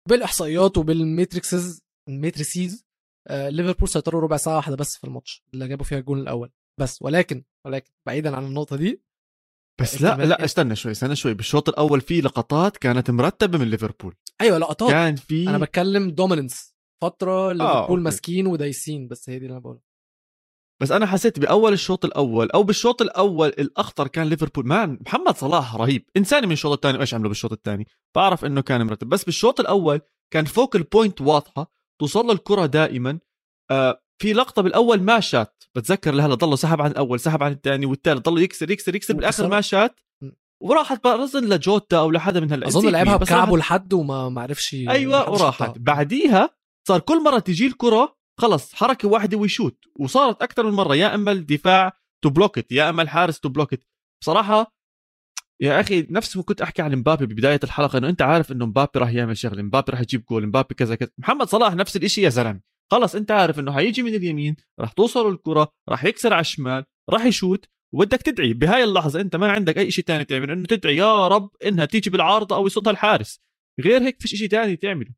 بالإحصائيات 0.09 0.79
وبال 0.79 1.10
metrics 1.10 1.83
ال 2.09 2.17
matrices 2.17 2.87
آه 3.29 3.49
ليفربول 3.49 3.89
سيطروا 3.89 4.21
ربع 4.21 4.37
ساعة 4.37 4.57
واحدة 4.57 4.77
بس 4.77 4.97
في 4.97 5.05
الماتش 5.05 5.45
اللي 5.55 5.69
جابوا 5.69 5.85
فيها 5.85 5.99
الجول 5.99 6.21
الأول. 6.21 6.51
بس 6.81 7.03
ولكن 7.03 7.45
ولكن 7.67 7.93
بعيدا 8.07 8.37
عن 8.37 8.45
النقطة 8.45 8.77
دي 8.77 9.03
بس 9.81 10.03
لا 10.03 10.17
لا 10.17 10.45
استنى 10.45 10.77
شوي 10.77 10.93
استنى 10.93 11.17
شوي. 11.17 11.35
بالشوط 11.35 11.69
الأول 11.69 12.01
في 12.01 12.21
لقطات 12.21 12.77
كانت 12.77 13.11
مرتبة 13.11 13.59
من 13.59 13.71
ليفربول. 13.71 14.15
أيوه 14.41 14.59
لقطات. 14.59 14.91
كان 14.91 15.17
في 15.17 15.49
أنا 15.49 15.59
بتكلم 15.59 16.11
dominance 16.11 16.75
فترة 17.03 17.51
آه، 17.51 17.53
ليفربول 17.53 17.99
آه 17.99 18.03
ماسكين 18.03 18.47
ودايسين 18.47 19.09
بس 19.09 19.31
هي 19.31 19.39
دي 19.39 19.45
اللي 19.45 19.53
أنا 19.53 19.61
بقولها. 19.61 19.83
بس 20.83 20.93
أنا 20.93 21.07
حسيت 21.07 21.39
بأول 21.39 21.73
الشوط 21.73 22.05
الأول 22.05 22.51
أو 22.51 22.63
بالشوط 22.63 23.03
الأول 23.03 23.49
الأخطر 23.49 24.09
كان 24.09 24.27
ليفربول. 24.27 24.67
man 24.67 24.99
محمد 25.07 25.37
صلاح 25.37 25.77
رهيب. 25.77 26.05
إنساني 26.17 26.47
من 26.47 26.53
الشوط 26.53 26.73
الثاني. 26.73 26.99
وإيش 26.99 27.15
عملوا 27.15 27.29
بالشوط 27.29 27.53
الثاني؟ 27.53 27.87
بعرف 28.17 28.45
إنه 28.45 28.61
كان 28.61 28.87
مرتب. 28.87 29.09
بس 29.09 29.25
بالشوط 29.25 29.61
الأول 29.61 30.01
كان 30.33 30.45
فوق 30.45 30.77
ال 30.77 30.84
point 30.84 31.21
واضحة. 31.21 31.71
توصل 32.01 32.27
له 32.27 32.33
الكرة 32.33 32.67
دائما. 32.67 33.19
آه 33.71 34.03
في 34.23 34.33
لقطة 34.33 34.63
بالأول 34.63 35.03
ما 35.03 35.21
شات. 35.21 35.63
بتذكر 35.75 36.15
لهلا 36.15 36.35
ضله 36.35 36.57
سحب 36.57 36.83
عن 36.83 36.91
الأول 36.91 37.21
سحب 37.21 37.43
عن 37.43 37.53
الثاني 37.53 37.87
والثالث 37.87 38.21
ضله 38.21 38.41
يكسر 38.41 38.71
يكسر 38.71 38.95
يكسر. 38.95 39.15
بالآخر 39.15 39.49
ما 39.49 39.61
شات. 39.61 40.01
وراحت 40.63 41.05
برزن 41.05 41.45
لجوتا 41.45 41.99
أو 41.99 42.11
لحدا 42.11 42.41
من 42.41 42.53
هال 42.53 42.65
أظن 42.65 42.89
لعبها 42.89 43.17
بكعبه 43.17 43.57
لحد 43.57 43.93
وما 43.93 44.29
ما 44.29 44.43
عرفش 44.43 44.75
أيوه 44.75 45.31
وراحت. 45.31 45.79
بعديها 45.79 46.51
صار 46.89 47.01
كل 47.01 47.23
مرة 47.23 47.39
تجي 47.39 47.67
الكرة 47.67 48.22
خلص 48.41 48.75
حركة 48.75 49.09
واحدة 49.09 49.37
ويشوت 49.37 49.85
وصارت 49.99 50.43
أكثر 50.43 50.67
من 50.67 50.73
مرة 50.73 50.97
يا 50.97 51.15
أما 51.15 51.33
الدفاع 51.33 51.93
to 52.25 52.31
block 52.31 52.61
it 52.61 52.73
يا 52.73 52.91
أما 52.91 53.03
الحارس 53.03 53.41
to 53.41 53.49
block 53.49 53.76
it 53.76 53.87
بصراحة 54.23 54.73
يا 55.63 55.81
أخي 55.81 56.07
نفس 56.11 56.37
ما 56.37 56.43
كنت 56.43 56.63
أحكي 56.63 56.83
عن 56.83 56.97
مبابي 56.97 57.27
ببداية 57.27 57.61
الحلقة 57.65 57.99
إنه 57.99 58.09
أنت 58.09 58.23
عارف 58.23 58.53
إنه 58.53 58.67
مبابي 58.67 58.91
راح 58.97 59.11
يعمل 59.11 59.37
شغله 59.37 59.63
مبابي 59.63 59.93
راح 59.93 60.01
يجيب 60.01 60.25
جول 60.25 60.47
مبابي 60.47 60.75
كذا 60.75 60.95
كذا. 60.95 61.11
محمد 61.19 61.49
صلاح 61.49 61.75
نفس 61.75 61.97
الشيء 61.97 62.25
يا 62.25 62.29
زلمة. 62.29 62.61
خلص 62.93 63.15
أنت 63.15 63.31
عارف 63.31 63.59
إنه 63.59 63.73
حيجي 63.73 64.03
من 64.03 64.15
اليمين 64.15 64.57
راح 64.81 64.93
توصل 64.93 65.33
الكرة 65.33 65.73
راح 65.89 66.05
يكسر 66.05 66.33
على 66.33 66.41
الشمال 66.41 66.85
راح 67.11 67.25
يشوت. 67.25 67.69
وبدك 67.95 68.23
تدعي 68.23 68.53
بهاي 68.53 68.85
اللحظة 68.85 69.21
أنت 69.21 69.37
ما 69.37 69.53
عندك 69.53 69.79
أي 69.79 69.91
شيء 69.91 70.05
ثاني 70.05 70.25
تعمل 70.25 70.51
إنه 70.51 70.67
تدعي 70.67 70.97
يا 70.97 71.29
رب 71.29 71.51
إنها 71.67 71.85
تيجي 71.85 72.11
بالعارضة 72.11 72.57
أو 72.57 72.67
يصدها 72.67 72.93
الحارس. 72.93 73.41
غير 73.81 74.03
هيك 74.03 74.21
فيش 74.21 74.35
شيء 74.35 74.49
ثاني 74.49 74.77
تعمله. 74.77 75.11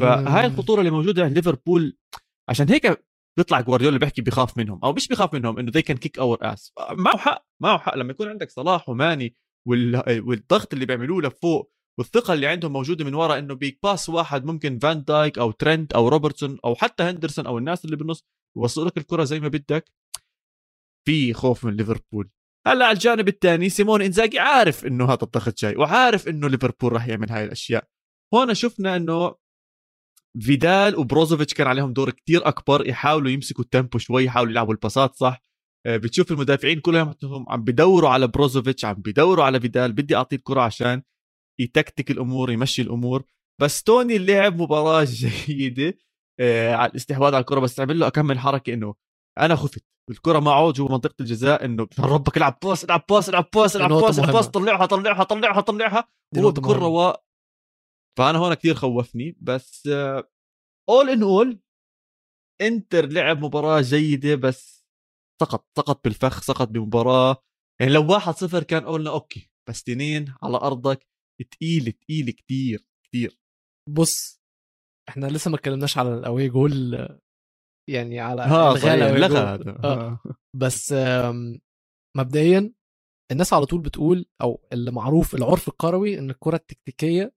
فهاي 0.00 0.46
الخطورة 0.46 0.80
اللي 0.80 0.90
موجودة 0.90 1.24
عند 1.24 1.36
ليفربول 1.36 1.96
عشان 2.50 2.68
هيك 2.68 3.04
بيطلع 3.38 3.60
جوارديولا 3.60 3.98
بيحكي 3.98 4.22
بخاف 4.22 4.58
منهم 4.58 4.80
أو 4.84 4.92
مش 4.92 5.08
بخاف 5.08 5.34
منهم 5.34 5.58
إنه 5.58 5.72
they 5.72 5.82
can 5.82 5.96
kick 5.96 6.22
our 6.22 6.38
ass. 6.46 6.72
معه 6.90 7.16
حق 7.16 7.46
معه 7.62 7.78
حق. 7.78 7.96
لما 7.96 8.10
يكون 8.10 8.28
عندك 8.28 8.50
صلاح 8.50 8.88
وماني 8.88 9.36
والضغط 9.68 10.72
اللي 10.72 10.86
بيعملوه 10.86 11.22
لفوق 11.22 11.72
والثقة 11.98 12.34
اللي 12.34 12.46
عندهم 12.46 12.72
موجودة 12.72 13.04
من 13.04 13.14
ورا 13.14 13.38
إنه 13.38 13.54
back 13.54 13.78
pass 13.82 14.08
واحد 14.08 14.44
ممكن 14.44 14.78
فان 14.78 15.04
دايك 15.04 15.38
أو 15.38 15.50
ترنت 15.50 15.92
أو 15.92 16.08
روبرتسون 16.08 16.58
أو 16.64 16.74
حتى 16.74 17.02
هندرسون 17.02 17.46
أو 17.46 17.58
الناس 17.58 17.84
اللي 17.84 17.96
بالنص 17.96 18.24
يوصلوا 18.56 18.86
لك 18.88 18.96
الكرة 18.98 19.24
زي 19.24 19.40
ما 19.40 19.48
بدك. 19.48 19.90
في 21.06 21.32
خوف 21.34 21.64
من 21.64 21.76
ليفربول. 21.76 22.30
هلأ 22.66 22.84
على 22.86 22.94
الجانب 22.94 23.28
الثاني 23.28 23.68
سيمون 23.68 24.02
إنزاجي 24.02 24.38
عارف 24.38 24.86
إنه 24.86 25.04
هذا 25.04 25.18
الضغط 25.22 25.58
جاي 25.58 25.76
وعارف 25.76 26.28
إنه 26.28 26.48
ليفربول 26.48 26.92
راح 26.92 27.08
يعمل 27.08 27.30
هاي 27.30 27.44
الأشياء. 27.44 27.88
هون 28.34 28.54
شفنا 28.54 28.96
إنه 28.96 29.34
فيدال 30.38 30.96
وبروزوفيتش 30.96 31.54
كان 31.54 31.66
عليهم 31.66 31.92
دور 31.92 32.10
كتير 32.10 32.48
أكبر 32.48 32.88
يحاولوا 32.88 33.30
يمسكوا 33.30 33.64
ال 33.64 33.70
tempo 33.70 33.98
شوي 33.98 34.24
يحاولوا 34.24 34.52
يلعبوا 34.52 34.72
الباسات 34.72 35.14
صح. 35.14 35.42
آه، 35.86 35.96
بتشوف 35.96 36.32
المدافعين 36.32 36.80
كلهم 36.80 37.14
عم 37.48 37.64
بدوروا 37.64 38.10
على 38.10 38.26
بروزوفيتش 38.28 38.84
عم 38.84 38.94
بدوروا 38.94 39.44
على 39.44 39.60
فيدال 39.60 39.92
بدي 39.92 40.16
أعطيه 40.16 40.36
الكرة 40.36 40.60
عشان 40.60 41.02
يتكتك 41.60 42.10
الأمور 42.10 42.50
يمشي 42.50 42.82
الأمور. 42.82 43.22
باستوني 43.60 44.18
لعب 44.18 44.62
مباراة 44.62 45.04
جيدة 45.46 45.98
آه، 46.40 46.74
على 46.74 46.90
الاستحواذ 46.90 47.34
على 47.34 47.40
الكرة 47.40 47.60
بس 47.60 47.80
عمل 47.80 47.98
له 47.98 48.06
أكمل 48.06 48.38
حركة 48.38 48.74
إنه 48.74 48.94
أنا 49.38 49.56
خفت. 49.56 49.84
الكرة 50.10 50.38
معه 50.38 50.72
جوا 50.72 50.90
منطقة 50.90 51.14
الجزاء 51.20 51.64
إنه 51.64 51.88
ربك 51.98 52.36
العب 52.36 52.58
pass 52.64 52.84
العب 52.84 53.04
pass 53.10 53.28
العب 53.28 53.50
pass 53.50 53.76
العب 53.76 53.90
pass 53.90 54.48
طلعها 54.48 54.86
طلعها 54.86 55.24
طلعها 55.24 55.60
طلعها. 55.60 56.08
هو 56.38 56.50
بكل 56.50 56.72
رواق 56.72 57.24
فأنا 58.18 58.38
هون 58.38 58.54
كثير 58.54 58.74
خوفني 58.74 59.36
بس 59.40 59.86
all 60.88 61.10
in 61.10 61.22
all 61.22 61.60
إنتر 62.60 63.06
لعب 63.06 63.44
مباراة 63.44 63.80
جيدة 63.80 64.34
بس 64.34 64.86
سقط 65.42 65.66
سقط 65.78 66.04
بالفخ 66.04 66.42
سقط 66.42 66.68
بمباراة. 66.68 67.36
يعني 67.80 67.92
لو 67.92 68.12
واحد 68.12 68.34
صفر 68.34 68.62
كان 68.62 68.84
قلنا 68.86 69.10
okay 69.10 69.50
بس 69.68 69.82
تنين 69.82 70.34
على 70.42 70.56
أرضك 70.56 71.06
تقيل 71.50 71.92
تقيل 71.92 72.30
كثير 72.30 72.86
كثير 73.06 73.38
بص 73.88 74.40
إحنا 75.08 75.26
لسه 75.26 75.50
ما 75.50 75.56
اتكلمناش 75.56 75.98
على 75.98 76.14
ال 76.14 76.48
away 76.48 76.78
goal 76.78 77.08
يعني 77.90 78.20
على 78.20 78.42
آه 78.42 79.16
لغى 79.18 79.38
آه. 79.84 80.20
بس 80.56 80.94
مبدئيا 82.16 82.72
الناس 83.32 83.52
على 83.52 83.66
طول 83.66 83.80
بتقول 83.80 84.26
أو 84.42 84.68
اللي 84.72 84.90
معروف 84.90 85.34
العرف 85.34 85.68
الكروي 85.68 86.18
إن 86.18 86.30
الكرة 86.30 86.56
التكتيكية 86.56 87.32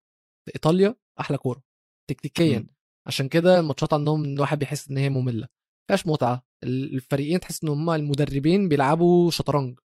إيطاليا 0.56 0.96
أحلى 1.20 1.38
كورة 1.38 1.64
تكتيكيا. 2.10 2.60
م. 2.60 2.68
عشان 3.08 3.28
كده 3.28 3.60
الماتشات 3.60 3.94
عندهم 3.94 4.24
الواحد 4.26 4.60
بيحس 4.60 4.90
إن 4.90 4.98
هي 4.98 5.10
مملة 5.10 5.48
فيهاش 5.88 6.08
متعة. 6.08 6.46
الفريقين 6.64 7.40
تحس 7.40 7.64
إن 7.64 7.70
هم 7.70 7.90
المدربين 7.90 8.70
بيلعبوا 8.70 9.32
شطرنج. 9.32 9.80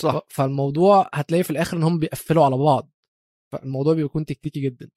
صح. 0.00 0.20
فالموضوع 0.28 1.10
هتلاقي 1.14 1.42
في 1.42 1.50
الآخر 1.50 1.76
إن 1.76 1.82
هم 1.82 1.98
بيقفلوا 1.98 2.44
على 2.44 2.56
بعض 2.56 2.90
فالموضوع 3.52 3.94
بيكون 3.94 4.24
تكتيكي 4.24 4.60
جدا. 4.60 4.90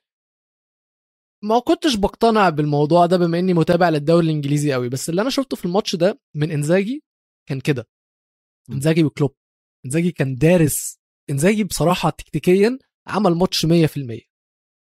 ما 1.43 1.59
كنتش 1.59 1.95
بقتنع 1.95 2.49
بالموضوع 2.49 3.05
ده 3.05 3.17
بما 3.17 3.39
إني 3.39 3.53
متابع 3.53 3.89
للدوري 3.89 4.25
الإنجليزي 4.25 4.73
قوي 4.73 4.89
بس 4.89 5.09
اللي 5.09 5.21
أنا 5.21 5.29
شفته 5.29 5.57
في 5.57 5.65
الماتش 5.65 5.95
ده 5.95 6.19
من 6.35 6.51
إنزاجي 6.51 7.03
كان 7.49 7.59
كده. 7.59 7.87
إنزاجي 8.71 9.03
وكلوب. 9.03 9.35
إنزاجي 9.85 10.11
كان 10.11 10.35
دارس. 10.35 10.99
إنزاجي 11.29 11.63
بصراحة 11.63 12.09
تكتيكيا 12.09 12.79
عمل 13.07 13.31
ماتش 13.35 13.65
100% 13.65 14.30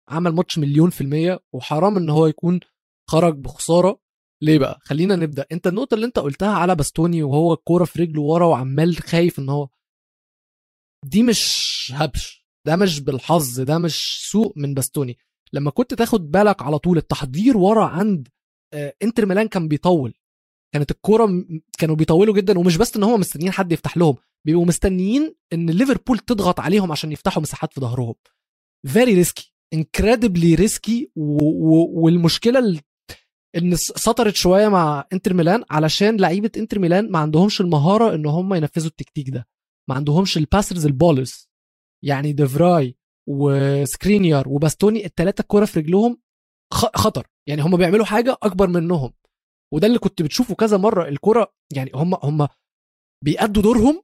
عمل 0.09 0.31
ماتش 0.33 0.59
مليون 0.59 0.91
في 0.91 1.01
المية 1.01 1.41
وحرام 1.53 1.97
إن 1.97 2.11
هو 2.11 2.27
يكون 2.27 2.61
خرج 3.11 3.37
بخسارة. 3.37 4.01
ليه 4.43 4.59
بقى؟ 4.59 4.79
خلينا 4.83 5.17
نبدأ. 5.17 5.47
أنت 5.53 5.67
النقطة 5.67 5.95
اللي 5.95 6.07
أنت 6.07 6.19
قلتها 6.19 6.53
على 6.55 6.75
باستوني 6.75 7.23
وهو 7.23 7.53
الكورة 7.53 7.85
في 7.85 8.03
رجله 8.03 8.23
ورا 8.23 8.47
وعمال 8.47 8.97
خايف 8.97 9.39
إن 9.39 9.49
هو 9.49 9.69
دي 11.05 11.23
مش 11.23 11.93
هبش. 11.95 12.47
ده 12.67 12.77
مش 12.77 13.01
بالحظ 13.01 13.61
ده 13.61 13.79
مش 13.79 14.29
سوء 14.31 14.53
من 14.57 14.75
باستوني. 14.75 15.19
لما 15.53 15.71
كنت 15.71 15.95
تاخد 15.95 16.31
بالك 16.31 16.63
على 16.63 16.79
طول 16.79 16.97
التحضير 16.97 17.57
ورا 17.57 17.85
عند 17.85 18.29
آه، 18.75 18.95
إنتر 19.03 19.27
ميلان 19.27 19.49
كان 19.49 19.69
بيطول. 19.69 20.15
كانت 20.75 20.91
الكورة 20.91 21.45
كانوا 21.79 21.97
بيطولوا 21.97 22.35
جدا 22.35 22.59
ومش 22.59 22.77
بس 22.77 22.97
إن 22.97 23.03
هم 23.03 23.21
مستنيين 23.21 23.53
حد 23.53 23.73
يفتح 23.73 23.97
لهم 23.97 24.17
بيبقوا 24.47 24.65
مستنيين 24.67 25.35
إن 25.53 25.71
ليفربول 25.71 26.19
تضغط 26.19 26.61
عليهم 26.61 26.93
عشان 26.93 27.13
يفتحوا 27.13 27.43
مساحات 27.43 27.73
في 27.73 27.81
ظهرهم. 27.81 28.15
very 28.87 29.15
risky 29.15 29.55
incredibly 29.75 30.55
risky 30.55 31.11
والمشكلة 31.17 32.81
إن 33.57 33.77
سترت 33.77 34.35
شوية 34.35 34.69
مع 34.69 35.07
إنتر 35.13 35.35
ميلان 35.35 35.65
علشان 35.71 36.17
لعيبة 36.17 36.51
إنتر 36.57 36.79
ميلان 36.79 37.11
ما 37.11 37.19
عندهمش 37.19 37.61
المهارة 37.61 38.15
إن 38.15 38.27
هم 38.27 38.55
ينفذوا 38.55 38.89
التكتيك 38.89 39.31
ده. 39.31 39.49
ما 39.89 39.95
عندهمش 39.95 40.39
ال 40.39 40.45
passers 40.45 40.87
ال 40.87 40.95
ballers 40.95 41.49
يعني 42.05 42.33
ديفراي 42.33 42.97
وسكرينيار 43.29 44.49
وباستوني 44.49 45.07
الثلاثه 45.07 45.43
الكورة 45.43 45.65
في 45.65 45.81
رجلهم 45.81 46.19
خطر. 46.73 47.27
يعني 47.49 47.63
هم 47.63 47.77
بيعملوا 47.77 48.05
حاجة 48.05 48.37
أكبر 48.43 48.67
منهم. 48.67 49.13
وده 49.75 49.87
اللي 49.87 49.99
كنت 49.99 50.23
بتشوفه 50.23 50.55
كذا 50.55 50.77
مرة. 50.77 51.09
الكورة 51.09 51.53
يعني 51.73 51.91
هم 51.95 52.15
هم 52.15 52.49
بيأدوا 53.25 53.63
دورهم 53.63 54.03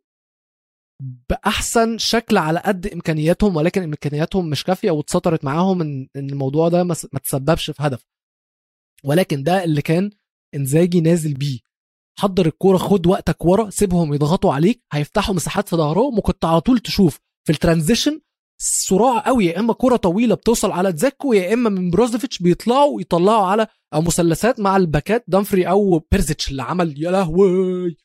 بأحسن 1.02 1.98
شكل 1.98 2.36
على 2.36 2.58
قد 2.60 2.86
إمكانياتهم 2.86 3.56
ولكن 3.56 3.82
إمكانياتهم 3.82 4.50
مش 4.50 4.64
كافية 4.64 4.90
واتسترت 4.90 5.44
معاهم 5.44 5.82
إن 5.82 6.08
الموضوع 6.16 6.68
ده 6.68 6.84
ما 6.84 6.94
تسببش 7.24 7.70
في 7.70 7.82
هدف. 7.82 8.06
ولكن 9.04 9.42
ده 9.42 9.64
اللي 9.64 9.82
كان 9.82 10.10
إنزاجي 10.54 11.00
نازل 11.00 11.34
بيه. 11.34 11.58
حضر 12.18 12.46
الكورة 12.46 12.76
خد 12.76 13.06
وقتك 13.06 13.44
ورا 13.44 13.70
سيبهم 13.70 14.14
يضغطوا 14.14 14.52
عليك 14.54 14.82
هيفتحوا 14.92 15.34
مساحات 15.34 15.68
في 15.68 15.76
ظهرهم 15.76 16.18
وكنت 16.18 16.44
على 16.44 16.60
طول 16.60 16.78
تشوف 16.78 17.20
في 17.46 17.52
ال 17.52 17.59
transition 17.59 18.20
صراع 18.60 19.18
قوي 19.20 19.44
يا 19.46 19.60
إما 19.60 19.72
كره 19.74 19.96
طويلة 19.96 20.34
بتوصل 20.34 20.70
على 20.70 20.92
دزيكو 20.92 21.32
يا 21.32 21.54
إما 21.54 21.70
من 21.70 21.90
بروزوفيتش 21.90 22.38
بيطلعوا 22.42 22.96
ويطلعوا 22.96 23.46
على 23.46 23.66
أو 23.94 24.00
مثلثات 24.02 24.60
مع 24.60 24.76
الباكات 24.76 25.24
دامفريز 25.28 25.68
أو 25.68 25.98
بيرزيتش 26.12 26.50
اللي 26.50 26.62
عمل 26.62 27.02
يا 27.02 27.10
لهوي! 27.10 27.96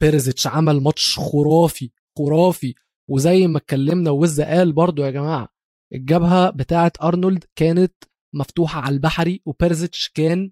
بيرزيتش 0.00 0.46
عمل 0.46 0.80
ماتش 0.80 1.18
خرافي. 1.18 1.90
خرافي. 2.18 2.74
وزي 3.10 3.46
ما 3.46 3.58
اتكلمنا 3.58 4.10
ووز 4.10 4.40
قال 4.40 4.72
برضو 4.72 5.04
يا 5.04 5.10
جماعة 5.10 5.48
الجبهة 5.94 6.50
بتاعه 6.50 6.92
أرنولد 7.02 7.44
كانت 7.56 7.94
مفتوحة 8.34 8.80
على 8.80 8.94
البحري 8.94 9.42
وبيرزيتش 9.46 10.08
كان 10.14 10.50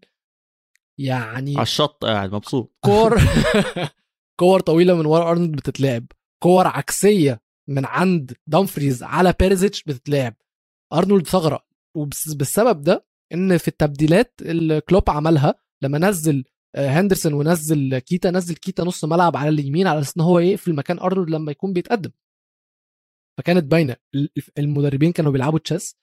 يعني 1.01 1.55
على 1.55 1.62
الشط 1.62 2.05
قاعد 2.05 2.35
مبسوط. 2.35 2.75
كور 2.85 3.17
كور 4.41 4.61
طويلة 4.61 4.95
من 4.95 5.07
ورا 5.07 5.31
أرنولد 5.31 5.57
بتتلعب. 5.57 6.07
كور 6.43 6.67
عكسية 6.67 7.41
من 7.69 7.85
عند 7.85 8.33
دامفريز 8.47 9.03
على 9.03 9.35
بيرزيتش 9.41 9.83
بتتلعب. 9.83 10.35
أرنولد 10.93 11.27
ثغرة. 11.27 11.67
وبالسبب 11.97 12.81
ده 12.83 13.07
إن 13.33 13.59
في 13.59 13.69
التبديلات 13.69 14.35
اللي 14.43 14.81
كلوب 14.81 15.11
عملها 15.11 15.55
لما 15.83 15.99
نزل 15.99 16.45
هندرسون 16.77 17.33
ونزل 17.33 17.99
كيتا 17.99 18.31
نزل 18.31 18.55
كيتا 18.55 18.85
نص 18.85 19.05
ملعب 19.05 19.37
على 19.37 19.49
اليمين 19.49 19.87
على 19.87 20.01
أساس 20.01 20.16
إن 20.16 20.22
هو 20.22 20.39
يقفل 20.39 20.74
مكان 20.74 20.99
أرنولد 20.99 21.31
لما 21.31 21.53
يكون 21.53 21.72
بيتقدم. 21.72 22.11
فكانت 23.39 23.64
باينة. 23.64 23.97
المدربين 24.59 25.12
كانوا 25.12 25.33
بيلعبوا 25.33 25.59
chase 25.59 25.97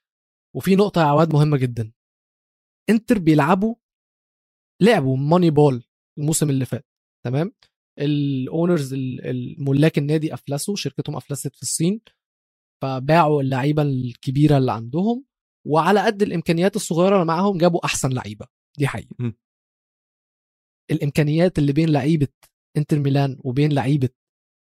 وفي 0.56 0.76
نقطة 0.76 1.02
يا 1.02 1.06
عواد 1.06 1.34
مهمة 1.34 1.58
جدا. 1.58 1.92
إنتر 2.90 3.20
بيلعبوا 3.20 3.76
لعبوا 4.82 5.18
ماني 5.18 5.50
بول 5.50 5.84
الموسم 6.20 6.50
اللي 6.50 6.66
فات 6.66 6.86
تمام؟ 7.26 7.54
ال 8.00 8.13
owners 8.13 8.94
الملاك 8.94 9.98
النادي 9.98 10.34
أفلسوا 10.34 10.76
شركتهم 10.76 11.16
أفلست 11.16 11.56
في 11.56 11.62
الصين 11.62 12.02
فباعوا 12.82 13.42
اللعيبة 13.42 13.82
الكبيرة 13.82 14.58
اللي 14.58 14.72
عندهم 14.72 15.26
وعلى 15.68 16.06
قد 16.06 16.22
الإمكانيات 16.22 16.76
الصغيرة 16.76 17.16
اللي 17.16 17.26
معاهم 17.26 17.58
جابوا 17.58 17.86
أحسن 17.86 18.10
لعيبة. 18.10 18.48
دي 18.78 18.88
حقيقة. 18.88 19.34
الإمكانيات 20.92 21.60
اللي 21.60 21.74
بين 21.74 21.90
لعيبة 21.90 22.28
إنتر 22.78 23.00
ميلان 23.00 23.38
وبين 23.40 23.72
لعيبة 23.72 24.10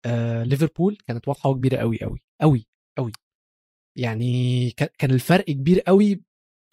آه 0.05 0.43
ليفربول 0.43 0.97
كانت 1.07 1.27
واضحة 1.27 1.49
وكبيرة 1.49 1.77
قوي 1.77 1.99
قوي 2.01 2.19
قوي 2.41 2.65
قوي 2.97 3.11
يعني 3.97 4.71
كان 4.71 5.11
الفرق 5.11 5.45
كبير 5.45 5.79
قوي 5.79 6.21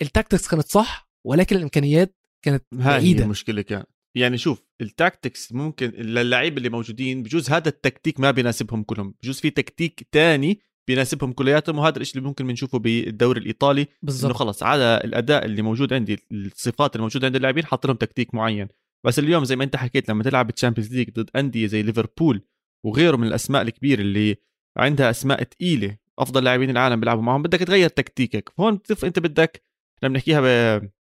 ال 0.03 0.09
tactics 0.09 0.49
كانت 0.49 0.67
صح 0.69 1.09
ولكن 1.27 1.57
الإمكانيات 1.57 2.17
كانت 2.43 2.65
بعيدة. 2.73 3.25
المشكلة 3.25 3.63
كانت 3.63 3.87
يعني 4.17 4.39
شوف 4.39 4.63
ال 4.81 4.90
tactics 4.90 5.53
ممكن 5.53 5.89
اللعيبه 5.89 6.57
اللي 6.57 6.69
موجودين 6.69 7.23
بجوز 7.23 7.51
هذا 7.51 7.69
التكتيك 7.69 8.21
ما 8.21 8.31
بيناسبهم 8.31 8.83
كلهم. 8.83 9.15
بجوز 9.23 9.41
في 9.41 9.51
تكتيك 9.51 10.09
تاني 10.13 10.61
بيناسبهم 10.89 11.33
كلياتهم 11.33 11.79
وهذا 11.79 11.99
الشيء 11.99 12.17
اللي 12.17 12.29
ممكن 12.29 12.47
بنشوفه 12.47 12.79
بالدوري 12.79 13.41
الإيطالي 13.41 13.87
بالضبط. 14.03 14.25
انه 14.25 14.35
خلص 14.35 14.63
على 14.63 15.01
الأداء 15.05 15.45
اللي 15.45 15.63
موجود 15.63 15.93
عندي 15.93 16.19
الصفات 16.33 16.97
الموجوده 16.97 17.27
عند 17.27 17.37
اللاعبين 17.37 17.65
حاط 17.65 17.87
لهم 17.87 17.97
تكتيك 17.97 18.35
معين. 18.35 18.69
بس 19.07 19.19
اليوم 19.19 19.45
زي 19.45 19.57
ما 19.57 19.65
انت 19.65 19.77
حكيت 19.77 20.09
لما 20.09 20.23
تلعب 20.23 20.51
ال 20.51 20.55
Champions 20.55 20.95
League 20.95 21.11
ضد 21.11 21.31
أندية 21.37 21.67
زي 21.67 21.83
ليفربول 21.83 22.43
وغيره 22.87 23.17
من 23.17 23.27
الأسماء 23.27 23.63
الكبيرة 23.63 24.01
اللي 24.01 24.37
عندها 24.77 25.11
أسماء 25.11 25.45
ثقيله 25.45 25.97
أفضل 26.19 26.45
لاعبين 26.45 26.71
العالم 26.71 27.01
بيلعبوا 27.01 27.23
معهم 27.23 27.43
بدك 27.43 27.59
تغير 27.59 27.89
تكتيكك 27.89 28.53
هون 28.61 28.81
أنت 29.05 29.19
بدك 29.19 29.63
إحنا 29.99 30.09
بنحكيها 30.09 30.41
ب... 30.41 30.91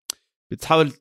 بتحاول 0.52 0.92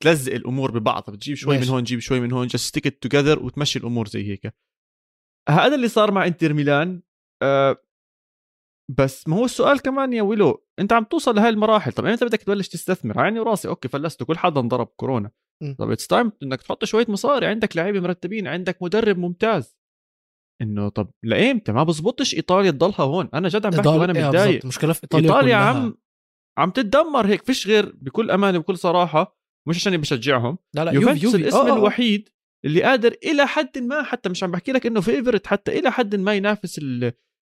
تلزق 0.00 0.34
الأمور 0.34 0.78
ببعض 0.78 1.10
بتجيب 1.10 1.36
شوي 1.36 1.54
ماشي. 1.54 1.66
من 1.66 1.72
هون 1.72 1.84
تجيب 1.84 1.98
شوي 1.98 2.20
من 2.20 2.32
هون 2.32 2.46
just 2.46 2.56
stick 2.56 3.02
together 3.02 3.42
وتمشي 3.42 3.78
الأمور 3.78 4.08
زي 4.08 4.30
هيك 4.32 4.54
هذا 5.48 5.74
اللي 5.74 5.88
صار 5.88 6.12
مع 6.12 6.26
إنتر 6.26 6.52
ميلان 6.52 7.02
أه 7.42 7.82
بس 8.98 9.28
ما 9.28 9.36
هو 9.36 9.44
السؤال 9.44 9.80
كمان 9.82 10.12
يا 10.12 10.22
ويلو 10.22 10.66
أنت 10.78 10.92
عم 10.92 11.04
توصل 11.04 11.34
لهي 11.34 11.48
المراحل 11.48 11.92
طب 11.92 12.06
انت 12.06 12.24
بدك 12.24 12.42
تبلش 12.42 12.68
تستثمر 12.68 13.20
عيني 13.20 13.40
وراسي 13.40 13.68
okay 13.68 13.88
فلستوا 13.88 14.26
كل 14.26 14.38
حدا 14.38 14.60
انضرب 14.60 14.86
كورونا. 14.86 15.30
طب 15.78 15.90
it's 15.90 16.06
time 16.06 16.32
إنك 16.42 16.62
تحط 16.62 16.84
شوية 16.84 17.06
مصاري. 17.08 17.46
عندك 17.46 17.76
لعيبة 17.76 18.00
مرتبين 18.00 18.46
عندك 18.46 18.82
مدرب 18.82 19.18
ممتاز. 19.18 19.76
إنه 20.62 20.88
طب 20.88 21.10
لايمتى 21.24 21.72
ما 21.72 21.82
بزبطش 21.82 22.34
إيطاليا 22.34 22.70
تضلها 22.70 23.00
هون. 23.00 23.28
أنا 23.34 23.48
جد 23.48 23.66
عم 23.66 23.70
بحكي 23.70 23.88
وأنا 23.88 24.18
إيه، 24.18 24.26
متضايق. 24.26 24.60
المشكلة 24.62 24.92
في 24.92 25.02
إيطاليا 25.04 25.28
إيطاليا 25.30 25.56
عم 25.56 25.94
عم 26.58 26.70
تتدمر 26.70 27.26
هيك. 27.26 27.46
فيش 27.46 27.66
غير 27.66 27.94
بكل 27.94 28.30
امانه 28.30 28.58
وبكل 28.58 28.78
صراحة. 28.78 29.36
مش 29.68 29.76
عشان 29.76 29.96
بشجعهم. 29.96 30.58
لا 30.74 30.84
لا 30.84 30.92
يوفنتوس 30.92 31.22
يوفي. 31.22 31.36
الاسم 31.36 31.56
أوه. 31.56 31.76
الوحيد 31.76 32.28
اللي 32.64 32.82
قادر 32.82 33.16
إلى 33.24 33.46
حد 33.46 33.78
ما 33.78 34.02
حتى 34.02 34.28
مش 34.28 34.44
عم 34.44 34.50
بحكي 34.50 34.72
لك 34.72 34.86
إنه 34.86 35.00
favorite 35.00 35.46
حتى 35.46 35.78
إلى 35.78 35.90
حد 35.90 36.14
ما 36.14 36.34
ينافس 36.34 36.80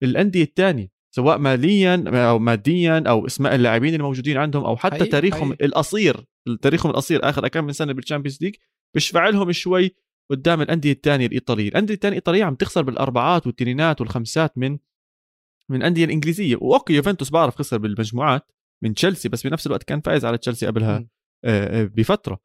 الأندية 0.04 0.44
الثانية 0.44 1.01
سواء 1.16 1.38
ماليا 1.38 2.04
أو 2.30 2.40
ماديا 2.40 3.04
أو 3.08 3.26
إسماء 3.26 3.56
اللاعبين 3.56 3.96
الموجودين 3.96 4.38
عندهم 4.38 4.66
أو 4.66 4.78
حتى 4.78 4.96
حقيقي. 4.96 5.10
تاريخهم 5.10 5.54
حقيقي. 5.54 5.66
القصير 5.66 6.26
تاريخهم 6.62 6.92
القصير 6.92 7.30
آخر 7.30 7.48
كم 7.48 7.64
من 7.64 7.74
سنة 7.74 7.94
بال 7.94 8.02
Champions 8.02 8.38
League 8.42 8.56
بيشفع 8.94 9.30
لهم 9.30 9.52
شوي 9.52 9.96
قدام 10.32 10.62
الأندية 10.62 10.92
الثانية 10.92 11.26
الإيطالية، 11.26 11.70
الأندية 11.70 11.94
الثانية 11.94 12.18
الإيطالية 12.18 12.44
عم 12.44 12.56
تخسر 12.56 12.82
بالأربعات 12.82 13.48
والتنينات 13.48 14.02
والخمسات 14.02 14.58
من 14.58 14.78
من 15.70 15.78
الأندية 15.78 16.06
الإنجليزية، 16.06 16.56
و 16.62 16.68
okay 16.68 16.94
يوفنتوس 16.94 17.30
بعرف 17.30 17.56
خسر 17.56 17.78
بالمجموعات 17.78 18.52
من 18.84 18.94
تشيلسي 18.94 19.30
بس 19.30 19.48
بنفس 19.48 19.68
الوقت 19.68 19.84
كان 19.84 20.02
فايز 20.02 20.26
على 20.26 20.38
تشيلسي 20.38 20.68
قبلها 20.68 21.08
آه، 21.46 21.82
آه، 21.82 21.84
بفترة. 21.84 22.40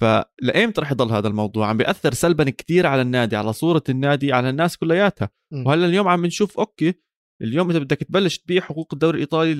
فلايمتى 0.00 0.80
رح 0.80 0.92
يضل 0.92 1.12
هذا 1.12 1.28
الموضوع؟ 1.28 1.66
عم 1.68 1.76
بيأثر 1.76 2.14
سلبا 2.14 2.50
كثير 2.50 2.86
على 2.86 3.02
النادي 3.02 3.36
على 3.36 3.52
صورة 3.52 3.82
النادي 3.88 4.32
على 4.32 4.50
الناس 4.50 4.76
كلياتها. 4.76 5.30
وهلأ 5.66 5.86
اليوم 5.86 6.08
عم 6.08 6.26
نشوف 6.26 6.58
okay 6.58 6.94
اليوم 7.42 7.70
إذا 7.70 7.78
بدك 7.78 7.96
تبلش 7.96 8.38
تبيع 8.38 8.62
حقوق 8.62 8.88
الدوري 8.92 9.16
الإيطالي 9.16 9.54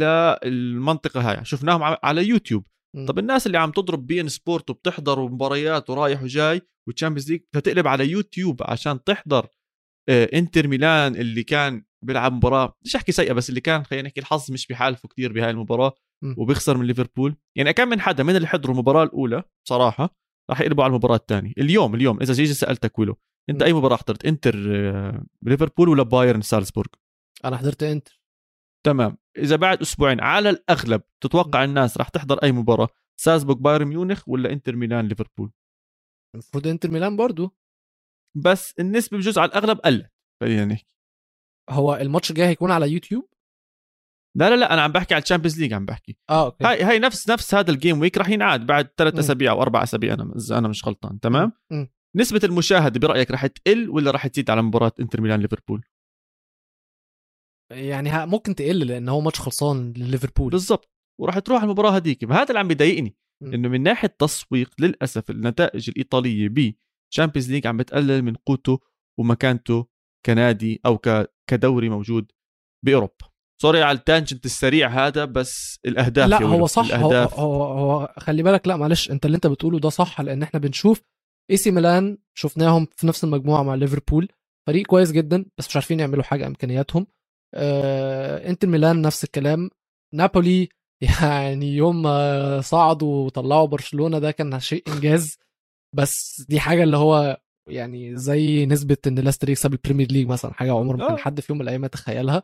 للمنطقة 0.45 1.31
هاي. 1.31 1.45
شفناهم 1.45 1.97
على 2.03 2.29
يوتيوب. 2.29 2.65
طب 3.09 3.19
الناس 3.19 3.47
اللي 3.47 3.59
عم 3.59 3.71
تضرب 3.71 4.07
بي 4.07 4.21
إن 4.21 4.29
سبورت 4.29 4.71
وبتحضر 4.71 5.21
مباريات 5.29 5.91
ورايح 5.91 6.23
وجاي 6.23 6.61
و 6.89 6.93
Champions 6.93 7.31
League 7.31 7.41
فتقلب 7.55 7.87
على 7.87 8.11
يوتيوب 8.11 8.63
عشان 8.63 9.05
تحضر 9.05 9.47
آه، 10.09 10.29
إنتر 10.35 10.69
ميلان 10.69 11.17
اللي 11.17 11.43
كان 11.43 11.85
بيلعب 12.05 12.33
مباراة. 12.33 12.77
مش 12.85 12.97
أحكي 12.97 13.13
سيئة 13.13 13.33
بس 13.33 13.49
اللي 13.49 13.61
كان 13.61 13.85
خلينا 13.85 14.09
نحكي 14.09 14.21
الحظ 14.21 14.53
مش 14.53 14.67
بحالفه 14.67 15.09
كثير 15.09 15.33
بهاي 15.33 15.51
المباراة 15.51 15.93
وبيخسر 16.37 16.77
من 16.77 16.87
ليفربول. 16.87 17.37
يعني 17.57 17.73
كم 17.73 17.89
من 17.89 18.01
حدا 18.01 18.23
من 18.23 18.37
اللي 18.37 18.47
حضروا 18.47 18.75
المباراة 18.75 19.03
الأولى 19.05 19.43
صراحة 19.69 20.17
راح 20.51 20.61
يقلبوا 20.61 20.85
على 20.85 20.91
المباراة 20.91 21.17
الثانية. 21.17 21.53
اليوم 21.59 21.95
اليوم 21.95 22.21
إذا 22.21 22.33
بيجي 22.33 22.55
بسألك 22.55 22.99
ويلو 22.99 23.17
أنت 23.51 23.63
أي 23.63 23.73
مباراة 23.73 23.97
حضرت؟ 23.97 24.27
إنتر 24.27 24.55
آه، 24.69 25.25
ليفربول 25.43 25.89
ولا 25.89 26.03
بايرن 26.03 26.41
سالزبورغ؟ 26.43 26.91
أنا 27.45 27.57
حضرت 27.57 27.83
إنتر. 27.83 28.21
تمام. 28.87 29.19
إذا 29.39 29.57
بعد 29.57 29.81
أسبوعين 29.81 30.21
على 30.21 30.51
الأغلب 30.51 31.03
تتوقع 31.21 31.65
الناس 31.65 31.99
راح 31.99 32.09
تحضر 32.09 32.43
أي 32.43 32.53
مباراة 32.53 32.89
سالزبورغ 33.21 33.59
بايرن 33.59 33.87
ميونخ 33.87 34.29
ولا 34.29 34.53
إنتر 34.53 34.77
ميلان 34.77 35.09
ليفربول؟ 35.09 35.53
المفروض 36.35 36.67
إنتر 36.67 36.91
ميلان 36.91 37.17
برضو. 37.17 37.57
بس 38.37 38.75
النسبة 38.79 39.19
بجوز 39.19 39.39
على 39.39 39.49
الأغلب 39.49 39.79
قلت 39.79 40.13
خلينا 40.43 40.65
نحكي. 40.65 40.97
هو 41.71 41.95
الماتش 41.95 42.31
الجاي 42.31 42.47
هيكون 42.47 42.71
على 42.71 42.93
يوتيوب؟ 42.93 43.31
لا 44.37 44.51
لا 44.51 44.57
لا 44.57 44.75
أنا 44.75 44.83
عم 44.83 44.93
بحكي 44.93 45.15
على 45.15 45.23
ال 45.23 45.27
Champions 45.27 45.61
League 45.61 45.73
عم 45.73 45.85
بحكي. 45.85 46.19
آه 46.31 46.45
okay. 46.45 46.65
هاي 46.65 46.83
هاي 46.83 46.99
نفس 46.99 47.31
نفس 47.31 47.55
هذا 47.55 47.71
ال 47.71 47.77
game 47.77 48.01
week 48.01 48.19
راح 48.19 48.29
ينعاد 48.29 48.67
بعد 48.67 48.91
ثلاث. 48.97 49.19
أسابيع 49.19 49.53
أو 49.53 49.63
أربع 49.63 49.83
أسابيع 49.83 50.15
أنا 50.15 50.35
أنا 50.51 50.69
مش 50.69 50.87
غلطان 50.87 51.21
تمام؟ 51.21 51.53
م. 51.71 51.87
نسبة 52.17 52.41
المشاهدة 52.45 53.01
برأيك 53.01 53.31
راح 53.31 53.47
تقل 53.47 53.91
ولا 53.91 54.11
راح 54.11 54.27
تزيد 54.27 54.51
على 54.51 54.63
مباراة 54.63 54.93
إنتر 55.01 55.21
ميلان 55.21 55.41
ليفربول؟ 55.41 55.85
يعني 57.71 58.11
ها- 58.11 58.25
ممكن 58.27 58.55
تقل 58.55 58.79
لأن 58.79 59.09
هو 59.09 59.21
ماتش 59.21 59.41
خلصان 59.41 59.93
لليفربول. 59.97 60.51
بالضبط. 60.51 60.91
وراح 61.21 61.39
تروح 61.39 61.63
المباراة 61.63 61.91
هذيك. 61.91 62.25
فهذا 62.25 62.49
اللي 62.49 62.59
عم 62.59 62.69
بيضايقني. 62.69 63.17
إنه 63.43 63.69
من 63.69 63.83
ناحية 63.83 64.17
تسويق 64.19 64.71
للأسف 64.81 65.31
النتائج 65.31 65.91
الإيطالية 65.91 66.49
ب 66.49 66.59
Champions 66.59 67.51
League 67.53 67.67
عم 67.67 67.77
بتقلل 67.77 68.23
من 68.23 68.35
قوته 68.35 68.81
ومكانته 69.21 69.87
كنادي 70.27 70.81
أو 70.87 70.99
ك... 70.99 71.33
كدوري 71.51 71.89
موجود 71.89 72.33
بأوروبا. 72.85 73.31
sorry 73.63 73.83
على 73.83 73.99
ال 73.99 74.05
tangent 74.05 74.45
السريع 74.45 74.89
هذا 75.07 75.25
بس 75.25 75.79
الأهداف 75.87 76.29
لا 76.29 76.43
هو 76.43 76.67
صح. 76.67 76.83
هو, 76.85 77.11
الأهداف. 77.11 77.35
هو 77.41 77.63
هو 77.65 78.15
خلي 78.19 78.43
بالك 78.43 78.69
لا 78.69 78.77
معلش 78.77 79.11
أنت 79.11 79.27
اللي 79.27 79.35
أنت 79.35 79.47
بتقوله 79.47 79.79
ده 79.79 79.89
صح 79.89 80.21
لأن 80.21 80.43
إحنا 80.43 80.61
بنشوف 80.61 81.03
اي 81.51 81.57
سي 81.57 81.71
ميلان 81.71 82.19
شفناهم 82.35 82.87
في 82.97 83.07
نفس 83.07 83.25
المجموعة 83.25 83.63
مع 83.63 83.75
ليفربول. 83.75 84.29
فريق 84.69 84.87
كويس 84.87 85.13
جدا 85.13 85.45
بس 85.59 85.69
مش 85.69 85.77
عارفين 85.77 86.01
يعملوا 86.01 86.23
حاجة 86.23 86.47
إمكانياتهم. 86.47 87.07
انتر 87.55 88.69
ميلان 88.69 89.03
نفس 89.03 89.25
الكلام. 89.25 89.71
نابولي 90.15 90.69
يعني 91.23 91.67
يوم 91.77 92.03
ما 92.03 92.61
صعدوا 92.61 93.27
وطلعوا 93.27 93.67
برشلونة 93.67 94.19
ده 94.19 94.31
كان 94.31 94.61
شيء 94.61 94.83
إنجاز. 94.89 95.39
بس 95.97 96.43
دي 96.49 96.61
حاجة 96.61 96.83
اللي 96.83 96.97
هو 96.97 97.41
يعني 97.69 98.17
زي 98.17 98.67
نسبة 98.67 98.97
إن 99.07 99.19
ليستر 99.19 99.51
يكسب 99.51 99.73
ال 99.73 99.78
Premier 99.78 100.13
League 100.13 100.29
مثلا 100.29 100.53
حاجة 100.53 100.73
عمر 100.73 100.97
ما 100.97 101.07
كان 101.07 101.17
آه. 101.17 101.21
حد 101.21 101.41
في 101.41 101.53
يوم 101.53 101.59
من 101.59 101.65
الأيام 101.65 101.85
يتخيلها. 101.85 102.43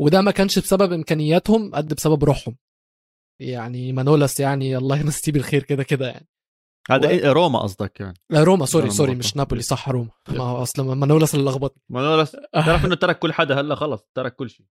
وده 0.00 0.20
ما 0.20 0.30
كانش 0.30 0.58
بسبب 0.58 0.92
إمكانياتهم 0.92 1.74
قد 1.74 1.94
بسبب 1.94 2.24
روحهم. 2.24 2.56
يعني 3.40 3.92
مانولاس 3.92 4.40
يعني 4.40 4.76
الله 4.76 5.00
يمسيه 5.00 5.32
بالخير 5.32 5.62
كده 5.62 5.82
كده 5.82 6.08
يعني. 6.08 6.26
هذا 6.90 7.06
و- 7.06 7.10
إيه؟ 7.10 7.32
روما 7.32 7.58
قصدك 7.58 8.00
يعني. 8.00 8.14
روما 8.32 8.66
sorry 8.66 8.90
sorry. 8.90 9.14
مش 9.14 9.36
نابولي 9.36 9.62
صح 9.62 9.88
روما. 9.88 10.10
ما 10.28 10.44
هو 10.44 10.62
أصلا 10.62 10.94
مانولاس 10.94 11.34
اللي 11.34 11.50
لخبطني 11.50 11.82
مانولاس 11.88 12.36
تعرف 12.54 12.84
إنه 12.84 12.94
ترك 12.94 13.18
كل 13.18 13.32
حدا 13.32 13.60
هلا 13.60 13.74
خلص 13.74 14.00
ترك 14.14 14.36
كل 14.36 14.50
شيء. 14.50 14.66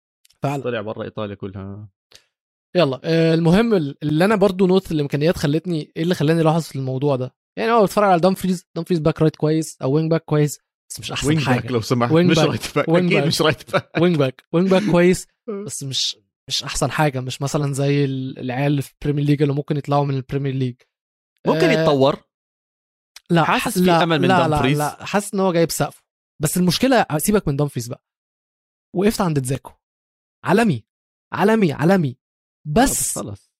فعلا. 0.42 0.62
طلع 0.62 0.80
برا 0.80 1.02
إيطاليا 1.04 1.34
كلها. 1.34 1.88
يلا 2.76 3.00
آه، 3.04 3.34
المهم 3.34 3.74
اللي 3.74 4.24
أنا 4.24 4.36
برضو 4.36 4.66
note 4.66 4.92
الإمكانيات 4.92 5.36
خلتني 5.36 5.92
إيه 5.96 6.02
اللي 6.02 6.14
خلاني 6.14 6.40
الاحظ 6.40 6.62
في 6.62 6.76
الموضوع 6.76 7.16
ده؟ 7.16 7.34
يعني 7.58 7.72
هو 7.72 7.82
بتفرج 7.84 8.08
على 8.10 8.20
دامفريز 8.20 8.66
دامفريز 8.76 8.98
back 9.00 9.22
right 9.22 9.36
كويس 9.36 9.76
أو 9.82 9.92
wing 9.92 10.10
back 10.10 10.24
كويس 10.24 10.58
بس 10.90 11.00
مش 11.00 11.12
أحسن 11.12 11.28
wing 11.28 11.42
حاجة. 11.42 11.60
back 11.60 11.70
لو 11.72 11.80
سمحت. 11.80 12.12
wing 12.12 12.30
مش. 12.30 12.38
right 12.38 12.74
back 12.76 12.88
wing 12.88 13.14
back. 13.14 13.26
مش 13.26 13.42
right 13.42 13.72
back 13.72 13.90
wing 14.00 14.16
back 14.16 14.42
wing 14.52 14.70
back 14.70 14.82
كويس 14.90 15.26
بس 15.66 15.82
مش 15.82 16.16
مش 16.48 16.64
أحسن 16.64 16.90
حاجة. 16.90 17.20
مش 17.20 17.42
مثلا 17.42 17.72
زي 17.74 18.04
ال- 18.04 18.38
العيال 18.38 18.82
في 18.82 18.92
ال 18.92 18.96
Premier 18.96 19.24
League 19.24 19.42
اللي 19.42 19.54
ممكن 19.54 19.76
يطلعوا 19.76 20.04
من 20.04 20.14
ال 20.16 20.21
Premier 20.21 20.54
League 20.54 20.74
ممكن 21.46 21.64
آه، 21.66 21.82
يتطور؟ 21.82 22.24
لا 23.30 23.44
حاسس 23.44 23.78
في 23.78 23.84
لا 23.84 24.02
أمل 24.02 24.20
من 24.20 24.28
لا 24.28 24.48
دامفريز؟ 24.48 24.78
لا 24.78 24.96
لا 24.98 25.04
حاسس 25.04 25.34
إن 25.34 25.40
هو 25.40 25.52
جايب 25.52 25.70
سقفه. 25.70 26.02
بس 26.42 26.56
المشكلة 26.56 27.06
سيبك 27.16 27.48
من 27.48 27.56
دامفريز 27.56 27.88
بقى. 27.88 28.04
وقفت 28.96 29.20
عند 29.20 29.40
دزيكو. 29.40 29.72
عالمي 30.44 30.84
عالمي 31.32 31.72
عالمي. 31.72 32.18
بس 32.66 33.18
خلص 33.18 33.52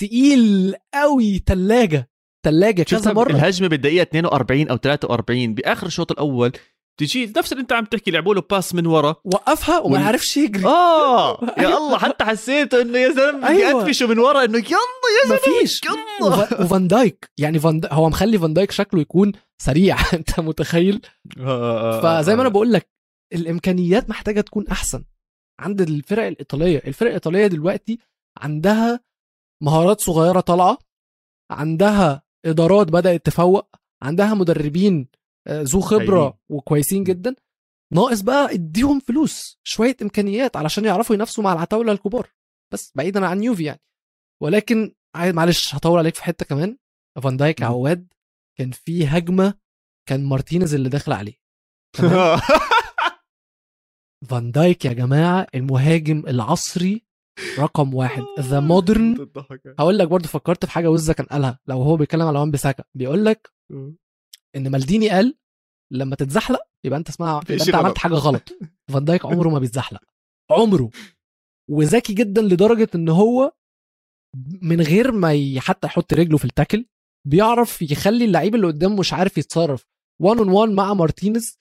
تقيل 0.00 0.74
قوي 0.94 1.38
تلاجة 1.38 2.10
تلاجة. 2.44 2.82
كذا 2.82 3.12
مرة. 3.12 3.30
الهجمة 3.30 3.68
بالدقيقة 3.68 4.02
42 4.02 4.68
أو 4.68 4.76
43 4.76 5.54
بآخر 5.54 5.86
الشوط 5.86 6.12
الأول 6.12 6.52
تجي 6.98 7.32
نفس 7.36 7.52
اللي 7.52 7.62
انت 7.62 7.72
عم 7.72 7.84
تحكي 7.84 8.10
لعبوا 8.10 8.34
له 8.34 8.40
pass 8.50 8.74
من 8.74 8.86
ورا. 8.86 9.14
وقفها 9.24 9.78
وما 9.78 9.98
وال- 9.98 10.06
عرفش 10.06 10.36
يجري. 10.36 10.64
آه! 10.66 11.40
يا 11.62 11.78
الله 11.78 11.98
حتى 11.98 12.24
حسيت 12.24 12.74
إنه 12.74 12.98
يا 12.98 13.08
زلمة 13.12 13.48
بدي 13.50 13.66
أيوة. 13.66 13.82
أدفشه 13.82 14.06
من 14.06 14.18
ورا 14.18 14.44
إنه 14.44 14.58
يلا 14.58 15.34
مفيش. 15.36 15.80
يلا. 15.84 16.26
وف- 16.26 16.60
وفان 16.60 16.88
دايك 16.88 17.30
يعني 17.38 17.58
فان. 17.58 17.80
هو 17.92 18.08
مخلي 18.08 18.38
فان 18.38 18.54
دايك 18.54 18.70
شكله 18.70 19.00
يكون 19.00 19.32
سريع 19.62 19.96
أنت 20.14 20.40
متخيل؟ 20.40 21.00
فزي 22.02 22.36
ما 22.36 22.42
أنا 22.42 22.48
بقول 22.48 22.72
لك 22.72 22.90
الإمكانيات 23.32 24.10
محتاجة 24.10 24.40
تكون 24.40 24.68
أحسن 24.68 25.04
عند 25.60 25.80
الفرق 25.80 26.26
الإيطالية. 26.26 26.78
الفرق 26.86 27.08
الإيطالية 27.08 27.46
دلوقتي 27.46 27.98
عندها 28.38 29.00
مهارات 29.62 30.00
صغيرة 30.00 30.40
طالعة 30.40 30.78
عندها 31.50 32.22
إدارات 32.46 32.86
بدأت 32.90 33.26
تفوق 33.26 33.68
عندها 34.02 34.34
مدربين 34.34 35.08
آه، 35.14 35.17
ذو 35.50 35.80
خبرة. 35.80 36.38
وكويسين 36.48 37.04
جدا. 37.04 37.34
ناقص 37.94 38.20
بقى 38.20 38.54
اديهم 38.54 39.00
فلوس 39.00 39.60
شوية 39.64 39.96
إمكانيات 40.02 40.56
علشان 40.56 40.84
يعرفوا 40.84 41.14
ينافسوا 41.14 41.44
مع 41.44 41.52
العتاولة 41.52 41.92
الكبار. 41.92 42.30
بس 42.72 42.92
بعيدا 42.94 43.26
عن 43.26 43.42
يوفي 43.42 43.64
يعني. 43.64 43.80
ولكن 44.42 44.94
عايز 45.14 45.34
معلش 45.34 45.74
هطول 45.74 45.98
عليك 45.98 46.14
في 46.14 46.24
حتة 46.24 46.44
كمان. 46.46 46.78
فان 47.22 47.36
دايك. 47.36 47.62
عواد 47.62 48.12
كان 48.58 48.70
في 48.70 49.06
هجمة 49.06 49.54
كان 50.08 50.24
مارتينيز 50.24 50.74
اللي 50.74 50.88
داخل 50.88 51.12
عليه؟ 51.12 51.34
فان 54.28 54.50
دايك 54.50 54.84
يا 54.84 54.92
جماعة 54.92 55.46
المهاجم 55.54 56.24
العصري 56.26 57.04
رقم 57.58 57.94
واحد. 57.94 58.22
the 58.40 58.60
modern 58.70 59.30
هقول 59.78 59.98
لك 59.98 60.08
برضه 60.08 60.28
فكرت 60.28 60.64
في 60.64 60.70
حاجة 60.70 60.90
وزة 60.90 61.12
كان 61.12 61.26
قالها 61.26 61.58
لو 61.66 61.82
هو 61.82 61.96
بيتكلم 61.96 62.22
على 62.26 62.38
وان 62.38 62.50
بيساكا. 62.50 62.84
بيقول 62.94 63.24
لك 63.24 63.52
إن 64.56 64.70
مالديني 64.70 65.08
قال 65.10 65.34
لما 65.92 66.16
تتزحلق 66.16 66.60
يبقى 66.84 66.98
أنت 66.98 67.08
اسمها 67.08 67.40
يبقى 67.50 67.54
أنت 67.66 67.74
عملت. 67.74 67.98
حاجة 67.98 68.14
غلط. 68.14 68.42
فان 68.92 69.04
دايك 69.04 69.26
عمره 69.26 69.48
ما 69.48 69.58
بيتزحلق. 69.58 70.00
عمره. 70.50 70.90
وذكي 71.70 72.12
جدا 72.14 72.42
لدرجة 72.42 72.88
إن 72.94 73.08
هو 73.08 73.52
من 74.62 74.80
غير 74.80 75.12
ما 75.12 75.54
حتى 75.58 75.86
يحط 75.86 76.14
رجله 76.14 76.36
في 76.38 76.44
ال 76.44 76.50
tackle 76.50 76.86
بيعرف 77.26 77.82
يخلي 77.82 78.24
اللعيب 78.24 78.54
اللي 78.54 78.66
قدامه 78.66 78.96
مش 78.96 79.12
عارف 79.12 79.38
يتصرف. 79.38 79.84
1 80.22 80.38
on 80.38 80.48
1 80.48 80.70
مع 80.72 80.94
مارتينيز 80.94 81.58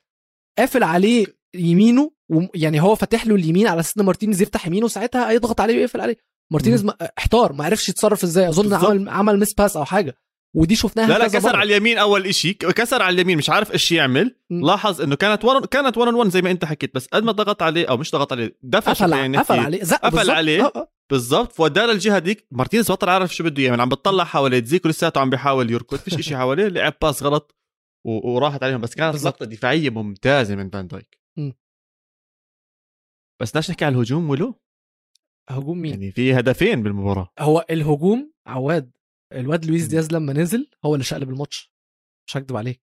قافل 0.57 0.83
عليه 0.83 1.25
يمينه 1.55 2.11
يعني 2.55 2.81
هو 2.81 2.95
فاتح 2.95 3.27
له 3.27 3.35
اليمين 3.35 3.67
على 3.67 3.79
أساس 3.79 3.97
إن 3.97 4.05
مارتينيز 4.05 4.41
يفتح 4.41 4.67
يمينه 4.67 4.87
ساعتها 4.87 5.29
هيضغط 5.29 5.61
عليه 5.61 5.75
ويقفل 5.77 6.01
عليه. 6.01 6.17
مارتينيز 6.53 6.85
ما- 6.85 6.97
احتار 7.17 7.53
ما 7.53 7.65
عرفش 7.65 7.89
يتصرف 7.89 8.23
إزاي. 8.23 8.49
أظن. 8.49 8.73
عمل 8.73 9.09
عمل 9.09 9.39
miss 9.39 9.53
pass 9.53 9.77
أو 9.77 9.85
حاجة. 9.85 10.15
ودي 10.57 10.75
شفناها 10.75 11.07
لا 11.07 11.17
لا 11.17 11.27
كسر. 11.27 11.55
على 11.55 11.75
اليمين 11.75 11.97
أول 11.97 12.25
إشي 12.25 12.53
كسر 12.53 13.01
على 13.01 13.13
اليمين 13.13 13.37
مش 13.37 13.49
عارف 13.49 13.71
إيش 13.71 13.91
يعمل 13.91 14.35
م. 14.49 14.65
لاحظ 14.65 15.01
إنه 15.01 15.15
كانت 15.15 15.45
one 15.45 15.65
كانت 15.65 15.97
1 15.97 16.13
1 16.13 16.29
زي 16.29 16.41
ما 16.41 16.51
أنت 16.51 16.65
حكيت 16.65 16.95
بس 16.95 17.07
قد 17.07 17.23
ما 17.23 17.31
ضغط 17.31 17.63
عليه 17.63 17.85
أو 17.89 17.97
مش 17.97 18.11
ضغط 18.11 18.31
عليه 18.33 18.57
دفش 18.63 18.89
قفل 18.89 19.11
يعني 19.13 19.37
قفل. 19.37 19.59
عليه 19.59 19.83
زق 19.83 19.97
قفل. 20.05 20.31
عليه. 20.31 20.65
آه، 20.65 20.71
آه. 20.75 20.91
بالضبط 21.09 21.51
فوداه 21.51 21.85
للجهه 21.85 22.19
ديك 22.19 22.47
مارتينيز 22.51 22.91
بطل 22.91 23.09
عارف 23.09 23.35
شو 23.35 23.43
بده 23.43 23.63
يعمل 23.63 23.81
عم 23.81 23.89
بتطلع 23.89 24.23
حواليه 24.23 24.59
تزيكو 24.59 24.89
لساته 24.89 25.21
عم 25.21 25.29
بيحاول 25.29 25.71
يركض 25.71 25.97
فيش 25.97 26.13
إشي 26.13 26.37
حواليه 26.37 26.67
لعب 26.77 26.93
pass 27.01 27.23
غلط 27.23 27.55
و... 28.05 28.31
وراحت 28.31 28.63
عليهم 28.63 28.81
بس 28.81 28.95
كانت. 28.95 29.23
لقطه 29.23 29.45
دفاعية 29.45 29.89
ممتازة 29.89 30.55
من 30.55 30.69
فان 30.69 30.87
دايك 30.87 31.19
م. 31.37 31.51
بس 33.41 33.49
بدناش 33.49 33.69
نحكي 33.69 33.85
على 33.85 33.95
الهجوم 33.95 34.29
ولو 34.29 34.61
هجوم 35.49 35.77
مين 35.77 35.91
يعني 35.91 36.11
في 36.11 36.33
هدفين 36.33 36.83
بالمباراة 36.83 37.33
هو 37.39 37.65
الهجوم 37.69 38.31
عواد 38.47 38.96
الواد 39.33 39.65
لويس 39.65 39.85
دياز 39.87 40.11
لما 40.11 40.33
نزل 40.33 40.69
هو 40.85 40.95
اللي 40.95 41.03
شقلب 41.03 41.29
الماتش. 41.29 41.71
مش 42.27 42.37
هكدب 42.37 42.55
عليك. 42.57 42.81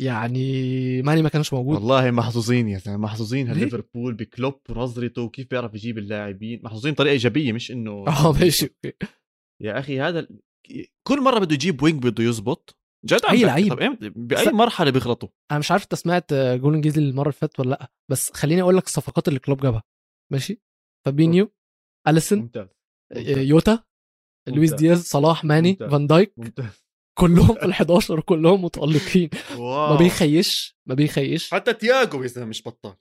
يعني 0.00 1.02
ماني 1.02 1.22
ما 1.22 1.28
كانش 1.28 1.52
موجود. 1.52 1.74
والله 1.74 2.10
محظوظين 2.10 2.68
يا 2.68 2.78
زلمه 2.78 2.96
محظوظين 2.96 3.52
ليه؟ 3.52 3.64
ليفربول 3.64 4.14
بكلوب 4.14 4.60
ونظرته 4.70 5.22
وكيف 5.22 5.50
بيعرف 5.50 5.74
يجيب 5.74 5.98
اللاعبين. 5.98 6.60
محظوظين 6.64 6.94
طريقه 6.94 7.12
إيجابية 7.12 7.52
مش 7.52 7.70
إنه 7.70 7.90
آه 8.08 8.32
ماشي. 8.32 8.76
يا 9.62 9.78
أخي 9.78 10.00
هذا 10.00 10.28
كل 11.08 11.20
مرة 11.20 11.38
بده 11.38 11.54
يجيب 11.54 11.82
wing 11.82 12.02
بده 12.02 12.24
يزبط. 12.24 12.78
جد 13.06 13.22
بحكي. 13.22 13.44
لعيب. 13.44 13.72
بأي 14.28 14.44
س- 14.44 14.48
مرحلة 14.48 14.90
بيغلطوا؟ 14.90 15.28
أنا 15.50 15.58
مش 15.58 15.70
عارف 15.70 15.82
أنت 15.82 15.94
سمعت 15.94 16.34
جول 16.34 16.74
انجليزي 16.74 17.00
المرة 17.00 17.22
اللي 17.28 17.32
فاتت 17.32 17.60
ولا 17.60 17.70
لأ 17.70 17.90
بس 18.10 18.30
خليني 18.32 18.62
أقول 18.62 18.76
لك 18.76 18.84
الصفقات 18.86 19.28
اللي 19.28 19.38
كلوب 19.38 19.60
جابها. 19.60 19.82
ماشي؟ 20.32 20.62
فابينيو 21.06 21.52
اليسون 22.08 22.38
ممتاز. 22.38 22.68
يوتا 23.26 23.84
لويس. 24.48 24.72
دياز 24.74 25.02
صلاح 25.02 25.44
ماني 25.44 25.70
ممتاز. 25.70 25.90
فان 25.90 26.06
دايك 26.06 26.32
ممتاز. 26.36 26.84
كلهم 27.18 27.54
في 27.54 27.72
ال11 27.72 28.10
وكلهم 28.10 28.64
متألقين. 28.64 29.30
ما 29.50 29.58
واو 29.58 29.96
بيخيبش 29.96 30.76
ما 30.86 30.94
بيخيبش. 30.94 31.50
حتى 31.54 31.72
تياجو 31.72 32.22
يا 32.22 32.26
زلمه 32.28 32.46
مش 32.46 32.62
بطال 32.66 32.94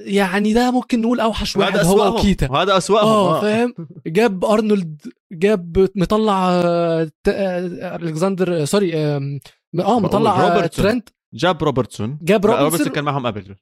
يعني 0.00 0.52
ده 0.52 0.70
ممكن 0.70 1.00
نقول 1.00 1.20
أوحش 1.20 1.56
واحد 1.56 1.76
هذا 1.78 1.88
هو 1.88 2.14
وكيتا. 2.18 2.52
هذا 2.52 2.76
أسوأهم 2.76 3.06
آه 3.06 3.40
فاهم؟ 3.40 3.74
جاب 4.06 4.44
أرنولد 4.44 5.02
جاب 5.32 5.88
مطلع 5.94 6.48
آه، 6.50 7.04
ت- 7.04 7.28
آه، 7.28 7.96
الكسندر 7.96 8.62
آه، 8.62 8.64
sorry 8.64 8.96
آه 8.96 9.40
مطلع 9.74 10.40
آه، 10.46 10.48
روبرتسون. 10.54 10.84
ترنت. 10.84 11.08
جاب 11.34 11.64
روبرتسون. 11.64 12.18
جاب 12.22 12.46
لا، 12.46 12.50
روبرتسون. 12.52 12.64
روبرتسون 12.70 12.92
كان 12.94 13.04
معهم 13.04 13.26
قبل. 13.26 13.56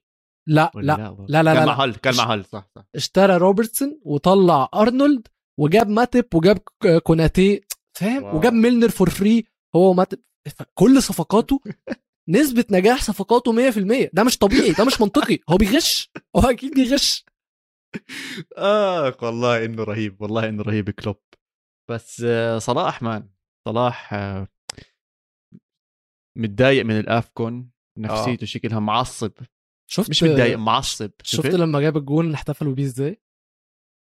لا 0.47 0.71
لا 0.75 1.09
والله. 1.09 1.25
لا 1.29 1.43
لا 1.43 1.53
كان 1.53 1.65
لا, 1.65 1.65
مع 1.65 1.77
لا. 1.77 1.91
هل 1.91 1.95
كان 1.95 2.15
مع 2.15 2.33
هل 2.33 2.45
صح 2.45 2.67
صح. 2.75 2.83
اشترى 2.95 3.37
روبرتسون 3.37 3.99
وطلع 4.03 4.69
أرنولد 4.75 5.27
وجاب 5.59 5.89
ماتب 5.89 6.25
وجاب 6.35 6.57
كوناتي 7.03 7.61
فاهم. 7.97 8.23
وجاب 8.35 8.53
ميلنر 8.53 8.89
for 8.89 9.09
free 9.09 9.45
هو 9.75 9.93
ماتب 9.93 10.19
كل 10.73 11.03
صفقاته 11.03 11.61
نسبة 12.29 12.65
نجاح 12.71 13.01
صفقاته 13.01 13.71
100% 13.71 14.09
ده 14.13 14.23
مش 14.23 14.37
طبيعي 14.37 14.71
ده 14.71 14.85
مش 14.85 15.01
منطقي. 15.01 15.39
هو 15.49 15.57
بيغش 15.57 16.11
هو 16.35 16.41
أكيد 16.41 16.73
بيغش. 16.73 17.25
اخ 18.57 19.23
والله 19.23 19.65
إنه 19.65 19.83
رهيب 19.83 20.21
والله 20.21 20.49
إنه 20.49 20.63
رهيب 20.63 20.89
كلوب. 20.89 21.15
بس 21.89 22.21
آه، 22.25 22.57
صلاح 22.59 23.01
مان. 23.01 23.29
صلاح 23.67 24.13
آه، 24.13 24.47
متضايق 26.37 26.85
من 26.85 26.99
الأفكون 26.99 27.69
نفسيته 27.99 28.43
آه. 28.43 28.45
شكلها 28.45 28.79
معصب. 28.79 29.31
شفت 29.89 30.09
مش 30.09 30.23
متضايق 30.23 30.57
معصب 30.57 31.11
شفت, 31.23 31.45
شفت 31.45 31.55
لما 31.55 31.81
جاب 31.81 31.97
الجون 31.97 32.33
احتفلوا 32.33 32.73
بيه 32.73 32.83
إزاي؟ 32.83 33.21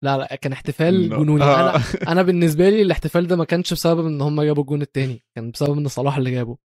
لا 0.04 0.18
لا 0.18 0.36
كان 0.36 0.52
احتفال 0.52 1.10
جنوني. 1.10 1.44
آه. 1.44 1.70
أنا 1.70 1.82
أنا 2.12 2.22
بالنسبة 2.22 2.70
لي 2.70 2.82
الاحتفال 2.82 3.28
ده 3.28 3.36
ما 3.36 3.46
كانش 3.46 3.74
بسبب 3.74 4.06
إن 4.06 4.22
هم 4.22 4.42
جابوا 4.42 4.64
الجون 4.64 4.82
التاني 4.82 5.24
كان 5.36 5.52
بسبب 5.52 5.78
إن 5.78 5.88
صلاح 5.88 6.18
اللي 6.18 6.32
جابه. 6.32 6.58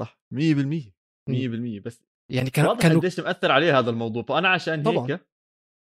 صح 0.00 0.20
100% 0.34 0.36
100% 1.30 1.82
بس 1.84 2.02
يعني 2.32 2.50
كان 2.50 2.76
كان 2.76 2.98
قديش 2.98 3.20
مأثر 3.20 3.52
عليه 3.52 3.78
هذا 3.78 3.90
الموضوع. 3.90 4.22
فأنا 4.22 4.48
عشان 4.48 4.82
طبعا. 4.82 5.10
هيك 5.10 5.26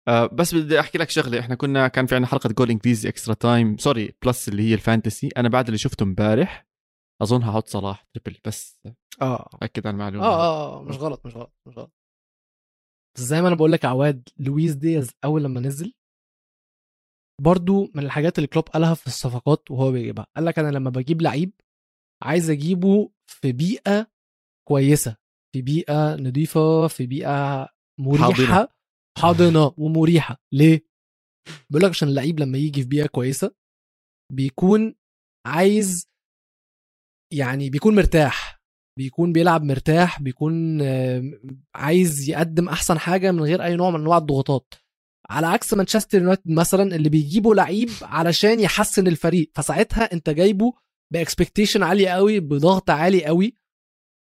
آه 0.07 0.25
بس 0.25 0.55
بدي 0.55 0.79
أحكي 0.79 0.97
لك 0.97 1.09
شغلة. 1.09 1.39
إحنا 1.39 1.55
كنا 1.55 1.87
كان 1.87 2.05
في 2.05 2.15
عندنا 2.15 2.31
حلقة 2.31 2.49
جول 2.49 2.69
انجليزي 2.69 3.09
extra 3.09 3.33
time 3.33 3.77
sorry 3.77 4.13
plus 4.25 4.49
اللي 4.49 4.63
هي 4.69 4.73
ال 4.73 4.80
fantasy. 4.80 5.29
أنا 5.37 5.49
بعد 5.49 5.65
اللي 5.65 5.77
شفته 5.77 6.03
امبارح 6.03 6.67
أظن 7.21 7.43
هحط 7.43 7.67
صلاح 7.67 8.05
triple 8.13 8.39
بس 8.45 8.79
آه. 9.21 9.49
أكد 9.63 9.87
على 9.87 9.93
المعلومة. 9.93 10.25
آه 10.25 10.35
آه, 10.41 10.79
آه 10.79 10.83
مش 10.83 10.97
غلط 10.97 11.25
مش 11.25 11.35
غلط 11.35 11.53
مش 11.67 11.77
غلط. 11.77 11.91
زي 13.17 13.41
ما 13.41 13.47
أنا 13.47 13.55
بقول 13.55 13.71
لك 13.71 13.85
عواد 13.85 14.29
لويس 14.37 14.73
دياز 14.73 15.11
أول 15.25 15.43
لما 15.43 15.59
نزل 15.59 15.93
برضو 17.41 17.91
من 17.95 18.03
الحاجات 18.03 18.37
اللي 18.37 18.47
كلوب 18.47 18.69
قالها 18.69 18.93
في 18.93 19.07
الصفقات 19.07 19.71
وهو 19.71 19.91
بيجيبها. 19.91 20.27
قال 20.35 20.45
لك 20.45 20.59
أنا 20.59 20.71
لما 20.71 20.89
بجيب 20.89 21.21
لعيب 21.21 21.51
عايز 22.23 22.49
أجيبه 22.49 23.11
في 23.27 23.51
بيئة 23.51 24.07
كويسة 24.67 25.17
في 25.55 25.61
بيئة 25.61 26.15
نظيفه 26.15 26.87
في 26.87 27.05
بيئة 27.05 27.69
مريحة. 27.99 28.67
حاضنة. 29.17 29.73
ومريحة. 29.83 30.37
ليه؟ 30.53 30.85
بيقول 31.69 31.83
لك 31.83 31.89
عشان 31.89 32.07
اللعيب 32.07 32.39
لما 32.39 32.57
يجي 32.57 32.81
في 32.81 32.87
بيئة 32.87 33.07
كويسة 33.07 33.55
بيكون 34.33 34.95
عايز 35.45 36.07
يعني 37.33 37.69
بيكون 37.69 37.95
مرتاح 37.95 38.61
بيكون 38.99 39.33
بيلعب 39.33 39.63
مرتاح 39.63 40.21
بيكون 40.21 40.81
عايز 41.75 42.29
يقدم 42.29 42.69
أحسن 42.69 42.99
حاجة 42.99 43.31
من 43.31 43.43
غير 43.43 43.63
أي 43.63 43.75
نوع 43.75 43.89
من 43.89 43.99
أنواع 43.99 44.17
الضغوطات. 44.17 44.73
على 45.31 45.47
عكس 45.47 45.73
مانشستر 45.73 46.17
يونايتد 46.17 46.51
مثلا 46.51 46.95
اللي 46.95 47.09
بيجيبوا 47.09 47.55
لعيب 47.55 47.89
علشان 48.01 48.59
يحسن 48.59 49.07
الفريق. 49.07 49.51
فساعتها 49.55 50.13
انت 50.13 50.29
جايبه 50.29 50.73
ب 51.13 51.19
expectation 51.19 51.83
عالية 51.83 52.09
قوي 52.09 52.39
بضغط 52.39 52.89
عالي 52.89 53.25
قوي. 53.25 53.57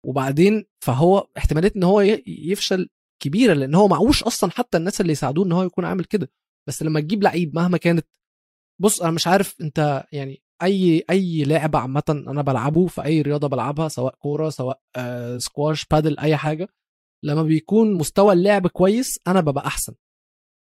وبعدين 0.06 0.64
فهو 0.84 1.28
احتمالية 1.38 1.72
إن 1.76 1.82
هو 1.84 2.00
يفشل 2.26 2.88
كبيرة 3.22 3.54
لأن 3.54 3.74
هو 3.74 3.88
معوش 3.88 4.22
أصلا 4.22 4.50
حتى 4.50 4.78
الناس 4.78 5.00
اللي 5.00 5.12
يساعدوه 5.12 5.44
إن 5.46 5.52
هو 5.52 5.62
يكون 5.62 5.84
عامل 5.84 6.04
كده. 6.04 6.30
بس 6.68 6.82
لما 6.82 7.00
تجيب 7.00 7.22
لعيب 7.22 7.54
مهما 7.54 7.78
كانت 7.78 8.06
بص 8.80 9.02
أنا 9.02 9.10
مش 9.10 9.26
عارف 9.26 9.54
أنت 9.60 10.04
يعني 10.12 10.42
أي 10.62 11.04
أي 11.10 11.44
لعبه 11.44 11.78
عامة 11.78 12.02
أنا 12.08 12.42
بلعبه 12.42 12.86
في 12.86 13.04
أي 13.04 13.22
رياضة 13.22 13.48
بلعبها 13.48 13.88
سواء 13.88 14.14
كورة 14.14 14.48
سواء 14.50 14.80
آه 14.96 15.38
سكواش 15.38 15.86
بادل 15.86 16.18
أي 16.18 16.36
حاجة 16.36 16.68
لما 17.24 17.42
بيكون 17.42 17.94
مستوى 17.94 18.32
اللعب 18.32 18.66
كويس 18.66 19.18
أنا 19.26 19.40
ببقى 19.40 19.66
أحسن. 19.66 19.94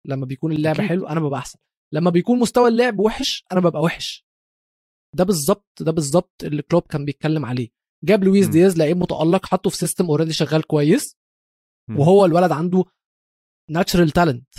لما 0.08 0.26
بيكون 0.26 0.52
اللعب. 0.52 0.80
حلو 0.80 1.06
أنا 1.06 1.20
ببقى 1.20 1.38
أحسن. 1.38 1.58
لما 1.92 2.10
بيكون 2.10 2.38
مستوى 2.38 2.68
اللعب 2.68 2.98
وحش 2.98 3.44
أنا 3.52 3.60
ببقى 3.60 3.82
وحش. 3.82 4.26
ده 5.16 5.24
بالظبط 5.24 5.68
ده 5.80 5.92
بالظبط 5.92 6.44
اللي 6.44 6.62
كلوب 6.62 6.82
كان 6.82 7.04
بيتكلم 7.04 7.44
عليه. 7.46 7.68
جاب 8.04 8.24
لويس 8.24 8.46
م. 8.46 8.50
دياز 8.50 8.76
لعيب 8.78 8.96
متألق 8.96 9.46
حطه 9.46 9.70
في 9.70 9.76
system 9.76 10.06
already 10.06 10.32
شغال 10.32 10.62
كويس 10.66 11.16
م. 11.88 11.98
وهو 12.00 12.24
الولد 12.24 12.52
عنده 12.52 12.84
natural 13.70 14.10
talent 14.10 14.54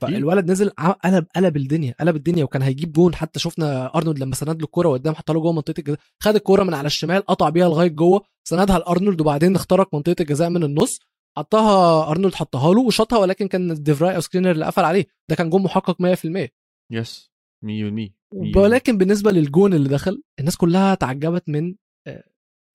فالولد 0.00 0.50
نزل 0.50 0.70
قلب 0.70 1.26
قلب 1.36 1.56
الدنيا 1.56 1.94
قلب 2.00 2.16
الدنيا 2.16 2.44
وكان 2.44 2.62
هيجيب 2.62 2.92
جون. 2.92 3.14
حتى 3.14 3.38
شفنا 3.38 3.94
أرنولد 3.94 4.18
لما 4.18 4.34
سند 4.34 4.56
له 4.58 4.64
الكورة 4.64 4.88
قدام 4.88 5.14
حط 5.14 5.30
له 5.30 5.40
جوه 5.40 5.52
منطقة 5.52 5.74
الجزاء 5.78 5.98
خد 6.22 6.34
الكورة 6.34 6.62
من 6.62 6.74
على 6.74 6.86
الشمال 6.86 7.26
قطع 7.26 7.48
بيها 7.48 7.68
لغاية 7.68 7.88
جوه 7.88 8.22
سندها 8.48 8.78
لأرنولد 8.78 9.20
وبعدين 9.20 9.54
اخترق 9.54 9.94
منطقة 9.94 10.16
الجزاء 10.20 10.50
من 10.50 10.62
النص. 10.64 11.00
حطها 11.38 12.10
أرنولد 12.10 12.34
حطها 12.34 12.74
له 12.74 12.80
وشاطها 12.80 13.18
ولكن 13.18 13.48
كان 13.48 13.82
ديفراي 13.82 14.16
أو 14.16 14.20
سكرينيار 14.20 14.50
اللي 14.50 14.64
قفل 14.66 14.84
عليه. 14.84 15.06
ده 15.30 15.36
كان 15.36 15.50
جون 15.50 15.62
محقق 15.62 16.02
100% 16.02 16.48
yes 16.92 17.30
100% 17.64 18.10
ولكن 18.56 18.98
بالنسبة 18.98 19.30
للجون 19.30 19.74
اللي 19.74 19.88
دخل 19.88 20.22
الناس 20.40 20.56
كلها 20.56 20.94
تعجبت 20.94 21.48
من 21.48 21.74
آه، 22.06 22.24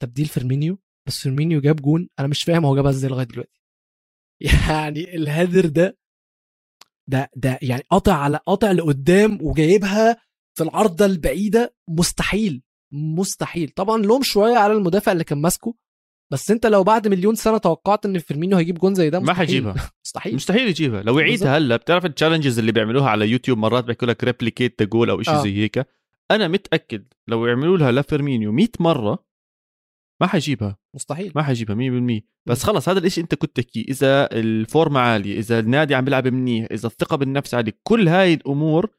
تبديل 0.02 0.26
فيرمينيو. 0.26 0.78
بس 1.08 1.20
فيرمينيو 1.20 1.62
جاب 1.62 1.76
جون 1.76 2.10
أنا 2.20 2.28
مش 2.28 2.44
فاهم 2.44 2.66
هو 2.66 2.76
جابها 2.76 2.92
إزاي 2.92 3.12
لغاية 3.12 3.26
دلوقتي. 3.26 3.62
يعني 4.70 5.16
الهدر 5.16 5.66
ده 5.66 5.98
ده 7.10 7.30
ده 7.36 7.60
يعني 7.62 7.84
قاطع 7.90 8.14
على 8.14 8.38
قاطع 8.38 8.72
لقدام 8.72 9.40
وجايبها 9.42 10.18
في 10.58 10.64
العارضة 10.64 11.06
البعيدة 11.06 11.76
مستحيل 11.90 12.64
مستحيل. 12.94 13.70
طبعا 13.70 13.98
لوم 13.98 14.24
شوية 14.24 14.58
على 14.58 14.74
المدافع 14.74 15.12
اللي 15.12 15.24
كان 15.24 15.38
ماسكه 15.38 15.76
بس 16.32 16.52
انت 16.52 16.66
لو 16.66 16.84
بعد 16.84 17.08
مليون 17.08 17.36
سنة 17.36 17.58
توقعت 17.58 18.06
إن 18.06 18.20
فيرمينيو 18.20 18.58
هيجيب 18.58 18.78
جون 18.80 18.96
زي 18.96 19.10
ده 19.10 19.20
مستحيل. 19.20 19.36
ما 19.36 19.40
حيجيبها. 19.40 19.76
مستحيل. 20.06 20.36
مستحيل 20.36 20.68
يجيبها. 20.68 21.02
لو 21.02 21.20
يعيدها 21.20 21.58
هلا 21.58 21.76
بتعرف 21.76 22.06
ال 22.06 22.11
challenges 22.11 22.60
اللي 22.60 22.72
بيعملوها 22.72 23.10
على 23.10 23.28
يوتيوب 23.30 23.58
مرات 23.58 23.84
بيحكوا 23.84 24.08
لك 24.08 24.24
replicate 24.24 24.82
the 24.82 24.88
goal 24.88 25.10
أو 25.10 25.22
شيء 25.22 25.34
آه. 25.34 25.44
زي 25.44 25.58
هيك. 25.58 25.88
أنا 26.32 26.48
متأكد 26.48 27.04
لو 27.28 27.46
يعملوا 27.46 27.78
لها 27.78 27.92
لفيرمينيو 27.92 28.52
100 28.52 28.68
مرة 28.80 29.26
ما 30.22 30.28
حيجيبها. 30.28 30.78
مستحيل. 30.96 31.32
ما 31.36 31.44
حيجيبها 31.44 31.76
100% 31.76 32.22
بس 32.46 32.64
خلص 32.64 32.90
هذا 32.90 33.00
الشيء 33.00 33.24
أنت 33.24 33.36
كنت 33.36 33.56
تحكيه 33.56 33.86
إذا 33.90 34.32
الفورمة 34.32 35.00
عالية 35.00 35.40
إذا 35.40 35.60
النادي 35.60 35.96
عم 35.96 36.06
بيلعب 36.06 36.28
منيح 36.28 36.68
إذا 36.72 36.88
الثقة 36.88 37.18
بالنفس 37.18 37.54
عالية 37.54 37.80
كل 37.84 38.08
هاي 38.08 38.34
الأمور 38.34 38.90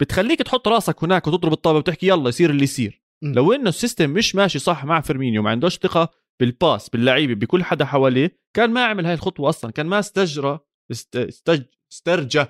بتخليك 0.00 0.42
تحط 0.42 0.68
راسك 0.68 1.04
هناك 1.04 1.26
وتضرب 1.26 1.52
الطابة 1.52 1.78
وتحكي 1.78 2.08
يلا 2.08 2.28
يصير 2.28 2.50
اللي 2.50 2.64
يصير. 2.64 3.02
لو 3.22 3.52
إنه 3.52 3.68
ال 3.68 3.74
system 3.74 4.10
مش 4.10 4.34
ماشي 4.34 4.58
صح 4.58 4.84
مع 4.84 5.00
فيرمينيو 5.00 5.42
ما 5.42 5.50
عندوش 5.50 5.78
ثقة 5.78 6.21
بال 6.42 6.57
pass 6.57 6.88
باللعيبة 6.88 7.34
بكل 7.34 7.64
حدا 7.64 7.84
حواليه 7.84 8.38
كان 8.56 8.70
ما 8.70 8.84
عمل 8.84 9.06
هاي 9.06 9.14
الخطوة 9.14 9.48
أصلا 9.48 9.70
كان 9.70 9.86
ما 9.86 9.98
استجرى 9.98 10.60
استج... 10.90 11.62
استرجى 11.92 12.44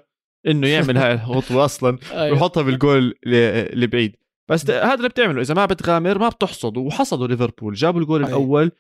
إنه 0.47 0.69
يعمل 0.69 0.97
هاي 0.97 1.13
الخطوة 1.23 1.65
أصلا 1.65 1.99
أيوه. 2.13 2.33
ويحطها 2.33 2.63
بالجول 2.63 3.15
اللي 3.27 3.87
بعيد 3.87 4.17
بس 4.51 4.71
هذا 4.71 4.95
اللي 4.95 5.09
بتعمله 5.09 5.41
إذا 5.41 5.55
ما 5.55 5.67
بتغامر 5.67 6.19
ما 6.19 6.29
بتحصد 6.29 6.77
وحصدوا 6.77 7.27
ليفربول 7.27 7.75
جابوا 7.75 8.01
الجول 8.01 8.25
الأول 8.25 8.73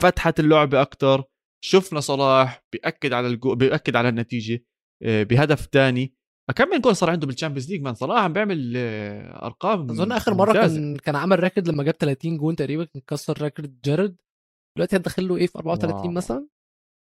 فتحت 0.00 0.40
اللعبة 0.40 0.82
أكثر 0.82 1.24
شفنا 1.64 2.00
صلاح 2.00 2.64
بيأكد 2.72 3.12
على 3.12 3.26
الجو 3.26 3.54
بيأكد 3.54 3.96
على 3.96 4.08
النتيجة 4.08 4.64
آه، 5.02 5.22
بهدف 5.22 5.68
ثاني 5.72 6.14
كم 6.56 6.68
من 6.68 6.80
جول 6.80 6.96
صار 6.96 7.10
عنده 7.10 7.26
بال 7.26 7.34
Champions 7.34 7.70
League 7.70 7.82
man 7.82 7.94
صلاح 7.94 8.24
عم 8.24 8.32
بيعمل 8.32 8.72
آه، 8.76 9.46
أرقام 9.46 9.90
أظن 9.90 10.12
آخر 10.12 10.34
مرة 10.34 10.52
ممتازة. 10.52 10.76
كان 10.76 10.96
كان 10.96 11.16
عمل 11.16 11.40
record 11.40 11.68
لما 11.68 11.82
جاب 11.82 11.94
30 11.94 12.36
جون 12.36 12.56
تقريبا 12.56 12.84
كان 12.84 13.02
كسر 13.06 13.42
record 13.42 13.80
جيرارد 13.84 14.16
دلوقتي 14.76 14.96
هتدخل 14.96 15.28
له 15.28 15.36
إيه 15.36 15.46
في 15.46 15.58
34 15.58 16.00
واو. 16.00 16.10
مثلا 16.10 16.48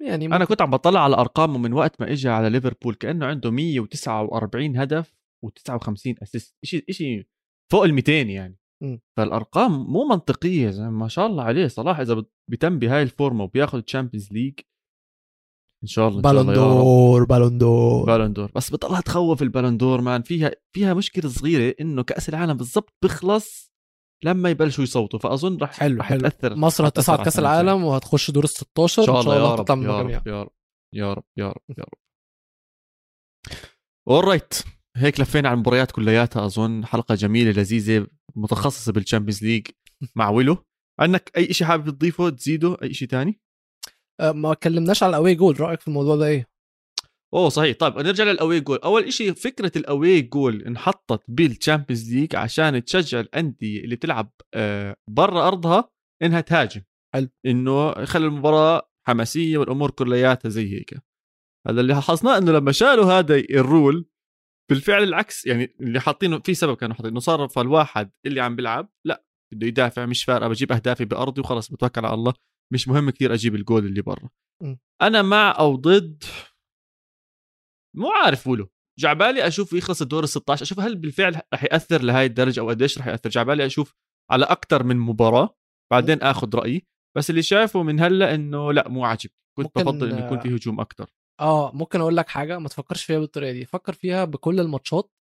يعني 0.02 0.26
ممكن. 0.26 0.36
أنا 0.36 0.46
كنت 0.46 0.62
عم 0.62 0.72
بطلع 0.72 1.04
على 1.04 1.16
ارقامه 1.16 1.58
من 1.58 1.74
وقت 1.74 2.02
ما 2.02 2.12
اجى 2.12 2.30
على 2.30 2.50
ليفربول 2.50 2.96
كأنه 2.96 3.26
عنده 3.26 3.52
149 3.52 4.78
هدف 4.78 5.16
و59 5.46 6.14
assist 6.24 6.56
شيء 6.64 6.92
شيء 6.92 7.28
فوق 7.72 7.84
ال 7.84 7.94
200 7.94 8.12
يعني 8.12 8.60
م. 8.84 8.98
فالأرقام 9.18 9.84
مو 9.84 10.06
منطقية 10.08 10.70
زي 10.70 10.90
ما 10.90 11.08
شاء 11.08 11.28
الله 11.28 11.44
عليه 11.44 11.68
صلاح 11.68 12.00
إذا 12.00 12.26
بيتم 12.50 12.80
بهاي 12.80 13.04
الفورمة 13.04 13.44
وبياخذ 13.44 13.82
Champions 13.82 14.32
League 14.32 14.60
إن 15.84 15.88
شاء 15.88 16.08
الله 16.08 16.22
بالون 16.22 16.54
دور 16.54 17.24
بالون 17.24 17.58
دور 17.58 18.06
بالون 18.06 18.34
دور 18.34 18.52
بس 18.56 18.70
بتضلها 18.70 19.02
تخوف 19.02 19.42
البالون 19.42 19.78
دور 19.78 20.02
man 20.02 20.22
فيها 20.22 20.52
فيها 20.76 20.94
مشكلة 20.94 21.30
صغيرة 21.30 21.76
إنه 21.82 22.04
كأس 22.04 22.30
العالم 22.30 22.54
بالضبط 22.54 22.94
بيخلص 23.02 23.74
لما 24.24 24.50
يبلشوا 24.50 24.84
يصوتوا 24.84 25.20
فأظن 25.20 25.58
رح 25.58 25.72
حلو 25.80 26.00
رح 26.00 26.06
حلو. 26.10 26.20
تاثر 26.20 26.56
مصر 26.56 26.88
هتصعد 26.88 27.24
كأس 27.24 27.40
العالم 27.40 27.84
وهتخش 27.84 28.32
دور 28.32 28.44
ال 28.44 28.50
16 28.50 29.02
إن 29.02 29.06
شاء 29.06 29.22
الله, 29.22 29.36
يا, 29.36 29.56
رب 29.56 29.70
يا, 29.70 30.02
رب 30.02 30.10
يا 30.28 30.44
رب 30.44 30.50
يا 30.94 31.14
رب 31.14 31.24
يا 31.38 31.48
رب 31.48 31.62
يا 31.78 31.84
رب. 31.84 32.00
alright 34.08 34.54
هيك 34.98 35.20
لفينا 35.20 35.50
على 35.50 35.56
المباريات 35.56 35.92
كلياتها 35.92 36.46
أظن 36.46 36.86
حلقة 36.86 37.16
جميلة 37.16 37.52
لذيذة 37.52 38.08
متخصصة 38.36 38.92
بال 38.92 39.01
Champions 39.01 39.44
League 39.44 39.68
مع 40.16 40.30
ويلو. 40.30 40.58
عندك 41.00 41.32
أي 41.38 41.54
شيء 41.54 41.68
حابب 41.68 41.90
تضيفه 41.90 42.30
تزيده؟ 42.30 42.78
أي 42.84 42.94
شيء 42.94 43.08
ثاني 43.08 43.42
أه 44.20 44.32
ما 44.32 44.54
كلمناش 44.54 45.04
على 45.04 45.10
ال 45.10 45.36
away 45.36 45.48
goal 45.48 45.60
رأيك 45.62 45.80
في 45.82 45.88
الموضوع 45.88 46.16
ده 46.16 46.26
إيه؟ 46.26 46.48
أوه 47.34 47.50
صحيح. 47.50 47.76
طيب 47.78 47.98
نرجع 47.98 48.24
لل 48.24 48.60
away 48.60 48.68
goal. 48.68 48.78
أول 48.78 49.14
شيء 49.14 49.34
فكرة 49.34 49.72
ال 49.76 50.22
away 50.22 50.43
goal 50.43 50.64
انحطت 50.64 51.24
بال 51.28 51.43
Champions 51.43 52.14
League 52.14 52.36
عشان 52.36 52.86
تشجع 52.86 53.20
الأندية 53.20 53.84
اللي 53.84 53.96
تلعب 53.96 54.32
آه، 54.54 54.96
برا 55.10 55.48
أرضها 55.48 55.90
إنها 56.24 56.42
تهاجم. 56.42 56.82
حلو. 57.14 57.28
إنه 57.46 57.90
يخلي 57.92 58.26
المباراة 58.26 58.90
حماسية 59.08 59.58
والأمور 59.58 59.92
كلياتها 59.92 60.50
زي 60.50 60.74
هيك. 60.74 60.94
هذا 61.68 61.82
اللي 61.82 61.94
لاحظناه 61.94 62.38
إنه 62.38 62.52
لما 62.52 62.72
شالوا 62.72 63.06
هذا 63.06 63.36
الرول 63.36 64.10
بالفعل 64.72 65.04
العكس. 65.04 65.46
يعني 65.46 65.76
اللي 65.82 66.00
حاطينه 66.00 66.40
في 66.40 66.54
سبب 66.54 66.76
كانوا 66.76 66.96
حاطين 66.96 67.12
إنه 67.12 67.20
صار 67.20 67.48
فالواحد 67.48 68.12
اللي 68.26 68.42
عم 68.42 68.56
بيلعب 68.56 68.90
لا 69.06 69.26
بده 69.54 69.68
يدافع 69.68 70.06
مش 70.06 70.24
فارقة 70.24 70.48
بجيب 70.48 70.72
أهدافي 70.72 71.06
بأرضي 71.06 71.42
وخلص 71.42 71.72
بتوكل 71.72 72.06
على 72.06 72.14
الله. 72.14 72.34
مش 72.74 72.88
مهم 72.88 73.10
كثير 73.10 73.34
أجيب 73.34 73.56
الجول 73.56 73.86
اللي 73.86 74.02
برا. 74.02 74.30
أنا 75.02 75.22
مع 75.22 75.56
أو 75.60 75.76
ضد 75.76 76.24
مو 77.98 78.12
عارف 78.12 78.48
ولو. 78.48 78.70
جعبالي 79.00 79.48
أشوف 79.48 79.74
يخلص 79.74 80.02
الدور 80.02 80.24
ال 80.24 80.30
16 80.30 80.64
أشوف 80.64 80.80
هل 80.80 80.96
بالفعل 80.96 81.42
رح 81.54 81.64
يأثر 81.64 82.02
لهي 82.02 82.26
الدرجة 82.26 82.60
أو 82.60 82.70
قديش 82.70 82.98
رح 82.98 83.08
يأثر. 83.08 83.30
جعبالي 83.30 83.66
أشوف 83.66 83.94
على 84.32 84.46
أكثر 84.46 84.84
من 84.84 84.98
مباراة 84.98 85.56
بعدين 85.92 86.22
آخذ 86.22 86.56
رأيي. 86.56 86.86
بس 87.18 87.30
اللي 87.30 87.42
شايفه 87.42 87.84
من 87.84 88.00
هلأ 88.00 88.36
إنه 88.36 88.74
لأ 88.74 88.90
مو 88.90 89.06
عاجب. 89.06 89.30
كنت 89.58 89.76
بفضل 89.76 90.10
إنه 90.12 90.26
يكون 90.26 90.40
في 90.40 90.56
هجوم 90.56 90.80
أكثر 90.80 91.10
آه 91.40 91.72
ممكن 91.72 92.02
أقول 92.02 92.18
لك 92.18 92.30
حاجة. 92.30 92.60
ما 92.60 92.70
تفكرش 92.70 93.04
فيها 93.06 93.20
بالطريقة 93.20 93.52
دي. 93.52 93.66
فكر 93.66 93.94
فيها 93.94 94.26
بكل 94.26 94.60
الماتشات 94.60 95.12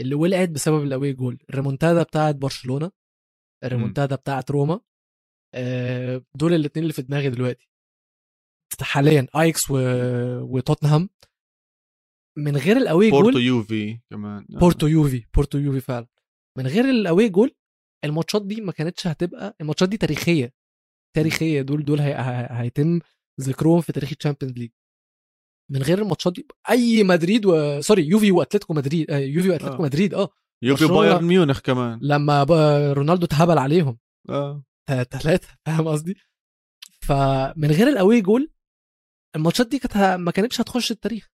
اللي 0.00 0.14
ولعت 0.14 0.48
بسبب 0.48 0.82
ال 0.82 1.12
away 1.12 1.25
goal 1.25 1.38
الريمونتادا 1.50 2.02
بتاعت 2.02 2.34
برشلونة 2.34 2.90
الريمونتادا 3.64 4.16
بتاعت 4.16 4.50
روما 4.50 4.80
آه، 5.54 6.22
دول 6.34 6.54
الاثنين 6.54 6.82
اللي 6.82 6.92
في 6.92 7.02
دماغي 7.02 7.30
دلوقتي. 7.30 7.68
حاليا 8.80 9.26
أياكس 9.36 9.70
و... 9.70 9.74
وتوتنهام. 10.40 11.08
من 12.40 12.56
غير 12.56 12.76
ال 12.76 13.10
away 13.10 13.16
goal 13.16 13.22
بورتو 13.22 13.38
يوفي 13.38 14.00
كمان. 14.10 14.46
آه. 14.54 14.58
بورتو 14.58 14.86
يوفي 14.86 15.24
بورتو 15.34 15.58
يوفي 15.58 15.80
فعلا. 15.80 16.06
من 16.58 16.66
غير 16.66 16.84
ال 16.84 17.28
away 17.28 17.41
goal 17.41 17.54
الماتشات 18.04 18.46
دي 18.46 18.60
ما 18.60 18.72
كانتش 18.72 19.06
هتبقى 19.06 19.56
الماتشات 19.60 19.88
دي 19.88 19.96
تاريخية. 19.96 20.52
تاريخية. 21.16 21.62
دول 21.62 21.84
دول 21.84 22.00
هي... 22.00 22.14
هيتم 22.50 23.00
ذكرهم 23.40 23.80
في 23.80 23.92
تاريخ 23.92 24.12
ال 24.12 24.17
Champions 24.17 24.58
League. 24.58 24.70
من 25.70 25.82
غير 25.82 26.02
الماتشات 26.02 26.32
دي 26.32 26.46
أي 26.70 27.04
مدريد 27.04 27.46
و... 27.46 27.80
sorry 27.80 28.06
يوفي 28.06 28.32
وأتلتيكو 28.32 28.74
مدريد 28.74 29.10
آه 29.10 29.18
يوفي 29.18 29.50
وأتلتيكو 29.50 29.82
آه. 29.82 29.86
مدريد 29.86 30.14
آه. 30.14 30.28
يوفي 30.62 30.86
بايرن 30.86 31.24
ميونخ 31.24 31.60
كمان. 31.60 31.98
لما 32.02 32.42
رونالدو 32.92 33.26
اتهبل 33.26 33.58
عليهم. 33.58 33.98
آه. 34.28 34.64
ثلاثة 34.88 35.48
فاهم 35.66 35.88
قصدي؟ 35.88 36.14
فمن 37.00 37.70
غير 37.70 37.88
ال 37.88 38.20
away 38.20 38.35
goal 38.35 38.50
الماتشات 39.36 39.68
دي 39.68 39.78
كانت 39.78 39.96
ما 39.96 40.30
كانتش 40.30 40.60
هتخش 40.60 40.90
التاريخ. 40.90 41.29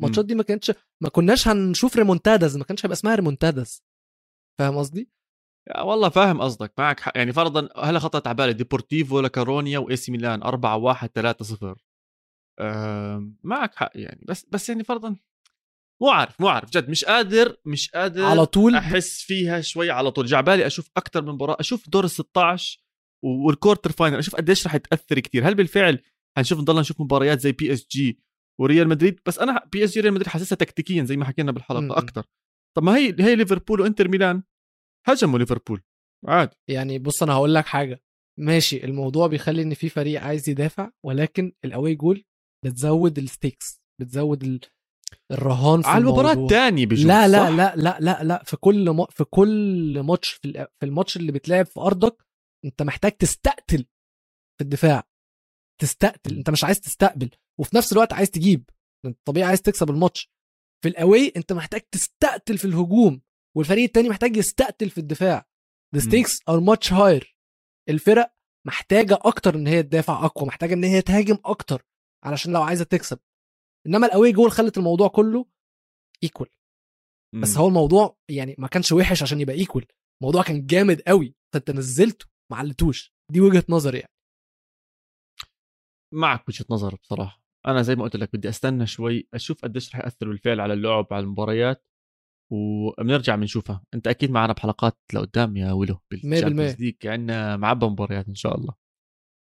الماتشات 0.00 0.24
دي 0.24 0.34
ما 0.34 0.42
كانتش 0.42 0.72
ما 1.02 1.08
كناش 1.08 1.48
هنشوف 1.48 1.96
remontadas 1.96 2.56
ما 2.56 2.64
كانش 2.64 2.84
هيبقى 2.86 2.92
اسمها 2.94 3.14
remontadas 3.14 3.82
فاهم 4.58 4.76
قصدي؟ 4.78 5.10
والله 5.84 6.08
فاهم 6.08 6.40
قصدك 6.40 6.72
معك 6.78 7.00
حق. 7.00 7.12
يعني 7.16 7.32
فرضا 7.32 7.68
هلا 7.84 7.98
خطت 7.98 8.26
على 8.26 8.36
بالي؟ 8.36 8.52
ديبورتيفو 8.52 9.20
لاكورونيا 9.20 9.78
وإي 9.78 9.96
سي 9.96 10.12
ميلان 10.12 10.42
4 10.42 10.76
1 10.76 11.10
3 11.14 11.44
0 11.44 11.76
معك 13.44 13.74
حق 13.74 13.90
يعني. 13.94 14.24
بس 14.28 14.46
بس 14.50 14.68
يعني 14.68 14.84
فرضا 14.84 15.16
مو 16.02 16.08
عارف 16.08 16.40
مو 16.40 16.48
عارف. 16.48 16.70
جد 16.70 16.90
مش 16.90 17.04
قادر 17.04 17.56
مش 17.64 17.90
قادر 17.90 18.24
على 18.24 18.46
طول؟ 18.46 18.74
أحس 18.74 19.22
فيها 19.22 19.60
شوي 19.60 19.90
على 19.90 20.10
طول. 20.10 20.26
جاي 20.26 20.39
عبالي 20.39 20.66
أشوف 20.66 20.90
أكثر 20.96 21.22
من 21.22 21.32
مباراة 21.32 21.56
أشوف 21.60 21.88
دور 21.88 22.04
ال 22.04 22.10
16 22.10 22.80
وال 23.24 23.39
quarter 23.39 23.92
final 23.92 24.18
أشوف 24.18 24.36
قديش 24.36 24.66
رح 24.66 24.76
تاثر 24.76 25.20
كثير 25.20 25.48
هل 25.48 25.54
بالفعل 25.54 26.02
حنشوف 26.36 26.58
نضلنا 26.58 26.80
نشوف 26.80 27.00
مباريات 27.00 27.40
زي 27.40 27.52
بي 27.52 27.72
إس 27.72 27.86
جي 27.90 28.20
وريال 28.60 28.88
مدريد 28.88 29.20
بس 29.26 29.38
أنا 29.38 29.64
بي 29.72 29.84
اس 29.84 29.90
جي 29.90 30.00
ريال 30.00 30.12
مدريد 30.12 30.28
حاسسها 30.28 30.56
تكتيكيا 30.56 31.04
زي 31.04 31.16
ما 31.16 31.24
حكينا 31.24 31.52
بالحلقة 31.52 31.98
أكثر 31.98 32.26
طب 32.76 32.82
ما 32.82 32.96
هي 32.96 33.16
هي 33.20 33.36
ليفربول 33.36 33.80
وإنتر 33.80 34.08
ميلان. 34.08 34.42
هجموا 35.08 35.38
ليفربول. 35.38 35.82
عادي. 36.26 36.56
يعني 36.70 36.98
بص 36.98 37.22
أنا 37.22 37.32
هقول 37.32 37.54
لك 37.54 37.66
حاجة. 37.66 38.02
ماشي 38.38 38.84
الموضوع 38.84 39.26
بيخلي 39.26 39.62
إن 39.62 39.74
في 39.74 39.88
فريق 39.88 40.22
عايز 40.22 40.48
يدافع 40.48 40.90
ولكن 41.06 41.52
ال 41.64 41.94
away 41.94 42.09
goal 42.09 42.24
بتزود 42.64 43.18
ال 43.18 43.27
stakes 43.27 43.80
بتزود 44.00 44.64
الرهان 45.32 45.82
في 45.82 45.88
على 45.88 46.02
المباراة 46.02 46.32
الثانية 46.32 46.86
بجوز 46.86 47.06
لا 47.06 47.28
لا 47.28 47.50
لا 47.50 47.76
لا 47.76 47.98
لا 48.00 48.24
لا 48.24 48.42
في 48.44 48.56
كل 48.56 48.90
م... 48.90 49.06
في 49.06 49.24
كل 49.24 50.00
ماتش 50.00 50.30
في, 50.30 50.52
في 50.52 50.86
الماتش 50.86 51.16
اللي 51.16 51.32
بتلعب 51.32 51.66
في 51.66 51.80
أرضك 51.80 52.26
أنت 52.64 52.82
محتاج 52.82 53.12
تستقتل 53.12 53.84
في 54.58 54.64
الدفاع. 54.64 55.09
تستقتل 55.80 56.36
انت 56.36 56.50
مش 56.50 56.64
عايز 56.64 56.80
تستقبل 56.80 57.30
وفي 57.60 57.76
نفس 57.76 57.92
الوقت 57.92 58.12
عايز 58.12 58.30
تجيب. 58.30 58.70
انت 59.04 59.18
طبيعي 59.24 59.48
عايز 59.48 59.62
تكسب 59.62 59.90
الماتش. 59.90 60.30
في 60.82 60.88
ال 60.88 60.97
away 60.97 61.32
انت 61.36 61.52
محتاج 61.52 61.80
تستقتل 61.80 62.58
في 62.58 62.64
الهجوم 62.64 63.22
والفريق 63.56 63.84
التاني 63.84 64.08
محتاج 64.08 64.36
يستقتل 64.36 64.90
في 64.90 64.98
الدفاع. 64.98 65.46
The 65.96 66.00
stakes 66.00 66.34
are 66.50 66.60
much 66.60 66.90
higher. 66.90 67.26
الفرق 67.88 68.34
محتاجة 68.66 69.18
أكتر 69.22 69.54
إن 69.54 69.66
هي 69.66 69.82
تدافع 69.82 70.24
أقوى 70.24 70.46
محتاجة 70.46 70.74
إن 70.74 70.84
هي 70.84 71.02
تهاجم 71.02 71.38
أكتر 71.44 71.86
علشان 72.24 72.52
لو 72.52 72.62
عايزة 72.62 72.84
تكسب. 72.84 73.18
إنما 73.86 74.06
ال 74.06 74.32
away 74.32 74.41
goal 74.41 74.50
خلت 74.52 74.78
الموضوع 74.78 75.08
كله 75.08 75.46
equal 76.22 76.48
بس 77.42 77.56
هو 77.56 77.68
الموضوع 77.68 78.16
يعني 78.30 78.54
ما 78.58 78.68
كانش 78.68 78.92
وحش 78.92 79.22
عشان 79.22 79.40
يبقى 79.40 79.54
equal 79.56 79.86
الموضوع 80.22 80.42
كان 80.42 80.66
جامد 80.66 81.00
قوي 81.00 81.34
فأنت 81.54 81.70
نزلته 81.70 82.26
ما 82.52 82.56
علتوش 82.56 83.12
دي 83.32 83.40
وجهة 83.40 83.64
نظري 83.68 83.98
يعني. 83.98 84.12
معك 86.12 86.48
وجهة 86.48 86.64
نظر 86.70 86.94
بصراحة. 86.94 87.42
أنا 87.66 87.82
زي 87.82 87.96
ما 87.96 88.02
قلت 88.02 88.16
لك 88.16 88.30
بدي 88.32 88.48
أستنى 88.48 88.86
شوي 88.86 89.28
أشوف 89.34 89.62
قديش 89.62 89.94
رح 89.94 90.04
يأثر 90.04 90.28
بالفعل 90.28 90.60
على 90.60 90.72
اللعب 90.72 91.06
على 91.10 91.24
المباريات 91.24 91.86
وبنرجع 92.52 93.36
بنشوفها 93.36 93.84
أنت 93.94 94.06
أكيد 94.06 94.30
معنا 94.30 94.52
بحلقات 94.52 94.98
لقدام 95.14 95.56
يا 95.56 95.72
ويلو 95.72 95.98
بال 96.10 96.23
Champions 96.23 96.80
League 96.80 97.06
عندنا 97.06 97.56
معبى 97.56 97.86
مباريات 97.86 98.28
إن 98.28 98.34
شاء 98.34 98.56
الله. 98.58 98.74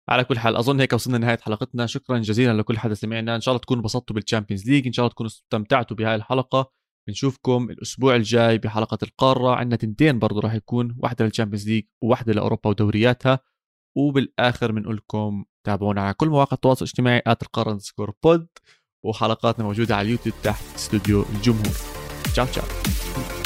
على 0.09 0.23
كل 0.23 0.39
حال 0.39 0.55
أظن 0.55 0.79
هيك 0.79 0.93
وصلنا 0.93 1.17
لنهاية 1.17 1.37
حلقتنا. 1.37 1.85
شكرا 1.85 2.17
جزيلا 2.17 2.53
لكل 2.53 2.77
حدا 2.77 2.93
سمعنا. 2.93 3.35
إن 3.35 3.41
شاء 3.41 3.51
الله 3.51 3.61
تكونوا 3.61 3.81
انبسطتوا 3.81 4.15
بال 4.15 4.25
Champions 4.25 4.69
League 4.69 4.87
إن 4.87 4.93
شاء 4.93 5.03
الله 5.05 5.13
تكونوا 5.13 5.29
استمتعتوا 5.29 5.97
بهاي 5.97 6.15
الحلقة. 6.15 6.71
بنشوفكم 7.07 7.69
الأسبوع 7.69 8.15
الجاي 8.15 8.57
بحلقة 8.57 8.97
القارة. 9.03 9.55
عندنا 9.55 9.75
تنتين 9.75 10.19
برضه 10.19 10.39
راح 10.39 10.53
يكون 10.53 10.95
واحدة 10.99 11.25
لل 11.25 11.33
Champions 11.33 11.69
League 11.69 11.83
وواحدة 12.03 12.33
لأوروبا 12.33 12.69
ودورياتها. 12.69 13.39
وبالآخر 13.97 14.71
بنقول 14.71 14.95
لكم 14.95 15.45
تابعونا 15.77 16.01
على 16.01 16.13
كل 16.13 16.29
مواقع 16.29 16.55
التواصل 16.55 16.85
الاجتماعي 16.85 17.21
at 17.27 17.41
القارة 17.43 17.77
score 17.77 18.11
pod 18.23 18.47
وحلقاتنا 19.05 19.65
موجودة 19.65 19.95
على 19.95 20.05
اليوتيوب 20.05 20.35
تحت 20.43 20.63
استوديو 20.75 21.25
الجمهور. 21.35 21.75
تشاو 22.33 22.45
تشاو. 22.45 23.38